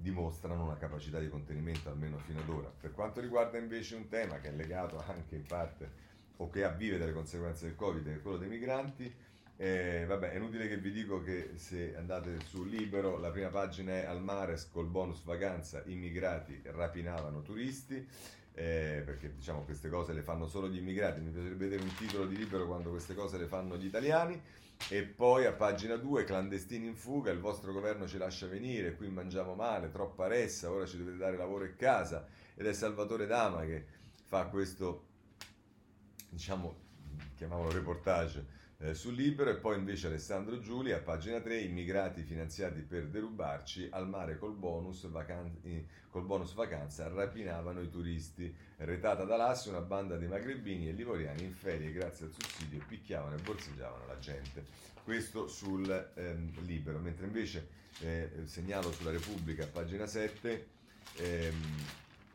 dimostrano 0.00 0.64
una 0.64 0.76
capacità 0.76 1.18
di 1.18 1.28
contenimento 1.28 1.88
almeno 1.88 2.18
fino 2.18 2.40
ad 2.40 2.48
ora. 2.48 2.68
Per 2.68 2.92
quanto 2.92 3.20
riguarda 3.20 3.58
invece 3.58 3.96
un 3.96 4.08
tema 4.08 4.38
che 4.40 4.48
è 4.48 4.52
legato 4.52 5.02
anche 5.06 5.34
in 5.34 5.44
parte 5.46 6.06
o 6.36 6.48
che 6.50 6.64
avvive 6.64 6.98
delle 6.98 7.12
conseguenze 7.12 7.66
del 7.66 7.74
Covid, 7.74 8.04
che 8.04 8.14
è 8.14 8.22
quello 8.22 8.38
dei 8.38 8.48
migranti, 8.48 9.12
eh, 9.60 10.04
vabbè, 10.06 10.30
è 10.30 10.36
inutile 10.36 10.68
che 10.68 10.76
vi 10.76 10.92
dico 10.92 11.20
che 11.20 11.50
se 11.56 11.96
andate 11.96 12.38
su 12.44 12.64
Libero, 12.64 13.18
la 13.18 13.30
prima 13.30 13.48
pagina 13.48 13.92
è 13.92 14.04
al 14.04 14.22
mare 14.22 14.56
col 14.70 14.86
bonus 14.86 15.24
vacanza, 15.24 15.82
immigrati 15.86 16.60
rapinavano 16.64 17.42
turisti, 17.42 17.96
eh, 18.54 19.02
perché 19.04 19.34
diciamo 19.34 19.62
queste 19.62 19.88
cose 19.88 20.12
le 20.12 20.22
fanno 20.22 20.46
solo 20.46 20.68
gli 20.68 20.76
immigrati, 20.76 21.20
mi 21.20 21.30
piacerebbe 21.30 21.64
vedere 21.66 21.82
un 21.82 21.94
titolo 21.96 22.26
di 22.26 22.36
Libero 22.36 22.66
quando 22.66 22.90
queste 22.90 23.14
cose 23.14 23.36
le 23.36 23.46
fanno 23.46 23.76
gli 23.76 23.86
italiani. 23.86 24.40
E 24.90 25.02
poi 25.02 25.44
a 25.44 25.52
pagina 25.52 25.96
2, 25.96 26.24
clandestini 26.24 26.86
in 26.86 26.96
fuga, 26.96 27.30
il 27.30 27.40
vostro 27.40 27.72
governo 27.72 28.06
ci 28.06 28.16
lascia 28.16 28.46
venire, 28.46 28.94
qui 28.94 29.08
mangiamo 29.08 29.54
male, 29.54 29.90
troppa 29.90 30.26
ressa, 30.28 30.70
ora 30.70 30.86
ci 30.86 30.96
dovete 30.96 31.18
dare 31.18 31.36
lavoro 31.36 31.64
e 31.64 31.74
casa. 31.76 32.26
Ed 32.54 32.66
è 32.66 32.72
Salvatore 32.72 33.26
Dama 33.26 33.64
che 33.64 33.86
fa 34.24 34.46
questo, 34.46 35.06
diciamo, 36.30 36.74
chiamiamolo 37.36 37.70
reportage 37.70 38.57
eh, 38.80 38.94
sul 38.94 39.14
Libero 39.14 39.50
e 39.50 39.56
poi 39.56 39.76
invece 39.76 40.06
Alessandro 40.06 40.60
Giuli 40.60 40.92
a 40.92 41.00
pagina 41.00 41.40
3 41.40 41.60
immigrati 41.60 42.22
finanziati 42.22 42.80
per 42.80 43.08
derubarci 43.08 43.88
al 43.90 44.08
mare 44.08 44.38
col 44.38 44.54
bonus, 44.54 45.08
vacan- 45.08 45.58
col 46.10 46.24
bonus 46.24 46.54
vacanza 46.54 47.08
rapinavano 47.08 47.80
i 47.80 47.90
turisti. 47.90 48.54
Retata 48.76 49.24
da 49.24 49.36
Lassi 49.36 49.68
una 49.68 49.80
banda 49.80 50.16
di 50.16 50.26
magrebini 50.26 50.88
e 50.88 50.92
livoriani 50.92 51.42
in 51.42 51.54
ferie 51.54 51.90
grazie 51.90 52.26
al 52.26 52.32
sussidio 52.32 52.80
picchiavano 52.86 53.34
e 53.34 53.40
borseggiavano 53.42 54.06
la 54.06 54.18
gente. 54.18 54.64
Questo 55.02 55.48
sul 55.48 56.12
ehm, 56.14 56.64
Libero. 56.64 56.98
Mentre 56.98 57.26
invece 57.26 57.68
eh, 58.00 58.30
segnalo 58.44 58.92
sulla 58.92 59.10
Repubblica 59.10 59.64
a 59.64 59.68
pagina 59.68 60.06
7 60.06 60.66
ehm, 61.16 61.86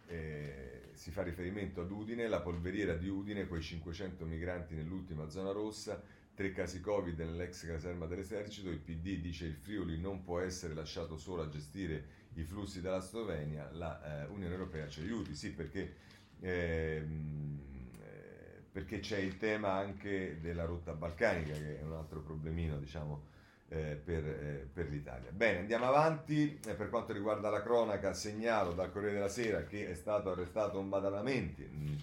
eh, 0.07 0.81
si 0.93 1.11
fa 1.11 1.23
riferimento 1.23 1.81
ad 1.81 1.91
Udine, 1.91 2.27
la 2.27 2.41
polveriera 2.41 2.95
di 2.95 3.07
Udine, 3.07 3.47
quei 3.47 3.61
500 3.61 4.25
migranti 4.25 4.73
nell'ultima 4.75 5.29
zona 5.29 5.51
rossa, 5.51 6.01
tre 6.35 6.51
casi 6.51 6.81
Covid 6.81 7.19
nell'ex 7.19 7.65
caserma 7.65 8.05
dell'esercito, 8.05 8.69
il 8.69 8.79
PD 8.79 9.19
dice 9.19 9.45
il 9.45 9.55
Friuli 9.55 9.99
non 9.99 10.23
può 10.23 10.39
essere 10.39 10.73
lasciato 10.73 11.17
solo 11.17 11.43
a 11.43 11.49
gestire 11.49 12.21
i 12.35 12.43
flussi 12.43 12.81
dalla 12.81 12.99
Slovenia, 12.99 13.69
la 13.73 14.23
eh, 14.23 14.27
Unione 14.27 14.53
Europea 14.53 14.87
ci 14.87 15.01
aiuti, 15.01 15.35
sì 15.35 15.51
perché, 15.51 15.95
ehm, 16.39 17.59
eh, 18.01 18.63
perché 18.71 18.99
c'è 18.99 19.17
il 19.17 19.37
tema 19.37 19.73
anche 19.73 20.39
della 20.41 20.65
rotta 20.65 20.93
balcanica 20.93 21.53
che 21.53 21.79
è 21.79 21.83
un 21.83 21.93
altro 21.93 22.21
problemino 22.21 22.79
diciamo 22.79 23.31
eh, 23.69 23.99
per, 24.03 24.25
eh, 24.25 24.67
per, 24.71 24.89
l'Italia. 24.89 25.31
Bene, 25.31 25.59
andiamo 25.59 25.85
avanti. 25.85 26.59
Eh, 26.65 26.73
per 26.73 26.89
quanto 26.89 27.11
riguarda 27.11 27.49
la 27.49 27.61
cronaca, 27.61 28.13
segnalo 28.13 28.73
dal 28.73 28.91
Corriere 28.91 29.15
della 29.15 29.29
Sera 29.29 29.63
che 29.63 29.89
è 29.89 29.95
stato 29.95 30.31
arrestato 30.31 30.79
un 30.79 30.89
Badalamenti, 30.89 31.67
mm, 31.67 31.95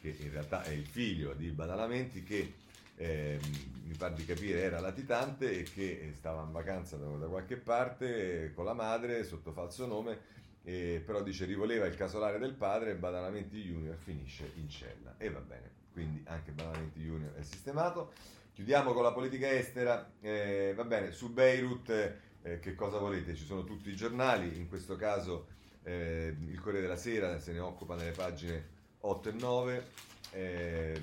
che 0.00 0.16
in 0.18 0.30
realtà 0.30 0.62
è 0.62 0.70
il 0.70 0.86
figlio 0.86 1.32
di 1.32 1.50
Badalamenti, 1.50 2.22
che 2.22 2.52
eh, 2.96 3.38
mi 3.84 3.94
pare 3.96 4.14
di 4.14 4.24
capire 4.24 4.62
era 4.62 4.80
latitante 4.80 5.58
e 5.58 5.62
che 5.62 6.10
stava 6.14 6.42
in 6.42 6.52
vacanza 6.52 6.96
da, 6.96 7.06
da 7.06 7.26
qualche 7.26 7.56
parte 7.56 8.52
con 8.54 8.64
la 8.64 8.74
madre 8.74 9.24
sotto 9.24 9.52
falso 9.52 9.86
nome, 9.86 10.18
eh, 10.62 11.02
però 11.04 11.22
dice 11.22 11.44
rivoleva 11.44 11.86
il 11.86 11.94
casolare 11.96 12.38
del 12.38 12.54
padre 12.54 12.92
e 12.92 12.96
Badalamenti 12.96 13.62
Junior 13.62 13.96
finisce 13.96 14.52
in 14.56 14.68
cella. 14.68 15.14
E 15.18 15.30
va 15.30 15.40
bene, 15.40 15.70
quindi 15.92 16.22
anche 16.26 16.52
Badalamenti 16.52 17.00
Junior 17.00 17.34
è 17.34 17.42
sistemato. 17.42 18.12
Chiudiamo 18.52 18.92
con 18.92 19.02
la 19.02 19.12
politica 19.12 19.50
estera, 19.50 20.12
eh, 20.20 20.72
va 20.76 20.84
bene, 20.84 21.10
su 21.10 21.32
Beirut 21.32 22.22
eh, 22.42 22.60
che 22.60 22.74
cosa 22.74 22.98
volete? 22.98 23.34
Ci 23.34 23.46
sono 23.46 23.64
tutti 23.64 23.88
i 23.88 23.96
giornali, 23.96 24.56
in 24.58 24.68
questo 24.68 24.96
caso 24.96 25.46
eh, 25.82 26.36
il 26.46 26.60
Corriere 26.60 26.82
della 26.86 26.98
Sera 26.98 27.38
se 27.38 27.52
ne 27.52 27.58
occupa 27.58 27.94
nelle 27.94 28.10
pagine 28.10 28.68
8 29.00 29.28
e 29.28 29.32
9, 29.32 29.86
eh, 30.32 31.02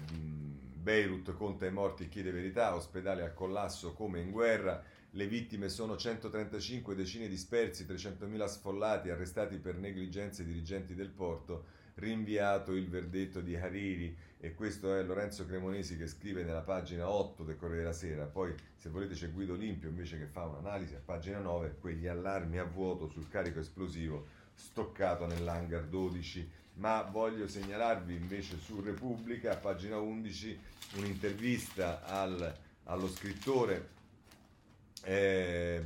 Beirut 0.81 1.33
conta 1.33 1.67
i 1.67 1.71
morti 1.71 2.09
chiede 2.09 2.31
verità, 2.31 2.75
ospedale 2.75 3.21
al 3.21 3.35
collasso 3.35 3.93
come 3.93 4.19
in 4.19 4.31
guerra, 4.31 4.83
le 5.11 5.27
vittime 5.27 5.69
sono 5.69 5.95
135, 5.95 6.95
decine 6.95 7.27
dispersi, 7.27 7.85
300.000 7.85 8.45
sfollati, 8.45 9.09
arrestati 9.09 9.57
per 9.57 9.75
negligenze 9.75 10.43
dirigenti 10.43 10.95
del 10.95 11.09
porto, 11.09 11.65
rinviato 11.95 12.73
il 12.73 12.89
verdetto 12.89 13.41
di 13.41 13.55
Hariri. 13.55 14.17
E 14.39 14.55
questo 14.55 14.95
è 14.95 15.03
Lorenzo 15.03 15.45
Cremonesi 15.45 15.97
che 15.97 16.07
scrive 16.07 16.43
nella 16.43 16.61
pagina 16.61 17.07
8 17.07 17.43
del 17.43 17.57
Corriere 17.57 17.81
della 17.83 17.93
Sera, 17.93 18.25
poi 18.25 18.51
se 18.75 18.89
volete 18.89 19.13
c'è 19.13 19.31
Guido 19.31 19.53
Limpio 19.53 19.89
invece 19.89 20.17
che 20.17 20.25
fa 20.25 20.45
un'analisi 20.45 20.95
a 20.95 21.01
pagina 21.03 21.37
9, 21.37 21.75
quegli 21.79 22.07
allarmi 22.07 22.57
a 22.57 22.63
vuoto 22.63 23.07
sul 23.07 23.27
carico 23.27 23.59
esplosivo 23.59 24.25
stoccato 24.53 25.27
nell'hangar 25.27 25.85
12, 25.85 26.49
ma 26.81 27.03
voglio 27.03 27.47
segnalarvi 27.47 28.15
invece 28.15 28.57
su 28.57 28.81
Repubblica 28.81 29.51
a 29.51 29.57
pagina 29.57 29.99
11 29.99 30.59
un'intervista 30.95 32.03
al, 32.03 32.57
allo 32.85 33.07
scrittore 33.07 33.89
eh, 35.03 35.83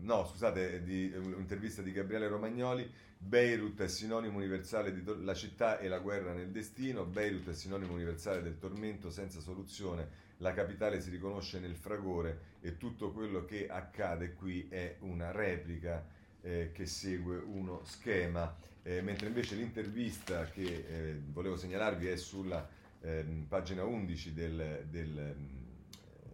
no 0.00 0.26
scusate 0.26 0.82
di, 0.82 1.12
un'intervista 1.14 1.82
di 1.82 1.92
Gabriele 1.92 2.28
Romagnoli. 2.28 2.90
Beirut 3.20 3.80
è 3.82 3.88
sinonimo 3.88 4.36
universale 4.36 4.92
di 4.92 5.02
to- 5.02 5.20
la 5.20 5.34
città 5.34 5.78
e 5.78 5.88
la 5.88 5.98
guerra 5.98 6.32
nel 6.32 6.50
destino, 6.50 7.04
Beirut 7.04 7.48
è 7.48 7.52
sinonimo 7.52 7.92
universale 7.92 8.42
del 8.42 8.58
tormento 8.58 9.10
senza 9.10 9.40
soluzione, 9.40 10.26
la 10.38 10.52
capitale 10.52 11.00
si 11.00 11.10
riconosce 11.10 11.58
nel 11.58 11.74
fragore 11.74 12.56
e 12.60 12.76
tutto 12.76 13.10
quello 13.10 13.44
che 13.44 13.66
accade 13.68 14.34
qui 14.34 14.68
è 14.68 14.98
una 15.00 15.32
replica 15.32 16.06
eh, 16.42 16.70
che 16.72 16.86
segue 16.86 17.38
uno 17.38 17.82
schema, 17.84 18.54
eh, 18.88 19.02
mentre 19.02 19.26
invece 19.26 19.54
l'intervista 19.54 20.46
che 20.46 20.62
eh, 20.88 21.20
volevo 21.26 21.58
segnalarvi 21.58 22.06
è 22.06 22.16
sulla 22.16 22.66
ehm, 23.02 23.44
pagina 23.46 23.84
11 23.84 24.32
del, 24.32 24.86
del, 24.88 25.36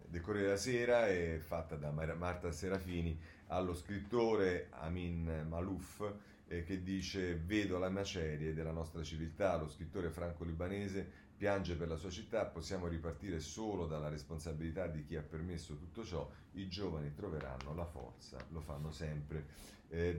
del 0.07 0.21
Corriere 0.21 0.47
della 0.47 0.57
Sera, 0.57 1.07
è 1.09 1.37
fatta 1.39 1.75
da 1.75 1.91
Marta 1.91 2.53
Serafini 2.53 3.19
allo 3.47 3.73
scrittore 3.73 4.67
Amin 4.69 5.45
Malouf 5.49 6.09
eh, 6.47 6.63
che 6.63 6.81
dice 6.81 7.35
vedo 7.35 7.77
la 7.77 7.89
macerie 7.89 8.53
della 8.53 8.71
nostra 8.71 9.03
civiltà, 9.03 9.57
lo 9.57 9.67
scrittore 9.67 10.09
franco-libanese 10.09 11.23
piange 11.35 11.75
per 11.75 11.89
la 11.89 11.97
sua 11.97 12.09
città, 12.09 12.45
possiamo 12.45 12.87
ripartire 12.87 13.41
solo 13.41 13.85
dalla 13.85 14.07
responsabilità 14.07 14.87
di 14.87 15.03
chi 15.03 15.17
ha 15.17 15.21
permesso 15.21 15.75
tutto 15.75 16.05
ciò, 16.05 16.31
i 16.53 16.69
giovani 16.69 17.13
troveranno 17.13 17.75
la 17.75 17.85
forza, 17.85 18.37
lo 18.51 18.61
fanno 18.61 18.93
sempre. 18.93 19.73
Eh, 19.89 20.17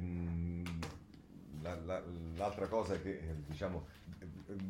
la, 1.62 1.74
la, 1.84 2.02
l'altra 2.36 2.66
cosa 2.68 3.00
che 3.00 3.20
diciamo 3.46 3.86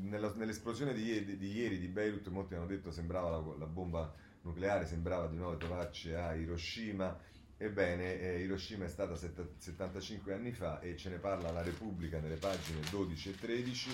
nella, 0.01 0.33
nell'esplosione 0.35 0.93
di 0.93 1.05
ieri, 1.05 1.37
di 1.37 1.53
ieri, 1.53 1.79
di 1.79 1.89
Beirut 1.89 2.29
molti 2.29 2.55
hanno 2.55 2.67
detto 2.67 2.91
sembrava 2.91 3.31
la, 3.31 3.43
la 3.59 3.67
bomba 3.67 4.13
nucleare 4.43 4.87
sembrava 4.87 5.27
di 5.27 5.37
nuovo 5.37 5.57
trovarci 5.57 6.13
a 6.13 6.35
Hiroshima 6.35 7.35
Ebbene, 7.59 8.21
eh, 8.21 8.43
Hiroshima 8.43 8.85
è 8.85 8.89
stata 8.89 9.17
set- 9.17 9.57
75 9.57 10.35
anni 10.35 10.53
fa 10.53 10.79
e 10.81 10.95
ce 10.97 11.09
ne 11.09 11.17
parla 11.17 11.51
la 11.51 11.63
Repubblica 11.63 12.21
nelle 12.21 12.37
pagine 12.37 12.81
12 12.91 13.31
e 13.31 13.35
13. 13.35 13.91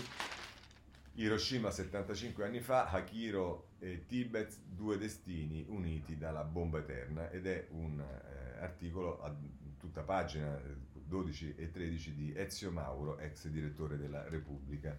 Hiroshima 1.15 1.71
75 1.71 2.45
anni 2.45 2.61
fa, 2.61 2.89
Hakiro 2.89 3.69
e 3.79 4.07
Tibet, 4.07 4.57
due 4.65 4.99
destini 4.99 5.65
uniti 5.69 6.17
dalla 6.17 6.43
bomba 6.43 6.79
eterna 6.79 7.31
ed 7.31 7.47
è 7.47 7.69
un 7.71 8.01
eh, 8.01 8.59
articolo 8.61 9.23
a 9.23 9.33
tutta 9.79 10.03
pagina 10.03 10.61
12 11.13 11.57
e 11.59 11.71
13 11.71 12.15
di 12.15 12.33
Ezio 12.35 12.71
Mauro, 12.71 13.19
ex 13.19 13.49
direttore 13.49 13.99
della 13.99 14.27
Repubblica. 14.31 14.97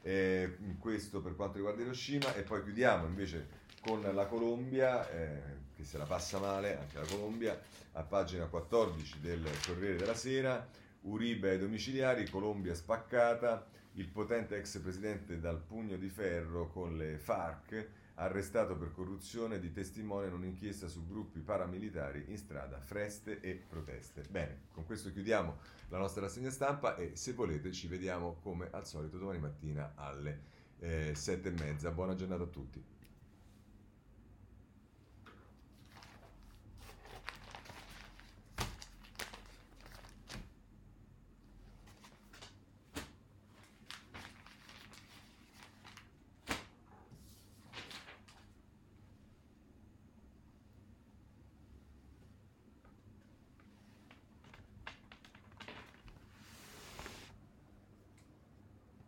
Eh, 0.00 0.58
questo 0.78 1.20
per 1.20 1.34
quanto 1.34 1.56
riguarda 1.56 1.82
Hiroshima. 1.82 2.36
E 2.36 2.42
poi 2.42 2.62
chiudiamo 2.62 3.04
invece 3.06 3.64
con 3.80 4.00
la 4.00 4.26
Colombia, 4.26 5.10
eh, 5.10 5.42
che 5.74 5.82
se 5.82 5.98
la 5.98 6.04
passa 6.04 6.38
male, 6.38 6.78
anche 6.78 6.98
la 6.98 7.06
Colombia, 7.06 7.60
a 7.92 8.02
pagina 8.02 8.46
14 8.46 9.20
del 9.20 9.44
Corriere 9.66 9.96
della 9.96 10.14
Sera, 10.14 10.68
Uribe 11.02 11.50
ai 11.50 11.58
domiciliari, 11.58 12.30
Colombia 12.30 12.74
spaccata, 12.74 13.66
il 13.94 14.06
potente 14.06 14.56
ex 14.56 14.78
presidente 14.78 15.40
dal 15.40 15.60
pugno 15.60 15.96
di 15.96 16.08
ferro 16.08 16.68
con 16.68 16.96
le 16.96 17.18
FARC, 17.18 17.88
arrestato 18.16 18.76
per 18.76 18.92
corruzione 18.92 19.58
di 19.58 19.72
testimone 19.72 20.26
in 20.26 20.32
un'inchiesta 20.32 20.88
su 20.88 21.06
gruppi 21.06 21.40
paramilitari 21.40 22.26
in 22.28 22.38
strada, 22.38 22.80
freste 22.80 23.40
e 23.40 23.62
proteste. 23.68 24.22
Bene, 24.30 24.62
con 24.72 24.84
questo 24.84 25.12
chiudiamo 25.12 25.56
la 25.88 25.98
nostra 25.98 26.22
rassegna 26.22 26.50
stampa 26.50 26.96
e 26.96 27.12
se 27.14 27.32
volete 27.32 27.72
ci 27.72 27.88
vediamo 27.88 28.38
come 28.42 28.68
al 28.70 28.86
solito 28.86 29.18
domani 29.18 29.38
mattina 29.38 29.92
alle 29.94 30.54
eh, 30.78 31.14
sette 31.14 31.48
e 31.48 31.52
mezza. 31.52 31.90
Buona 31.90 32.14
giornata 32.14 32.44
a 32.44 32.48
tutti. 32.48 32.95